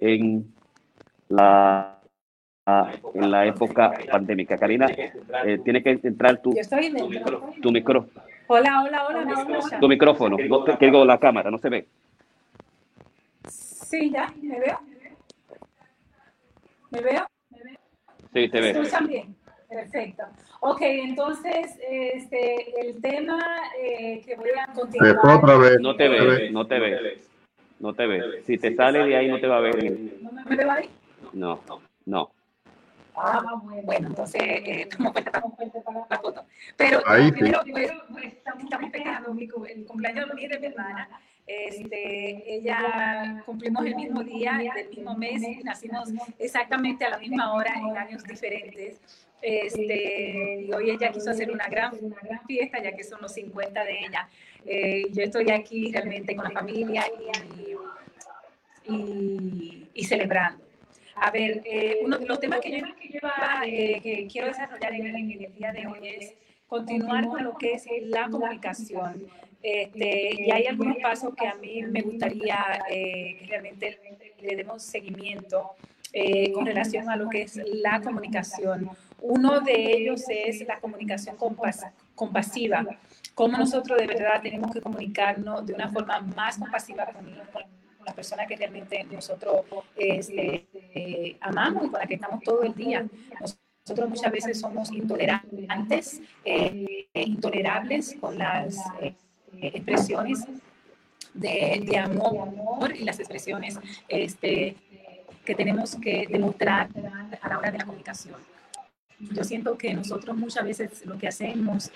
en 0.00 0.52
la, 1.28 2.00
en 3.14 3.30
la 3.30 3.46
época 3.46 3.92
pandémica. 4.10 4.56
Karina, 4.56 4.86
eh, 4.86 5.58
tiene 5.62 5.82
que 5.82 5.98
entrar 6.02 6.40
tu, 6.40 6.54
tu, 7.60 7.70
micrófono. 7.70 8.22
Hola, 8.46 8.82
hola, 8.82 9.06
hola. 9.06 9.80
Tu 9.80 9.88
micrófono, 9.88 10.36
que 10.36 10.86
digo 10.86 11.04
la 11.04 11.18
cámara, 11.18 11.50
no 11.50 11.58
se 11.58 11.68
ve. 11.68 11.86
Sí, 13.48 14.10
ya, 14.10 14.32
me 14.42 14.58
veo. 14.58 14.80
¿Me 16.90 17.00
veo? 17.00 17.26
Sí, 18.32 18.48
te 18.48 18.60
veo. 18.60 18.82
¿Escuchan 18.82 19.06
bien? 19.06 19.36
Perfecto. 19.68 20.22
Ok, 20.60 20.80
entonces, 20.82 21.78
este, 21.88 22.80
el 22.80 23.00
tema 23.00 23.38
eh, 23.82 24.22
que 24.24 24.36
voy 24.36 24.50
a 24.56 24.72
continuar... 24.72 25.18
Otra 25.22 25.56
vez. 25.56 25.80
No 25.80 25.96
te 25.96 26.08
ves, 26.08 26.52
no 26.52 26.66
te 26.66 26.78
ves. 26.78 27.33
No 27.80 27.92
te 27.92 28.06
ves. 28.06 28.44
Si 28.46 28.58
te 28.58 28.74
sale 28.74 29.04
de 29.04 29.16
ahí, 29.16 29.28
no 29.28 29.40
te 29.40 29.46
va 29.46 29.58
a 29.58 29.60
ver. 29.60 29.98
¿No 30.20 30.32
me 30.32 30.56
veo 30.56 30.70
ahí? 30.70 30.88
No, 31.32 31.60
no. 32.06 32.30
Ah, 33.16 33.42
bueno, 33.84 34.08
entonces, 34.08 34.42
eh, 34.42 34.88
tomo 34.90 35.12
cuenta, 35.12 35.30
para 35.30 36.06
la 36.10 36.18
foto. 36.18 36.44
Pero 36.76 37.00
ahí 37.06 37.30
primero, 37.30 37.60
pues, 37.70 37.92
pues, 38.10 38.24
estamos, 38.24 38.64
estamos 38.64 39.38
el 39.68 39.86
cumpleaños 39.86 40.28
de 40.28 40.34
mi 40.34 40.66
hermana 40.66 41.08
este, 41.46 42.54
ella 42.54 43.42
cumplimos 43.44 43.84
el 43.84 43.96
mismo 43.96 44.22
día, 44.22 44.58
del 44.74 44.88
mismo 44.88 45.14
mes, 45.16 45.42
nacimos 45.62 46.08
exactamente 46.38 47.04
a 47.04 47.10
la 47.10 47.18
misma 47.18 47.52
hora 47.54 47.74
en 47.74 47.96
años 47.96 48.24
diferentes. 48.24 49.00
Este, 49.42 50.62
y 50.62 50.72
hoy 50.72 50.90
ella 50.90 51.12
quiso 51.12 51.30
hacer 51.30 51.50
una 51.50 51.66
gran, 51.68 51.92
una 52.00 52.16
gran 52.22 52.40
fiesta, 52.46 52.82
ya 52.82 52.92
que 52.92 53.04
son 53.04 53.20
los 53.20 53.34
50 53.34 53.84
de 53.84 53.98
ella. 53.98 54.28
Eh, 54.64 55.02
yo 55.10 55.22
estoy 55.22 55.50
aquí 55.50 55.92
realmente 55.92 56.34
con 56.34 56.44
la 56.44 56.50
familia 56.50 57.04
y, 58.86 59.90
y, 59.92 60.04
celebrando. 60.04 60.64
A 61.16 61.30
ver, 61.30 61.60
eh, 61.66 61.98
uno 62.02 62.18
de 62.18 62.26
los 62.26 62.40
temas 62.40 62.60
que 62.60 62.80
yo, 62.80 62.86
eh, 63.66 64.00
que 64.02 64.26
quiero 64.26 64.46
desarrollar 64.48 64.94
en 64.94 65.14
en 65.14 65.30
el 65.30 65.54
día 65.54 65.72
de 65.72 65.86
hoy 65.86 66.08
es 66.08 66.34
continuar 66.66 67.26
con 67.28 67.44
lo 67.44 67.54
que 67.58 67.74
es 67.74 67.86
la 68.04 68.28
comunicación. 68.30 69.26
Este, 69.64 70.42
y 70.42 70.50
hay 70.50 70.66
algunos 70.66 70.98
pasos 70.98 71.34
que 71.34 71.46
a 71.46 71.54
mí 71.54 71.82
me 71.84 72.02
gustaría 72.02 72.82
eh, 72.90 73.38
que 73.38 73.46
realmente 73.46 73.98
le 74.42 74.56
demos 74.56 74.82
seguimiento 74.82 75.70
eh, 76.12 76.52
con 76.52 76.66
relación 76.66 77.08
a 77.08 77.16
lo 77.16 77.30
que 77.30 77.42
es 77.44 77.56
la 77.56 78.02
comunicación. 78.02 78.90
Uno 79.22 79.62
de 79.62 79.94
ellos 79.94 80.22
es 80.28 80.66
la 80.68 80.78
comunicación 80.80 81.36
compasiva. 82.14 82.84
Cómo 83.34 83.56
nosotros 83.56 83.96
de 83.98 84.06
verdad 84.06 84.42
tenemos 84.42 84.70
que 84.70 84.82
comunicarnos 84.82 85.64
de 85.64 85.72
una 85.72 85.88
forma 85.88 86.20
más 86.20 86.58
compasiva 86.58 87.06
con, 87.06 87.24
con 87.50 87.62
la 88.04 88.12
persona 88.12 88.46
que 88.46 88.56
realmente 88.56 89.02
nosotros 89.04 89.62
este, 89.96 90.66
eh, 90.74 91.38
amamos 91.40 91.86
y 91.86 91.88
con 91.88 92.00
la 92.00 92.06
que 92.06 92.16
estamos 92.16 92.42
todo 92.42 92.64
el 92.64 92.74
día. 92.74 93.06
Nosotros 93.40 94.10
muchas 94.10 94.30
veces 94.30 94.60
somos 94.60 94.92
intolerantes, 94.92 96.20
intolerables 97.14 98.14
con 98.20 98.36
las 98.36 98.76
expresiones 99.60 100.44
de, 101.34 101.98
amor 101.98 102.94
y 102.94 103.04
las 103.04 103.18
expresiones 103.18 103.78
este, 104.08 104.76
que 105.44 105.54
tenemos 105.54 105.96
que 105.96 106.26
demostrar 106.30 106.88
a 107.40 107.48
la 107.48 107.58
hora 107.58 107.70
de 107.70 107.78
la 107.78 107.84
comunicación. 107.84 108.36
Yo 109.18 109.44
siento 109.44 109.78
que 109.78 109.94
nosotros 109.94 110.36
muchas 110.36 110.64
veces 110.64 111.06
lo 111.06 111.18
que 111.18 111.28
hacemos 111.28 111.90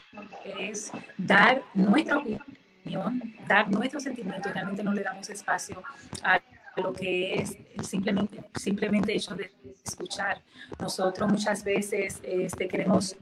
es 0.59 0.91
dar 1.17 1.63
nuestra 1.75 2.19
opinión, 2.19 3.35
dar 3.47 3.71
nuestros 3.71 4.03
sentimientos, 4.03 4.53
realmente 4.53 4.83
no 4.83 4.93
le 4.93 5.03
damos 5.03 5.29
espacio 5.29 5.83
a 6.23 6.41
lo 6.77 6.93
que 6.93 7.35
es 7.35 7.57
simplemente, 7.83 8.43
simplemente 8.55 9.15
hecho 9.15 9.35
de 9.35 9.51
escuchar. 9.85 10.41
Nosotros 10.79 11.31
muchas 11.31 11.65
veces 11.65 12.21
este, 12.23 12.69
queremos, 12.69 13.17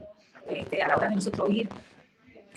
este, 0.47 0.81
a 0.81 0.87
la 0.89 0.97
hora 0.97 1.09
de 1.09 1.15
nosotros 1.15 1.49
oír, 1.49 1.67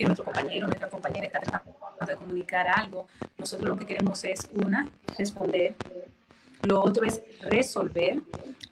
que 0.01 0.07
nuestro 0.07 0.25
compañero, 0.25 0.67
nuestra 0.67 0.89
compañera 0.89 1.27
está 1.27 1.41
tratando 1.41 1.77
de 2.07 2.17
comunicar 2.17 2.67
algo. 2.67 3.07
Nosotros 3.37 3.69
lo 3.69 3.77
que 3.77 3.85
queremos 3.85 4.25
es, 4.25 4.49
una, 4.55 4.89
responder. 5.19 5.75
Lo 6.63 6.83
otro 6.83 7.05
es 7.05 7.21
resolver. 7.43 8.23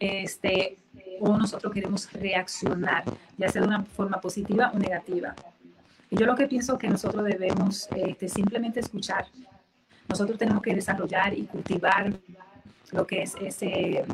Este, 0.00 0.78
o 1.20 1.36
nosotros 1.36 1.70
queremos 1.74 2.10
reaccionar, 2.12 3.04
ya 3.36 3.48
sea 3.50 3.60
de 3.60 3.68
una 3.68 3.84
forma 3.84 4.18
positiva 4.22 4.70
o 4.72 4.78
negativa. 4.78 5.34
Y 6.08 6.16
yo 6.16 6.24
lo 6.24 6.34
que 6.34 6.46
pienso 6.46 6.78
que 6.78 6.88
nosotros 6.88 7.22
debemos 7.26 7.88
este, 7.94 8.26
simplemente 8.26 8.80
escuchar. 8.80 9.26
Nosotros 10.08 10.38
tenemos 10.38 10.62
que 10.62 10.74
desarrollar 10.74 11.34
y 11.36 11.44
cultivar 11.44 12.10
lo 12.92 13.06
que 13.06 13.22
es 13.24 13.34
ese, 13.38 14.06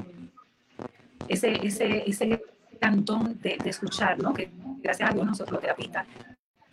ese, 1.28 1.64
ese, 1.64 2.10
ese 2.10 2.42
cantón 2.80 3.38
de, 3.40 3.56
de 3.62 3.70
escuchar, 3.70 4.18
¿no? 4.18 4.34
Que 4.34 4.50
gracias 4.82 5.10
a 5.10 5.14
Dios 5.14 5.24
nosotros 5.24 5.52
los 5.52 5.60
terapistas 5.60 6.06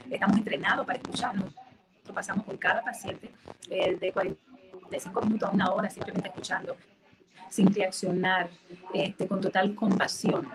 estamos 0.10 0.38
entrenados 0.38 0.86
para 0.86 0.98
escucharnos. 0.98 1.54
Nosotros 1.54 2.16
pasamos 2.16 2.46
por 2.46 2.58
cada 2.60 2.82
paciente 2.82 3.32
eh, 3.70 3.96
de 3.96 4.12
45 4.12 5.22
minutos 5.22 5.50
a 5.50 5.52
una 5.52 5.72
hora 5.72 5.90
simplemente 5.90 6.30
escuchando, 6.30 6.76
sin 7.50 7.74
reaccionar, 7.74 8.50
este, 8.94 9.28
con 9.28 9.42
total 9.42 9.76
compasión. 9.76 10.48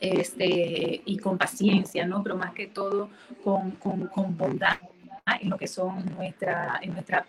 Este, 0.00 1.02
y 1.04 1.16
con 1.18 1.38
paciencia, 1.38 2.06
¿no? 2.06 2.22
Pero 2.22 2.36
más 2.36 2.52
que 2.52 2.66
todo 2.66 3.10
con, 3.42 3.70
con, 3.72 4.08
con 4.08 4.36
bondad 4.36 4.76
en 5.40 5.48
lo 5.48 5.56
que 5.56 5.66
son 5.66 6.04
nuestra, 6.16 6.78
en 6.82 6.92
nuestra 6.92 7.24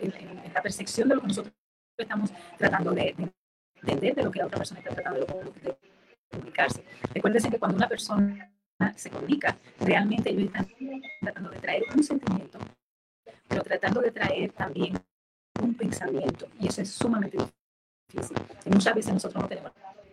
en, 0.00 0.52
la 0.54 0.62
percepción 0.62 1.08
de 1.08 1.14
lo 1.16 1.20
que 1.20 1.28
nosotros 1.28 1.54
estamos 1.98 2.32
tratando 2.56 2.92
de, 2.92 3.14
entender, 3.76 4.14
de 4.14 4.22
lo 4.22 4.30
que 4.30 4.38
la 4.38 4.46
otra 4.46 4.58
persona 4.58 4.80
está 4.80 4.94
tratando 4.94 5.20
de, 5.26 5.26
de 5.60 5.76
comunicarse. 6.30 6.84
Recuérdense 7.12 7.50
que 7.50 7.58
cuando 7.58 7.76
una 7.76 7.88
persona 7.88 8.50
se 8.96 9.10
comunica. 9.10 9.56
Realmente 9.78 10.30
ellos 10.30 10.46
están 10.46 10.68
tratando 11.20 11.50
de 11.50 11.58
traer 11.58 11.82
un 11.94 12.02
sentimiento, 12.02 12.58
pero 13.48 13.62
tratando 13.62 14.00
de 14.00 14.10
traer 14.10 14.52
también 14.52 14.98
un 15.62 15.74
pensamiento. 15.74 16.46
Y 16.58 16.68
eso 16.68 16.82
es 16.82 16.90
sumamente 16.90 17.38
difícil. 18.08 18.36
Y 18.64 18.70
muchas 18.70 18.94
veces 18.94 19.12
nosotros 19.12 19.42
no 19.42 19.48
tenemos 19.48 19.72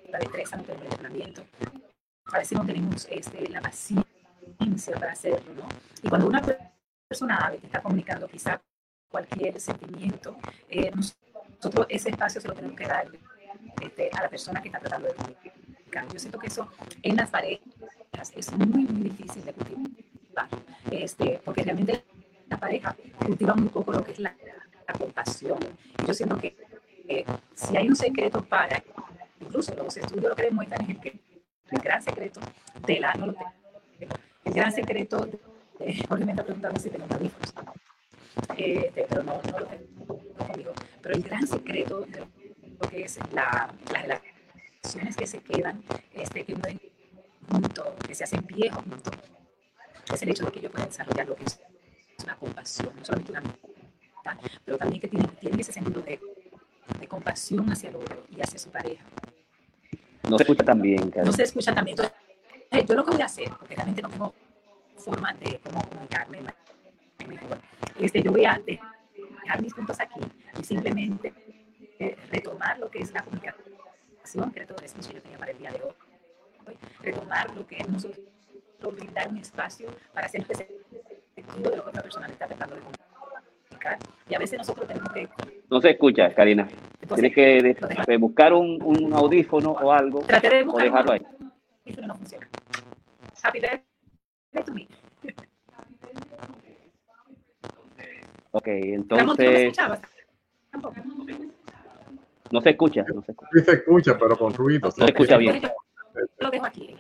la 0.10 0.20
destreza, 0.20 0.58
no 0.58 0.64
tenemos 0.64 0.86
el 0.86 0.92
entrenamiento. 0.92 1.44
A 2.26 2.40
veces 2.40 2.58
no 2.58 2.66
tenemos 2.66 3.08
este, 3.10 3.50
la 3.50 3.62
paciencia 3.62 4.06
para 5.00 5.14
hacerlo, 5.14 5.54
¿no? 5.54 5.68
Y 6.02 6.10
cuando 6.10 6.28
una 6.28 6.42
persona 7.08 7.52
está 7.62 7.82
comunicando 7.82 8.28
quizá 8.28 8.62
cualquier 9.10 9.60
sentimiento, 9.60 10.38
eh, 10.70 10.92
nosotros 10.94 11.88
ese 11.90 12.10
espacio 12.10 12.42
se 12.42 12.48
lo 12.48 12.54
tenemos 12.54 12.76
que 12.76 12.86
dar 12.86 13.08
este, 13.82 14.10
a 14.12 14.24
la 14.24 14.30
persona 14.30 14.62
que 14.62 14.68
está 14.68 14.80
tratando 14.80 15.08
de 15.08 15.14
comunicar. 15.16 16.08
Yo 16.12 16.20
siento 16.20 16.38
que 16.38 16.48
eso 16.48 16.70
en 17.02 17.16
las 17.16 17.30
parejas 17.30 17.66
es 18.36 18.52
muy, 18.54 18.84
muy 18.84 19.10
difícil 19.10 19.44
de 19.46 19.54
cultivar, 19.54 20.48
este, 20.92 21.42
porque 21.44 21.64
realmente 21.64 22.04
la 22.50 22.58
pareja 22.58 22.96
cultiva 23.26 23.54
muy 23.56 23.70
poco 23.70 23.92
lo 23.92 24.04
que 24.04 24.12
es 24.12 24.20
la, 24.20 24.36
compasión. 24.98 25.60
yo 26.08 26.14
siento 26.14 26.38
que 26.38 26.56
si 27.56 27.76
hay 27.76 27.90
un 27.90 27.96
secreto 27.96 28.42
para, 28.44 28.82
incluso 29.42 29.76
los 29.76 29.98
estudios 29.98 30.30
lo 30.30 30.36
que 30.36 30.44
demuestran 30.44 30.90
es 30.90 30.98
que 31.00 31.20
el 31.72 31.82
gran 31.82 32.02
secreto 32.02 32.40
de 32.86 33.00
la, 33.00 33.14
no 33.16 33.36
el 34.46 34.54
gran 34.54 34.72
secreto, 34.72 35.26
de, 35.26 35.40
porque 36.08 36.26
me 36.26 36.32
está 36.32 36.44
preguntando 36.44 36.80
si 36.80 36.90
tengo 36.90 37.06
audífonos, 37.10 37.54
este, 38.56 39.06
pero 39.10 39.24
no, 39.24 39.34
lo 39.36 39.66
tengo 39.66 40.18
conmigo, 40.38 40.72
pero 41.02 41.16
el 41.16 41.24
gran 41.24 41.48
secreto 41.48 42.02
de 42.02 42.20
lo 42.20 42.90
que 42.90 43.04
es 43.04 43.20
la, 43.34 43.74
las 43.92 44.04
relaciones 44.04 45.18
que 45.18 45.28
se 45.28 45.40
quedan, 45.40 45.84
este, 46.14 46.46
que 46.46 46.56
que 48.08 48.16
se 48.16 48.24
hacen 48.24 48.46
viejos 48.46 48.84
es 50.14 50.22
el 50.22 50.30
hecho 50.30 50.46
de 50.46 50.52
que 50.52 50.62
yo 50.62 50.72
pueda 50.72 50.86
desarrollar 50.86 51.28
lo 51.28 51.36
que 51.36 51.44
es 51.44 51.60
una 52.24 52.36
compasión, 52.36 52.94
no 52.96 53.06
solamente 53.06 53.32
una 53.32 53.42
amistad, 53.42 54.52
pero 54.66 54.78
también 54.78 55.02
que 55.02 55.08
tienen, 55.08 55.28
tienen 55.36 55.60
ese 55.60 55.72
sentido 55.72 56.02
de, 56.02 56.20
de, 57.00 57.08
compasión 57.08 57.70
hacia 57.72 57.90
el 57.90 57.98
otro 57.98 58.24
y 58.30 58.42
hacia 58.42 58.58
su 58.58 58.70
pareja. 58.70 59.04
No 60.30 60.38
se 60.38 60.44
escucha 60.44 60.64
tan 60.64 60.82
bien, 60.82 61.14
No 61.24 61.32
se 61.32 61.44
escucha 61.44 61.74
tan 61.74 61.86
bien. 61.86 61.98
Entonces, 62.00 62.88
yo 62.88 62.96
lo 62.96 63.06
que 63.06 63.12
voy 63.12 63.22
a 63.22 63.26
hacer, 63.26 63.50
porque 63.58 63.76
realmente 63.76 64.02
no 64.02 64.10
tengo 64.10 64.34
forma 64.98 65.34
de 65.34 65.60
cómo 65.60 65.82
comunicarme 65.88 66.42
mejor, 67.28 67.60
este, 68.00 68.24
yo 68.24 68.32
voy 68.32 68.46
a 68.46 68.62
dejar 68.66 69.62
mis 69.62 69.74
puntos 69.74 70.00
aquí 70.00 70.20
y 70.60 70.64
simplemente 70.64 71.34
eh, 72.00 72.16
retomar 72.30 72.80
lo 72.80 72.90
que 72.90 73.00
es 73.00 73.12
la 73.12 73.22
comunicación, 73.24 74.52
que 74.52 74.60
era 74.60 74.68
todo 74.68 74.84
eso 74.84 74.96
que 75.00 75.16
yo 75.16 75.22
tenía 75.22 75.38
para 75.38 75.52
el 75.52 75.58
día 75.58 75.72
de 75.72 75.82
hoy 75.82 76.07
retomar 77.02 77.54
lo 77.56 77.66
que 77.66 77.78
es 77.78 77.90
nosotros 77.90 78.26
brindar 78.96 79.28
un 79.30 79.38
espacio 79.38 79.90
para 80.14 80.28
hacer 80.28 80.46
de 80.46 80.68
lo 81.64 81.72
que 81.72 81.80
otra 81.80 82.02
persona 82.02 82.28
está 82.28 82.48
tratando 82.48 82.76
de 82.76 82.82
comunicar. 82.82 84.00
Y 84.30 84.36
a 84.36 84.40
veces 84.40 84.60
nosotros 84.60 84.88
tenemos 84.88 85.10
que... 85.12 85.28
No 85.70 85.82
se 85.82 85.92
escucha, 85.92 86.34
Karina. 86.34 86.68
Tienes 87.14 87.34
que 87.34 88.18
buscar 88.20 88.54
un, 88.54 88.82
un, 88.82 89.14
audífono 89.14 89.72
o 89.72 89.92
algo 89.92 90.20
o 90.20 90.78
dejarlo 90.78 91.12
ahí. 91.14 91.22
No 92.06 92.16
funciona. 92.16 92.50
Ok, 98.52 98.68
entonces... 98.68 99.78
No 102.50 102.62
se 102.62 102.70
escucha, 102.70 103.04
no 103.14 103.22
se 103.22 103.32
escucha. 103.32 103.50
Sí 103.54 103.60
se 103.62 103.72
escucha, 103.74 104.18
pero 104.18 104.38
con 104.38 104.54
ruido. 104.54 104.88
No 104.98 105.06
se 105.06 105.12
escucha 105.12 105.38
bien. 105.38 105.62
Lo 106.40 106.50
dejo 106.50 106.66
aquí. 106.66 106.96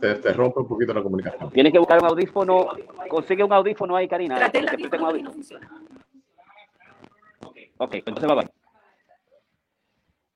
Se, 0.00 0.32
rompe 0.32 0.60
un 0.60 0.68
poquito 0.68 0.94
la 0.94 1.02
comunicación. 1.02 1.50
Tienes 1.50 1.72
que 1.72 1.78
buscar 1.78 2.00
un 2.00 2.06
audífono. 2.06 2.68
Consigue 3.08 3.44
un 3.44 3.52
audífono 3.52 3.96
ahí, 3.96 4.08
Karina. 4.08 4.50
Ok, 7.78 7.94
entonces 7.94 8.30
va, 8.30 8.34
va. 8.34 8.50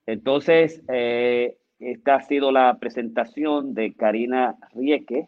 Entonces, 0.07 0.81
eh, 0.87 1.57
esta 1.79 2.15
ha 2.15 2.21
sido 2.21 2.51
la 2.51 2.77
presentación 2.79 3.73
de 3.73 3.93
Karina 3.93 4.55
Rieke. 4.73 5.27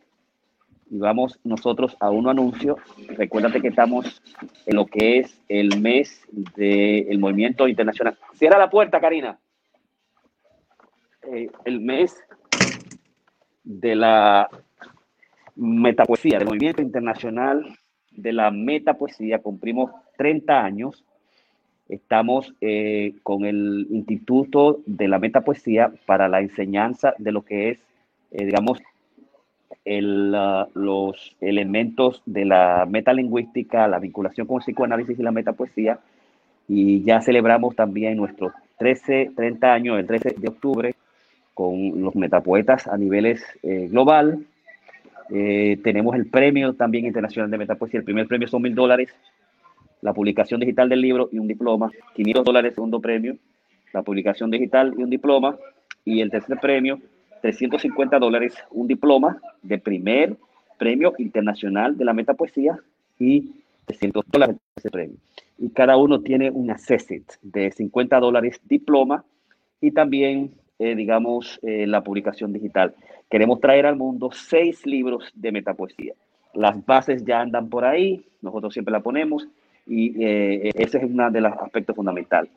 Y 0.89 0.99
vamos 0.99 1.39
nosotros 1.43 1.97
a 1.99 2.10
un 2.10 2.30
anuncio. 2.30 2.78
Recuérdate 3.10 3.62
que 3.62 3.68
estamos 3.68 4.22
en 4.66 4.76
lo 4.78 4.86
que 4.86 5.20
es 5.20 5.41
el 5.49 5.82
mes 5.82 6.26
del 6.55 7.20
movimiento 7.20 7.68
internacional. 7.68 8.18
Cierra 8.36 8.58
la 8.58 8.70
puerta, 8.70 9.01
Karina. 9.01 9.38
Eh, 11.24 11.49
el 11.66 11.82
mes 11.82 12.24
de 13.68 13.95
la 13.95 14.49
metapoesía, 15.57 16.39
del 16.39 16.47
movimiento 16.47 16.82
internacional 16.82 17.65
de 18.11 18.34
la 18.34 18.49
metapoesía. 18.49 19.39
Cumplimos 19.39 19.91
30 20.18 20.63
años. 20.63 21.03
Estamos 21.89 22.53
eh, 22.61 23.13
con 23.24 23.45
el 23.45 23.88
Instituto 23.91 24.80
de 24.86 25.07
la 25.07 25.20
Metapoesía 25.20 25.91
para 26.05 26.28
la 26.28 26.41
enseñanza 26.41 27.13
de 27.18 27.32
lo 27.32 27.43
que 27.43 27.70
es, 27.70 27.80
eh, 28.32 28.45
digamos, 28.45 28.80
el, 29.86 30.34
uh, 30.36 30.68
los 30.78 31.36
elementos 31.39 32.22
de 32.26 32.43
la 32.43 32.86
metalingüística, 32.89 33.88
la 33.88 33.99
vinculación 33.99 34.47
con 34.47 34.57
el 34.57 34.63
psicoanálisis 34.63 35.18
y 35.18 35.24
la 35.24 35.32
metapoesía. 35.32 35.99
Y 36.68 37.03
ya 37.03 37.22
celebramos 37.22 37.76
también 37.76 38.18
nuestros 38.18 38.51
13, 38.80 39.32
30 39.36 39.74
años, 39.74 39.99
el 39.99 40.07
13 40.07 40.36
de 40.38 40.49
octubre, 40.49 40.95
con 41.58 42.03
los 42.03 42.14
metapoetas 42.14 42.86
a 42.86 42.95
niveles 42.97 43.43
eh, 43.64 43.88
global. 43.89 44.45
Eh, 45.32 45.80
tenemos 45.84 46.16
el 46.16 46.28
premio 46.28 46.76
también 46.76 47.08
internacional 47.08 47.49
de 47.49 47.58
metapoesía. 47.58 47.99
El 47.99 48.05
primer 48.05 48.28
premio 48.28 48.47
son 48.47 48.62
mil 48.62 48.76
dólares, 48.76 49.10
la 50.01 50.14
publicación 50.14 50.60
digital 50.60 50.88
del 50.88 51.01
libro 51.01 51.30
y 51.32 51.39
un 51.39 51.47
diploma. 51.47 51.89
500 52.14 52.45
dólares, 52.45 52.76
segundo 52.76 53.01
premio, 53.01 53.38
la 53.91 54.03
publicación 54.03 54.51
digital 54.51 54.93
y 54.99 55.01
un 55.01 55.10
diploma. 55.10 55.58
Y 56.05 56.22
el 56.22 56.30
tercer 56.30 56.60
premio, 56.60 56.99
350 57.41 58.20
dólares, 58.20 58.53
un 58.70 58.88
diploma 58.88 59.41
de 59.64 59.80
primer 59.80 60.38
premio 60.78 61.16
internacional 61.18 61.97
de 61.97 62.05
la 62.05 62.14
metapoesía 62.14 62.78
y 63.18 63.55
300 63.86 64.26
dólares 64.28 64.58
ese 64.76 64.91
premio. 64.91 65.18
Y 65.58 65.70
cada 65.70 65.97
uno 65.97 66.22
tiene 66.22 66.51
un 66.51 66.70
asset 66.70 67.26
de 67.41 67.72
50 67.72 68.20
dólares 68.20 68.62
diploma 68.66 69.26
y 69.82 69.89
también, 69.89 70.51
eh, 70.80 70.96
digamos, 70.96 71.60
eh, 71.64 71.88
la 71.88 72.02
publicación 72.02 72.54
digital. 72.54 72.94
Queremos 73.30 73.60
traer 73.60 73.86
al 73.86 73.96
mundo 73.96 74.30
seis 74.32 74.86
libros 74.86 75.32
de 75.34 75.52
metapoesía. 75.52 76.14
Las 76.54 76.86
bases 76.86 77.26
ya 77.26 77.42
andan 77.42 77.70
por 77.70 77.86
ahí, 77.86 78.26
nosotros 78.42 78.74
siempre 78.74 78.92
la 78.92 79.02
ponemos 79.02 79.48
y 79.86 80.24
eh, 80.24 80.72
ese 80.76 80.98
es 80.98 81.04
uno 81.04 81.30
de 81.32 81.42
los 81.42 81.54
aspectos 81.54 81.96
fundamentales. 81.96 82.52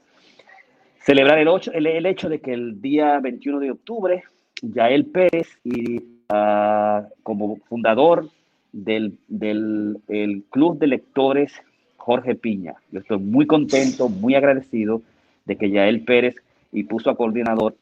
Celebrar 0.98 1.38
el, 1.38 1.48
el, 1.72 1.86
el 1.86 2.06
hecho 2.06 2.28
de 2.28 2.40
que 2.40 2.52
el 2.52 2.80
día 2.80 3.18
21 3.20 3.60
de 3.60 3.70
octubre 3.70 4.22
Yael 4.62 5.06
Pérez 5.06 5.58
y 5.64 6.02
ah, 6.28 7.06
como 7.22 7.56
fundador 7.68 8.28
del, 8.72 9.18
del 9.28 10.44
Club 10.50 10.78
de 10.78 10.86
Lectores 10.86 11.52
Jorge 11.96 12.34
Piña. 12.34 12.74
Yo 12.90 13.00
estoy 13.00 13.18
muy 13.18 13.46
contento, 13.46 14.08
muy 14.08 14.34
agradecido 14.34 15.02
de 15.44 15.56
que 15.56 15.70
Yael 15.70 16.02
Pérez 16.02 16.36
y 16.72 16.84
puso 16.84 17.10
a 17.10 17.16
coordinador 17.16 17.76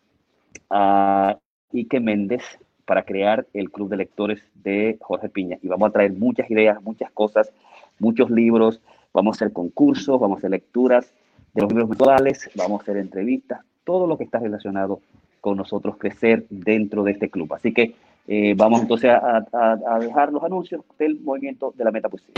a 0.71 1.39
Ike 1.73 2.01
Méndez 2.01 2.43
para 2.85 3.03
crear 3.03 3.47
el 3.53 3.71
Club 3.71 3.91
de 3.91 3.99
Lectores 3.99 4.43
de 4.55 4.97
Jorge 5.01 5.29
Piña. 5.29 5.59
Y 5.63 5.69
vamos 5.69 5.91
a 5.91 5.93
traer 5.93 6.13
muchas 6.13 6.51
ideas, 6.51 6.83
muchas 6.83 7.11
cosas, 7.13 7.53
muchos 7.99 8.31
libros, 8.31 8.81
vamos 9.13 9.37
a 9.37 9.37
hacer 9.37 9.53
concursos, 9.53 10.19
vamos 10.19 10.37
a 10.37 10.39
hacer 10.39 10.51
lecturas 10.51 11.13
de 11.55 11.63
los 11.63 11.71
libros 11.71 11.91
metodales, 11.91 12.51
vamos 12.55 12.81
a 12.81 12.83
hacer 12.83 12.97
entrevistas, 12.97 13.61
todo 13.85 14.07
lo 14.07 14.17
que 14.17 14.25
está 14.25 14.39
relacionado 14.39 15.01
con 15.41 15.57
nosotros 15.57 15.97
crecer 15.99 16.47
dentro 16.51 17.05
de 17.05 17.13
este 17.13 17.29
club. 17.29 17.53
Así 17.55 17.73
que 17.73 17.95
eh, 18.27 18.55
vamos 18.57 18.83
entonces 18.83 19.11
a, 19.11 19.45
a, 19.53 19.99
dejar 19.99 20.33
los 20.33 20.43
anuncios 20.43 20.83
del 20.99 21.21
movimiento 21.21 21.73
de 21.77 21.85
la 21.85 21.91
metapoesía. 21.91 22.35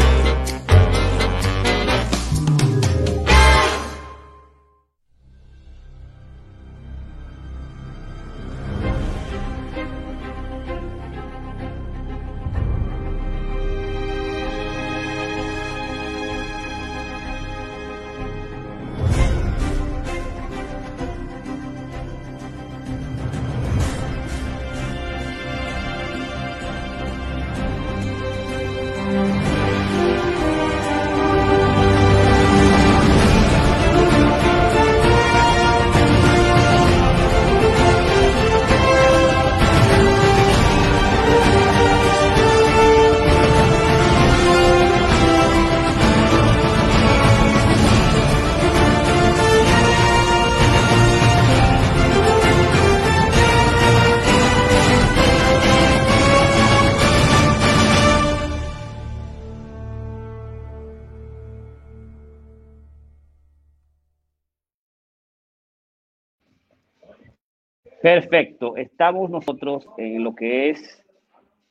Perfecto. 68.01 68.77
Estamos 68.77 69.31
nosotros 69.31 69.87
en 69.99 70.25
lo 70.25 70.35
que 70.35 70.71
es 70.71 71.05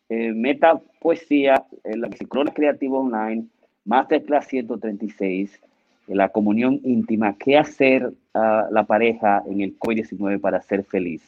eh, 0.09 0.31
Meta 0.33 0.79
Poesía, 0.99 1.65
en 1.83 2.01
la 2.01 2.09
Sincrones 2.11 2.53
Creativo 2.53 2.99
Online, 2.99 3.45
Masterclass 3.85 4.47
136, 4.47 5.59
en 6.07 6.17
la 6.17 6.29
comunión 6.29 6.79
íntima, 6.83 7.35
qué 7.37 7.57
hacer 7.57 8.11
a 8.35 8.67
la 8.71 8.83
pareja 8.83 9.41
en 9.47 9.61
el 9.61 9.77
COVID-19 9.79 10.39
para 10.39 10.61
ser 10.61 10.83
feliz. 10.83 11.23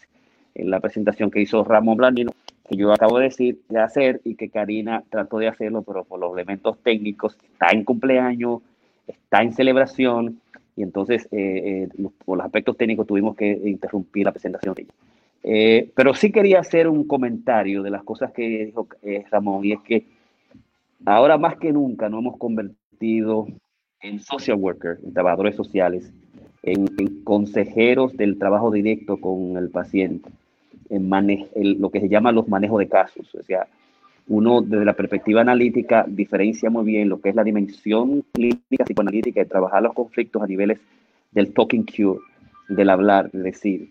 En 0.54 0.70
la 0.70 0.80
presentación 0.80 1.32
que 1.32 1.42
hizo 1.42 1.64
Ramón 1.64 1.98
Blandino, 1.98 2.32
que 2.70 2.76
yo 2.76 2.92
acabo 2.92 3.18
de 3.18 3.26
decir 3.26 3.60
de 3.70 3.80
hacer 3.80 4.22
y 4.24 4.36
que 4.36 4.50
Karina 4.50 5.04
trató 5.10 5.40
de 5.40 5.48
hacerlo, 5.48 5.82
pero 5.82 6.04
por 6.04 6.20
los 6.20 6.34
elementos 6.34 6.78
técnicos, 6.84 7.38
está 7.44 7.70
en 7.72 7.84
cumpleaños, 7.84 8.62
está 9.08 9.42
en 9.42 9.54
celebración, 9.54 10.42
entonces 10.84 11.28
eh, 11.32 11.88
eh, 11.98 12.08
por 12.26 12.38
los 12.38 12.46
aspectos 12.46 12.78
técnicos 12.78 13.08
tuvimos 13.08 13.36
que 13.36 13.52
interrumpir 13.66 14.26
la 14.26 14.32
presentación 14.32 14.76
de 14.76 14.84
ella. 14.84 14.94
Eh, 15.44 15.92
pero 15.96 16.14
sí 16.14 16.32
quería 16.32 16.60
hacer 16.60 16.88
un 16.88 17.06
comentario 17.06 17.82
de 17.82 17.90
las 17.90 18.04
cosas 18.04 18.32
que 18.32 18.66
dijo 18.66 18.88
Ramón, 19.32 19.66
y 19.66 19.74
es 19.74 19.82
que 19.82 20.06
ahora 21.06 21.38
más 21.38 21.58
que 21.58 21.72
nunca 21.72 22.10
nos 22.10 22.22
hemos 22.22 22.38
convertido 22.38 23.48
en 24.02 24.20
social 24.20 24.58
workers, 24.58 25.04
en 25.04 25.14
trabajadores 25.14 25.56
sociales, 25.56 26.14
en, 26.64 26.86
consejeros 27.24 28.16
del 28.18 28.38
trabajo 28.38 28.72
directo 28.72 29.18
con 29.18 29.58
el 29.58 29.70
paciente, 29.70 30.30
en 30.90 31.82
lo 31.82 31.90
que 31.90 32.02
se 32.02 32.10
llama 32.10 32.32
los 32.32 32.48
manejos 32.48 32.80
de 32.80 32.88
casos. 32.88 33.34
O 33.34 33.44
sea, 33.44 33.68
uno 34.28 34.62
desde 34.62 34.86
la 34.86 34.94
perspectiva 34.94 35.42
analítica 35.42 36.06
diferencia 36.08 36.70
muy 36.70 36.86
bien 36.86 37.10
lo 37.10 37.20
que 37.20 37.30
es 37.30 37.36
la 37.36 37.44
dimensión 37.44 38.24
clínica 38.32 38.86
psicoanalítica 38.86 39.42
de 39.42 39.46
trabajar 39.46 39.84
los 39.84 39.94
conflictos 39.94 40.42
a 40.42 40.48
niveles 40.48 40.80
del 41.32 41.54
talking 41.54 41.86
cure, 41.86 42.20
del 42.70 42.90
hablar, 42.90 43.30
es 43.34 43.44
decir, 43.44 43.90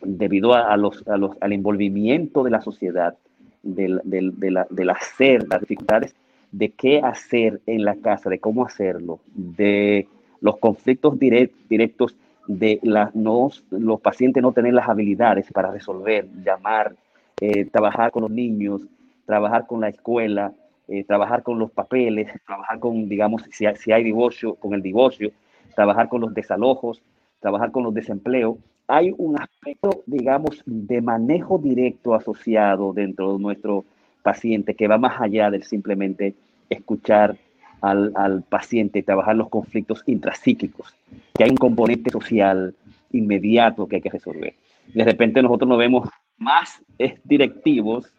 debido 0.00 0.54
a, 0.54 0.76
los, 0.76 1.06
a 1.06 1.16
los, 1.16 1.36
al 1.40 1.52
envolvimiento 1.52 2.42
de 2.42 2.50
la 2.50 2.60
sociedad, 2.60 3.16
del, 3.62 4.00
del, 4.04 4.38
del, 4.38 4.90
hacer, 4.90 5.46
las 5.48 5.60
dificultades 5.60 6.14
de 6.50 6.70
qué 6.70 7.00
hacer 7.00 7.60
en 7.66 7.84
la 7.84 7.96
casa, 7.96 8.28
de 8.28 8.38
cómo 8.38 8.66
hacerlo, 8.66 9.20
de 9.34 10.08
los 10.40 10.58
conflictos 10.58 11.18
directos 11.18 12.16
de 12.46 12.80
la, 12.82 13.10
no, 13.14 13.50
los 13.70 14.00
pacientes 14.00 14.42
no 14.42 14.52
tener 14.52 14.74
las 14.74 14.88
habilidades 14.88 15.46
para 15.52 15.70
resolver, 15.70 16.28
llamar, 16.44 16.94
eh, 17.40 17.64
trabajar 17.66 18.10
con 18.10 18.22
los 18.22 18.30
niños, 18.30 18.82
trabajar 19.26 19.66
con 19.66 19.80
la 19.80 19.88
escuela, 19.88 20.52
eh, 20.88 21.04
trabajar 21.04 21.42
con 21.42 21.58
los 21.58 21.70
papeles, 21.70 22.28
trabajar 22.46 22.78
con, 22.78 23.08
digamos, 23.08 23.42
si 23.50 23.66
hay, 23.66 23.76
si 23.76 23.92
hay 23.92 24.04
divorcio, 24.04 24.54
con 24.56 24.74
el 24.74 24.82
divorcio, 24.82 25.30
trabajar 25.74 26.08
con 26.08 26.20
los 26.20 26.34
desalojos, 26.34 27.02
trabajar 27.40 27.72
con 27.72 27.82
los 27.84 27.94
desempleos. 27.94 28.56
Hay 28.88 29.14
un 29.16 29.40
aspecto, 29.40 30.02
digamos, 30.06 30.62
de 30.66 31.00
manejo 31.00 31.58
directo 31.58 32.14
asociado 32.14 32.92
dentro 32.92 33.34
de 33.34 33.38
nuestro 33.42 33.84
paciente 34.22 34.74
que 34.74 34.88
va 34.88 34.98
más 34.98 35.20
allá 35.20 35.50
del 35.50 35.62
simplemente 35.62 36.34
escuchar 36.68 37.36
al, 37.80 38.12
al 38.14 38.42
paciente, 38.42 39.02
trabajar 39.02 39.36
los 39.36 39.48
conflictos 39.48 40.02
intrapsíquicos, 40.06 40.94
que 41.34 41.44
hay 41.44 41.50
un 41.50 41.56
componente 41.56 42.10
social 42.10 42.74
inmediato 43.12 43.86
que 43.86 43.96
hay 43.96 44.02
que 44.02 44.10
resolver. 44.10 44.54
De 44.94 45.04
repente 45.04 45.42
nosotros 45.42 45.68
nos 45.68 45.78
vemos 45.78 46.08
más 46.38 46.82
directivos, 47.24 48.12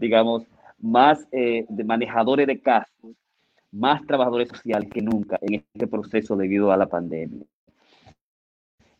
digamos, 0.00 0.44
más 0.78 1.26
eh, 1.30 1.66
de 1.68 1.84
manejadores 1.84 2.46
de 2.46 2.60
casos, 2.60 3.12
más 3.70 4.04
trabajadores 4.06 4.48
sociales 4.48 4.88
que 4.90 5.02
nunca 5.02 5.38
en 5.42 5.62
este 5.74 5.86
proceso 5.86 6.36
debido 6.36 6.72
a 6.72 6.76
la 6.76 6.86
pandemia. 6.86 7.44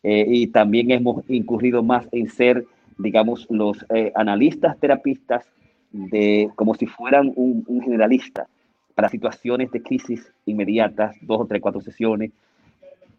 Eh, 0.03 0.25
y 0.27 0.47
también 0.47 0.91
hemos 0.91 1.29
incurrido 1.29 1.83
más 1.83 2.07
en 2.11 2.29
ser, 2.29 2.65
digamos, 2.97 3.47
los 3.49 3.85
eh, 3.93 4.11
analistas 4.15 4.79
terapistas 4.79 5.45
de 5.91 6.49
como 6.55 6.73
si 6.75 6.85
fueran 6.85 7.33
un, 7.35 7.63
un 7.67 7.81
generalista 7.81 8.47
para 8.95 9.09
situaciones 9.09 9.71
de 9.71 9.81
crisis 9.81 10.31
inmediatas, 10.45 11.15
dos 11.21 11.41
o 11.41 11.45
tres, 11.45 11.61
cuatro 11.61 11.81
sesiones. 11.81 12.31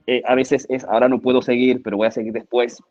Eh, 0.07 0.23
a 0.27 0.35
veces 0.35 0.67
es, 0.69 0.85
ahora 0.85 1.09
no 1.09 1.21
puedo 1.21 1.43
seguir, 1.43 1.83
pero 1.83 1.97
voy 1.97 2.07
a 2.07 2.11
seguir 2.11 2.33
después. 2.33 2.83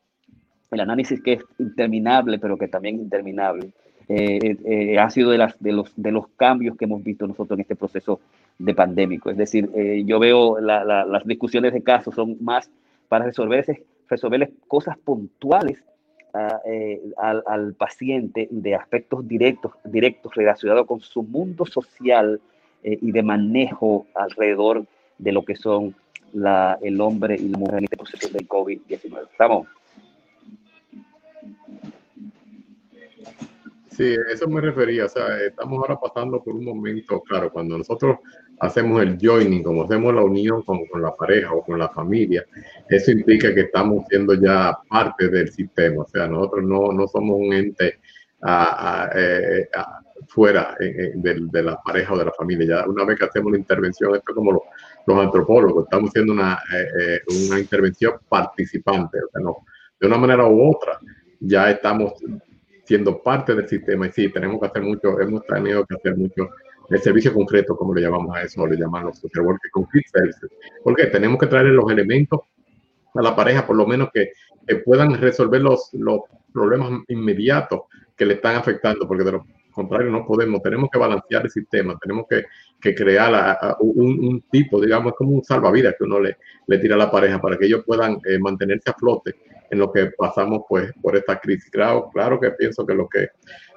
El 0.71 0.79
análisis 0.79 1.21
que 1.21 1.33
es 1.33 1.43
interminable, 1.57 2.39
pero 2.39 2.57
que 2.57 2.67
también 2.67 2.95
es 2.95 3.01
interminable, 3.01 3.71
eh, 4.13 4.57
eh, 4.65 4.99
ha 4.99 5.09
sido 5.09 5.31
de, 5.31 5.37
los, 5.37 6.27
cambios 6.35 6.77
que 6.77 6.85
hemos 6.85 7.03
visto 7.03 7.27
nosotros 7.27 7.57
en 7.57 7.61
este 7.61 7.75
proceso 7.75 8.19
de 8.57 8.73
pandémico. 8.73 9.29
Es 9.29 9.37
decir, 9.37 9.69
yo 10.05 10.19
veo 10.19 10.59
las 10.59 11.25
discusiones 11.25 11.73
de 11.73 11.81
casos 11.81 12.15
son 12.15 12.37
más 12.41 12.69
para 13.07 13.25
resolver, 13.25 13.65
resolver 14.09 14.51
cosas 14.67 14.97
puntuales 14.97 15.83
al, 17.17 17.43
al, 17.45 17.73
paciente 17.73 18.47
de 18.51 18.75
aspectos 18.75 19.27
directos, 19.27 19.73
directos 19.83 20.33
relacionados 20.35 20.87
con 20.87 21.01
su 21.01 21.23
mundo 21.23 21.65
social 21.65 22.39
eh, 22.83 22.97
y 23.01 23.11
de 23.11 23.21
manejo 23.21 24.07
alrededor 24.15 24.85
de 25.17 25.31
lo 25.31 25.43
que 25.43 25.55
son 25.55 25.95
la, 26.33 26.79
el 26.81 26.99
hombre 26.99 27.35
y 27.35 27.47
la 27.49 27.57
mujer 27.57 27.77
en 27.79 27.83
este 27.83 27.97
proceso 27.97 28.29
del 28.29 28.47
COVID-19. 28.47 29.27
¿Estamos? 29.31 29.67
Sí, 33.91 34.15
eso 34.31 34.47
me 34.47 34.61
refería. 34.61 35.05
O 35.05 35.09
sea, 35.09 35.37
estamos 35.45 35.79
ahora 35.79 35.99
pasando 35.99 36.41
por 36.41 36.55
un 36.55 36.63
momento, 36.63 37.21
claro, 37.21 37.51
cuando 37.51 37.77
nosotros 37.77 38.19
hacemos 38.59 39.01
el 39.01 39.17
joining, 39.21 39.63
como 39.63 39.83
hacemos 39.83 40.13
la 40.13 40.23
unión 40.23 40.61
con, 40.63 40.85
con, 40.85 41.01
la 41.01 41.13
pareja 41.13 41.53
o 41.53 41.63
con 41.63 41.77
la 41.77 41.89
familia, 41.89 42.45
eso 42.87 43.11
implica 43.11 43.53
que 43.53 43.61
estamos 43.61 44.05
siendo 44.07 44.33
ya 44.35 44.77
parte 44.89 45.27
del 45.27 45.51
sistema. 45.51 46.03
O 46.03 46.07
sea, 46.07 46.27
nosotros 46.27 46.63
no, 46.63 46.93
no 46.93 47.05
somos 47.07 47.37
un 47.37 47.53
ente 47.53 47.99
a, 48.41 49.03
a, 49.03 49.11
eh, 49.13 49.69
a, 49.75 50.01
fuera 50.27 50.75
eh, 50.79 51.11
eh, 51.13 51.13
de, 51.15 51.63
la 51.63 51.81
pareja 51.81 52.13
o 52.13 52.17
de 52.17 52.25
la 52.25 52.31
familia. 52.31 52.67
Ya 52.83 52.89
una 52.89 53.03
vez 53.03 53.19
que 53.19 53.25
hacemos 53.25 53.51
la 53.51 53.57
intervención, 53.57 54.15
esto 54.15 54.31
es 54.31 54.35
como 54.35 54.53
los, 54.53 55.19
antropólogos, 55.19 55.83
estamos 55.83 56.09
haciendo 56.09 56.31
una, 56.31 56.57
una 57.49 57.59
intervención 57.59 58.13
participante, 58.29 59.17
o 59.17 59.29
sea, 59.29 59.41
no, 59.41 59.57
de 59.99 60.07
una 60.07 60.17
manera 60.17 60.47
u 60.47 60.71
otra, 60.71 60.97
ya 61.41 61.69
estamos 61.69 62.13
siendo 62.83 63.21
parte 63.21 63.55
del 63.55 63.67
sistema. 63.67 64.07
Y 64.07 64.11
sí, 64.11 64.29
tenemos 64.29 64.59
que 64.59 64.67
hacer 64.67 64.81
mucho, 64.81 65.19
hemos 65.19 65.45
tenido 65.45 65.85
que 65.85 65.95
hacer 65.95 66.17
mucho 66.17 66.49
el 66.89 67.01
servicio 67.01 67.33
concreto, 67.33 67.75
como 67.75 67.93
le 67.93 68.01
llamamos 68.01 68.35
a 68.35 68.41
eso, 68.41 68.67
le 68.67 68.75
llamamos 68.75 69.11
los 69.11 69.19
social 69.19 69.45
workers 69.45 70.11
services, 70.11 70.49
porque 70.83 71.05
tenemos 71.07 71.39
que 71.39 71.47
traer 71.47 71.67
los 71.67 71.89
elementos 71.89 72.41
a 73.13 73.21
la 73.21 73.35
pareja, 73.35 73.65
por 73.65 73.75
lo 73.75 73.85
menos 73.85 74.09
que, 74.13 74.31
puedan 74.85 75.19
resolver 75.19 75.59
los, 75.59 75.89
los 75.93 76.21
problemas 76.53 77.01
inmediatos 77.09 77.81
que 78.15 78.25
le 78.25 78.35
están 78.35 78.55
afectando, 78.55 79.05
porque 79.05 79.25
de 79.25 79.33
lo 79.33 79.45
contrario 79.73 80.09
no 80.09 80.25
podemos, 80.25 80.61
tenemos 80.61 80.89
que 80.89 80.97
balancear 80.99 81.43
el 81.43 81.51
sistema, 81.51 81.97
tenemos 82.01 82.25
que, 82.29 82.45
que 82.79 82.95
crear 82.95 83.75
un, 83.79 84.41
tipo, 84.49 84.79
digamos, 84.79 85.13
como 85.17 85.31
un 85.31 85.43
salvavidas 85.43 85.95
que 85.97 86.05
uno 86.05 86.21
le, 86.21 86.37
le 86.67 86.77
tira 86.77 86.95
a 86.95 86.99
la 86.99 87.11
pareja 87.11 87.41
para 87.41 87.57
que 87.57 87.65
ellos 87.65 87.83
puedan 87.85 88.19
eh, 88.25 88.39
mantenerse 88.39 88.91
a 88.91 88.93
flote 88.93 89.35
en 89.71 89.79
lo 89.79 89.91
que 89.91 90.07
pasamos 90.17 90.63
pues 90.67 90.91
por 91.01 91.15
esta 91.15 91.39
crisis. 91.39 91.69
Claro, 91.71 92.09
claro 92.13 92.39
que 92.39 92.51
pienso 92.51 92.85
que 92.85 92.93
lo 92.93 93.07
que 93.07 93.29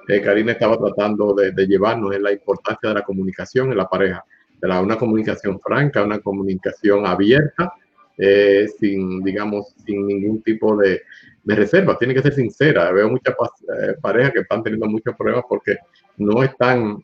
eh, 0.07 0.21
Karina 0.21 0.51
estaba 0.51 0.77
tratando 0.77 1.33
de, 1.33 1.51
llevarnos 1.65 2.13
es 2.13 2.21
la 2.21 2.33
importancia 2.33 2.89
de 2.89 2.95
la 2.95 3.01
comunicación 3.01 3.71
en 3.71 3.77
la 3.77 3.87
pareja, 3.87 4.23
de 4.61 4.79
una 4.79 4.97
comunicación 4.97 5.59
franca, 5.59 6.03
una 6.03 6.19
comunicación 6.19 7.07
abierta, 7.07 7.73
eh, 8.17 8.67
sin, 8.79 9.23
digamos, 9.23 9.73
sin 9.85 10.05
ningún 10.05 10.41
tipo 10.41 10.75
de, 10.77 11.01
de 11.43 11.55
reserva, 11.55 11.97
tiene 11.97 12.13
que 12.13 12.21
ser 12.21 12.33
sincera. 12.33 12.91
Veo 12.91 13.09
muchas 13.09 13.33
eh, 13.33 13.95
parejas 14.01 14.33
que 14.33 14.39
están 14.39 14.63
teniendo 14.63 14.87
muchos 14.87 15.15
problemas 15.15 15.45
porque 15.47 15.77
no 16.17 16.43
están 16.43 17.01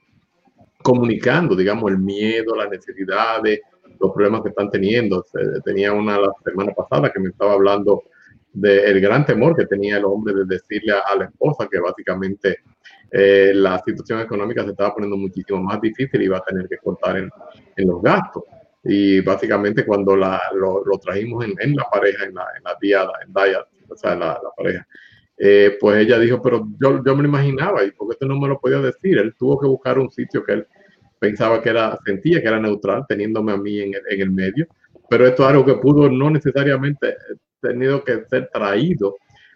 comunicando, 0.84 1.56
digamos, 1.56 1.92
el 1.92 1.98
miedo, 1.98 2.56
las 2.56 2.70
necesidades, 2.70 3.62
los 4.00 4.12
problemas 4.12 4.42
que 4.42 4.50
están 4.50 4.70
teniendo. 4.70 5.26
Tenía 5.64 5.94
una 5.94 6.20
la 6.20 6.34
semana 6.44 6.74
pasada 6.74 7.12
que 7.12 7.20
me 7.20 7.30
estaba 7.30 7.54
hablando 7.54 8.04
del 8.54 9.00
gran 9.00 9.26
temor 9.26 9.56
que 9.56 9.66
tenía 9.66 9.98
el 9.98 10.06
hombre 10.06 10.34
de 10.34 10.46
decirle 10.46 10.94
a, 10.94 11.16
la 11.16 11.26
esposa 11.26 11.68
que 11.72 11.80
básicamente 11.80 12.58
eh, 13.12 13.52
la 13.56 13.82
situación 13.86 14.20
económica 14.20 14.64
se 14.64 14.72
estaba 14.72 14.94
poniendo 14.94 15.18
muchísimo 15.18 15.62
más 15.62 15.80
difícil 15.82 16.22
y 16.22 16.26
iba 16.26 16.38
a 16.38 16.44
tener 16.44 16.68
que 16.68 16.78
cortar 16.78 17.18
en, 17.18 17.30
en 17.76 17.88
los 17.88 18.02
gastos. 18.02 18.44
Y 18.84 19.22
básicamente 19.22 19.86
cuando 19.86 20.16
la, 20.16 20.42
lo, 20.54 20.84
lo, 20.84 20.98
trajimos 20.98 21.46
en, 21.46 21.54
en, 21.60 21.76
la 21.76 21.86
pareja, 21.92 22.26
en 22.26 22.34
la, 22.34 22.46
en 22.58 22.64
la 22.64 22.78
diada, 22.82 23.12
en 23.26 23.34
Diet, 23.34 23.66
o 23.90 23.96
sea, 23.96 24.16
la, 24.16 24.28
la 24.28 24.50
pareja. 24.56 24.88
Eh, 25.38 25.78
pues 25.80 25.98
ella 25.98 26.20
dijo, 26.20 26.42
pero 26.42 26.68
yo, 26.80 27.04
yo 27.04 27.16
me 27.16 27.24
lo 27.24 27.30
imaginaba 27.30 27.84
y 27.84 27.92
porque 27.92 28.14
esto 28.14 28.28
no 28.28 28.40
me 28.40 28.48
lo 28.48 28.60
podía 28.60 28.80
decir. 28.80 29.18
Él 29.18 29.36
tuvo 29.38 29.60
que 29.60 29.68
buscar 29.68 29.98
un 30.00 30.12
sitio 30.12 30.44
que 30.44 30.54
él 30.54 30.68
pensaba 31.20 31.62
que 31.62 31.70
era, 31.70 31.98
sentía 32.06 32.42
que 32.42 32.48
era 32.48 32.60
neutral, 32.60 33.06
teniéndome 33.08 33.52
a 33.52 33.58
mí 33.58 33.80
en 33.80 33.94
el, 33.94 34.02
en 34.10 34.22
el 34.22 34.32
medio. 34.32 34.68
Pero 35.10 35.28
esto 35.28 35.44
es 35.44 35.50
algo 35.50 35.66
que 35.66 35.76
pudo 35.76 36.10
no 36.10 36.30
necesariamente 36.30 37.16
tenido 37.62 38.04
que 38.04 38.26
ser 38.26 38.50
traído 38.52 39.16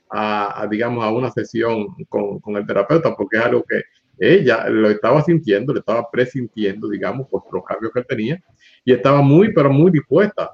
a, 0.09 0.61
a, 0.61 0.67
digamos, 0.67 1.03
a 1.03 1.11
una 1.11 1.31
sesión 1.31 1.87
con, 2.07 2.39
con, 2.39 2.55
el 2.57 2.65
terapeuta, 2.65 3.15
porque 3.15 3.37
es 3.37 3.43
algo 3.45 3.63
que 3.63 3.81
ella 4.17 4.69
lo 4.69 4.89
estaba 4.89 5.21
sintiendo, 5.23 5.73
le 5.73 5.79
estaba 5.79 6.09
presintiendo, 6.09 6.87
digamos, 6.87 7.27
por 7.27 7.43
los 7.51 7.63
cambios 7.65 7.91
que 7.93 8.03
tenía, 8.03 8.41
y 8.83 8.93
estaba 8.93 9.21
muy, 9.21 9.53
pero 9.53 9.69
muy 9.69 9.91
dispuesta 9.91 10.53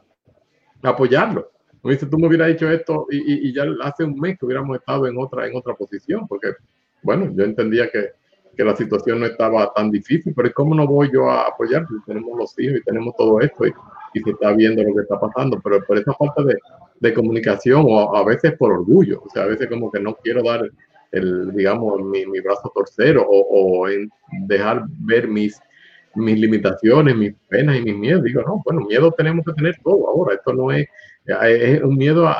a 0.81 0.89
apoyarlo 0.89 1.51
me 1.83 1.93
dice, 1.93 2.05
tú 2.05 2.17
me 2.17 2.27
hubieras 2.27 2.49
dicho 2.49 2.69
esto 2.69 3.07
y, 3.09 3.17
y, 3.17 3.49
y, 3.49 3.53
ya 3.53 3.65
hace 3.81 4.03
un 4.03 4.19
mes 4.19 4.37
que 4.37 4.45
hubiéramos 4.45 4.77
estado 4.77 5.07
en 5.07 5.17
otra, 5.17 5.47
en 5.47 5.55
otra 5.55 5.73
posición, 5.73 6.27
porque, 6.27 6.53
bueno, 7.01 7.31
yo 7.35 7.43
entendía 7.43 7.89
que, 7.89 8.11
que 8.55 8.63
la 8.63 8.75
situación 8.75 9.19
no 9.19 9.25
estaba 9.25 9.73
tan 9.73 9.89
difícil, 9.89 10.33
pero 10.35 10.51
¿cómo 10.53 10.75
no 10.75 10.85
voy 10.85 11.09
yo 11.11 11.29
a 11.29 11.47
apoyar? 11.47 11.87
Tenemos 12.05 12.37
los 12.37 12.57
hijos 12.59 12.79
y 12.79 12.83
tenemos 12.83 13.15
todo 13.15 13.39
esto 13.39 13.65
y, 13.65 13.73
y, 14.13 14.19
se 14.21 14.29
está 14.29 14.53
viendo 14.53 14.83
lo 14.83 14.93
que 14.93 15.01
está 15.01 15.19
pasando, 15.19 15.59
pero 15.63 15.83
por 15.83 15.97
esa 15.97 16.13
falta 16.13 16.43
de, 16.43 16.55
de 17.01 17.13
comunicación 17.13 17.83
o 17.87 18.15
a 18.15 18.23
veces 18.23 18.53
por 18.57 18.71
orgullo, 18.71 19.23
o 19.25 19.29
sea, 19.29 19.43
a 19.43 19.47
veces 19.47 19.67
como 19.67 19.91
que 19.91 19.99
no 19.99 20.15
quiero 20.15 20.43
dar 20.43 20.69
el, 21.11 21.51
digamos, 21.53 22.01
mi, 22.03 22.25
mi 22.25 22.39
brazo 22.39 22.71
torcero 22.73 23.25
o, 23.27 23.81
o 23.81 23.89
en 23.89 24.09
dejar 24.47 24.85
ver 24.87 25.27
mis, 25.27 25.59
mis 26.15 26.39
limitaciones, 26.39 27.15
mis 27.15 27.33
penas 27.49 27.77
y 27.77 27.81
mis 27.81 27.97
miedos. 27.97 28.23
Digo, 28.23 28.41
no, 28.43 28.61
bueno, 28.63 28.81
miedo 28.87 29.11
tenemos 29.11 29.43
que 29.45 29.53
tener 29.53 29.75
todo 29.83 30.07
ahora. 30.07 30.35
Esto 30.35 30.53
no 30.53 30.71
es 30.71 30.87
es 31.25 31.81
un 31.83 31.97
miedo 31.97 32.27
a, 32.27 32.35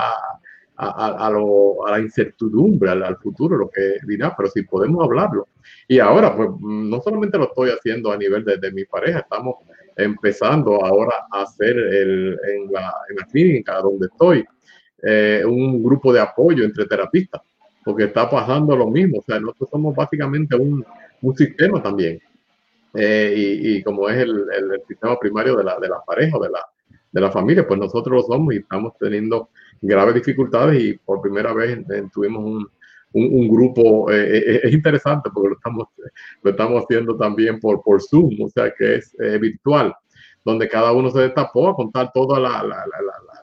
a, 0.78 1.28
a, 1.28 1.30
lo, 1.30 1.86
a 1.86 1.92
la 1.92 2.00
incertidumbre, 2.00 2.90
al, 2.90 3.18
futuro, 3.18 3.58
lo 3.58 3.70
que 3.70 3.98
dirá, 4.08 4.34
pero 4.36 4.50
si 4.50 4.64
podemos 4.64 5.04
hablarlo. 5.04 5.48
Y 5.88 6.00
ahora, 6.00 6.36
pues 6.36 6.50
no 6.60 7.02
solamente 7.02 7.38
lo 7.38 7.46
estoy 7.46 7.70
haciendo 7.70 8.12
a 8.12 8.18
nivel 8.18 8.44
de, 8.44 8.58
de 8.58 8.72
mi 8.72 8.86
pareja, 8.86 9.20
estamos 9.20 9.56
empezando 9.96 10.84
ahora 10.84 11.14
a 11.32 11.44
hacer 11.44 11.78
el, 11.78 12.40
en, 12.48 12.72
la, 12.72 12.94
en 13.10 13.16
la 13.18 13.26
clínica 13.32 13.80
donde 13.82 14.08
estoy 14.08 14.46
eh, 15.04 15.44
un 15.46 15.84
grupo 15.84 16.14
de 16.14 16.20
apoyo 16.20 16.64
entre 16.64 16.86
terapistas, 16.86 17.42
porque 17.84 18.06
está 18.06 18.30
pasando 18.30 18.76
lo 18.76 18.90
mismo. 18.90 19.20
O 19.20 19.24
sea, 19.24 19.40
nosotros 19.40 19.70
somos 19.72 19.96
básicamente 19.96 20.56
un, 20.56 20.86
un 21.22 21.38
sistema 21.38 21.82
también. 21.82 22.20
Eh, 22.94 23.34
y, 23.36 23.78
y, 23.78 23.84
como 23.84 24.10
es 24.10 24.18
el, 24.18 24.30
el, 24.30 24.72
el, 24.74 24.82
sistema 24.88 25.18
primario 25.18 25.56
de 25.56 25.64
la, 25.64 25.80
de 25.80 25.88
la 25.88 26.02
pareja, 26.06 26.38
de 26.40 26.50
la, 26.50 26.60
de 27.12 27.22
la 27.22 27.32
familia, 27.32 27.68
pues 27.68 27.80
nosotros 27.80 28.22
lo 28.22 28.22
somos 28.24 28.54
y 28.54 28.58
estamos 28.58 28.94
teniendo 29.00 29.50
graves 29.82 30.16
dificultades 30.16 30.82
y 30.82 30.94
por 30.94 31.22
primera 31.22 31.54
vez 31.54 31.80
tuvimos 32.14 32.44
un, 32.44 32.70
un, 33.14 33.24
un 33.32 33.48
grupo, 33.50 34.12
eh, 34.12 34.38
eh, 34.38 34.60
es 34.64 34.74
interesante 34.74 35.30
porque 35.34 35.50
lo 35.50 35.56
estamos, 35.56 35.88
lo 36.42 36.52
estamos 36.52 36.84
haciendo 36.84 37.18
también 37.18 37.60
por, 37.60 37.82
por 37.82 38.02
Zoom, 38.02 38.42
o 38.42 38.50
sea 38.50 38.74
que 38.78 38.96
es 38.96 39.16
eh, 39.20 39.38
virtual, 39.38 39.94
donde 40.44 40.68
cada 40.68 40.92
uno 40.92 41.10
se 41.10 41.20
destapó 41.20 41.70
a 41.70 41.76
contar 41.76 42.12
todas 42.14 42.42
las 42.42 42.64
la, 42.64 42.86
la, 42.86 42.86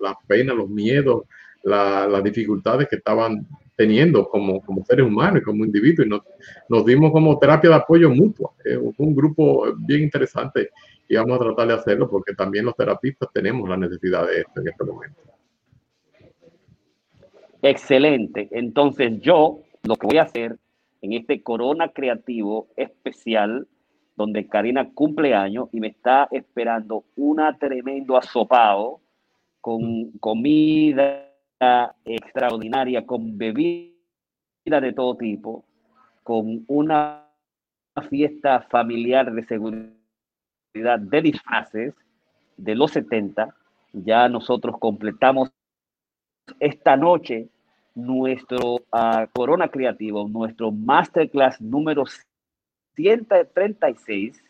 la, 0.01 0.19
penas, 0.27 0.57
los 0.57 0.69
miedos, 0.69 1.25
las 1.63 2.23
dificultades 2.23 2.89
que 2.89 2.97
estaban 2.97 3.47
teniendo 3.77 4.29
como, 4.29 4.61
como 4.63 4.85
seres 4.85 5.07
humanos 5.07 5.43
y 5.43 5.45
como 5.45 5.65
individuos 5.65 6.07
y 6.07 6.09
nos, 6.09 6.23
nos 6.69 6.85
dimos 6.85 7.13
como 7.13 7.39
terapia 7.39 7.71
de 7.71 7.77
apoyo 7.77 8.11
mutuo. 8.11 8.55
fue 8.97 9.07
un 9.07 9.15
grupo 9.15 9.67
bien 9.79 10.03
interesante 10.03 10.71
y 11.09 11.17
vamos 11.17 11.41
a 11.41 11.45
tratar 11.45 11.69
de 11.69 11.75
hacerlo 11.75 12.09
porque 12.09 12.35
también 12.35 12.65
los 12.65 12.77
terapistas 12.77 13.29
tenemos 13.33 13.69
la 13.69 13.77
necesidad 13.77 14.27
de 14.27 14.41
esto 14.41 14.61
en 14.61 14.69
este 14.69 14.85
momento. 14.85 15.21
Excelente. 17.63 18.49
Entonces 18.53 19.21
yo 19.21 19.61
lo 19.83 19.97
que 19.97 20.07
voy 20.07 20.19
a 20.19 20.23
hacer 20.23 20.59
en 21.03 21.13
este 21.13 21.43
Corona 21.43 21.89
Creativo 21.89 22.69
especial, 22.77 23.67
donde 24.17 24.47
Karina 24.47 24.91
cumple 24.93 25.35
años 25.35 25.69
y 25.73 25.81
me 25.81 25.89
está 25.89 26.29
esperando 26.31 27.05
una 27.17 27.57
tremendo 27.57 28.17
asopado 28.17 29.01
con 29.61 30.11
comida 30.19 31.29
extraordinaria, 32.05 33.05
con 33.07 33.37
bebida 33.37 33.93
de 34.65 34.93
todo 34.93 35.17
tipo, 35.17 35.65
con 36.23 36.65
una 36.69 37.25
fiesta 38.09 38.61
familiar 38.71 39.33
de 39.33 39.45
seguridad 39.45 40.99
de 41.01 41.23
disfraces 41.23 41.95
de 42.57 42.75
los 42.75 42.93
70. 42.93 43.55
Ya 43.93 44.29
nosotros 44.29 44.77
completamos 44.79 45.51
esta 46.61 46.97
noche 46.97 47.49
nuestro 47.95 48.75
uh, 48.75 49.27
Corona 49.33 49.69
Creativo, 49.69 50.29
nuestro 50.29 50.71
Masterclass 50.71 51.61
número 51.61 52.05
136, 52.95 54.43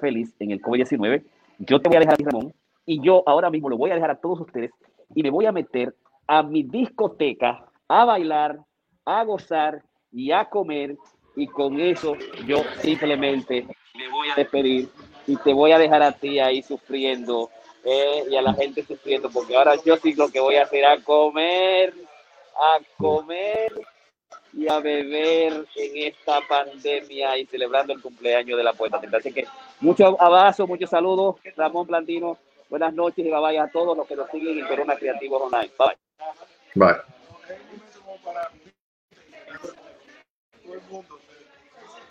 feliz 0.00 0.34
en 0.38 0.52
el 0.52 0.62
COVID-19. 0.62 1.22
Yo 1.58 1.80
te 1.80 1.88
voy 1.88 1.96
a 1.96 2.00
dejar 2.00 2.18
Ramón, 2.20 2.54
y 2.86 3.00
yo 3.00 3.22
ahora 3.26 3.50
mismo 3.50 3.68
lo 3.68 3.76
voy 3.76 3.90
a 3.90 3.94
dejar 3.94 4.10
a 4.10 4.16
todos 4.16 4.40
ustedes 4.40 4.70
y 5.14 5.22
me 5.22 5.30
voy 5.30 5.46
a 5.46 5.52
meter 5.52 5.94
a 6.26 6.42
mi 6.42 6.62
discoteca 6.62 7.66
a 7.88 8.04
bailar, 8.04 8.58
a 9.04 9.24
gozar 9.24 9.82
y 10.12 10.32
a 10.32 10.44
comer. 10.46 10.96
Y 11.36 11.46
con 11.46 11.80
eso 11.80 12.16
yo 12.46 12.58
simplemente 12.80 13.66
me 13.96 14.08
voy 14.10 14.28
a 14.30 14.34
despedir 14.34 14.88
y 15.26 15.36
te 15.36 15.52
voy 15.52 15.72
a 15.72 15.78
dejar 15.78 16.02
a 16.02 16.12
ti 16.12 16.38
ahí 16.38 16.62
sufriendo 16.62 17.50
eh, 17.84 18.24
y 18.30 18.36
a 18.36 18.42
la 18.42 18.54
gente 18.54 18.84
sufriendo, 18.84 19.30
porque 19.30 19.56
ahora 19.56 19.74
yo 19.84 19.96
sí 19.96 20.14
lo 20.14 20.28
que 20.28 20.40
voy 20.40 20.56
a 20.56 20.64
hacer 20.64 20.84
a 20.84 21.02
comer, 21.02 21.94
a 22.56 22.78
comer 22.98 23.72
y 24.52 24.68
a 24.68 24.80
beber 24.80 25.66
en 25.76 26.12
esta 26.12 26.40
pandemia 26.48 27.38
y 27.38 27.46
celebrando 27.46 27.92
el 27.92 28.02
cumpleaños 28.02 28.58
de 28.58 28.64
la 28.64 28.72
poeta. 28.72 29.00
Así 29.16 29.32
que 29.32 29.46
muchos 29.80 30.14
abrazos, 30.18 30.68
muchos 30.68 30.90
saludos, 30.90 31.36
Ramón 31.56 31.86
Plantino. 31.86 32.36
Buenas 32.68 32.94
noches 32.94 33.24
y 33.26 33.30
bye 33.30 33.58
a 33.58 33.70
todos 33.70 33.96
los 33.96 34.06
que 34.06 34.16
nos 34.16 34.30
siguen 34.30 34.58
en 34.58 34.66
Corona 34.66 34.96
Creativos 34.96 35.42
Online. 35.42 35.70
Bye. 35.76 35.96
bye. 36.76 36.96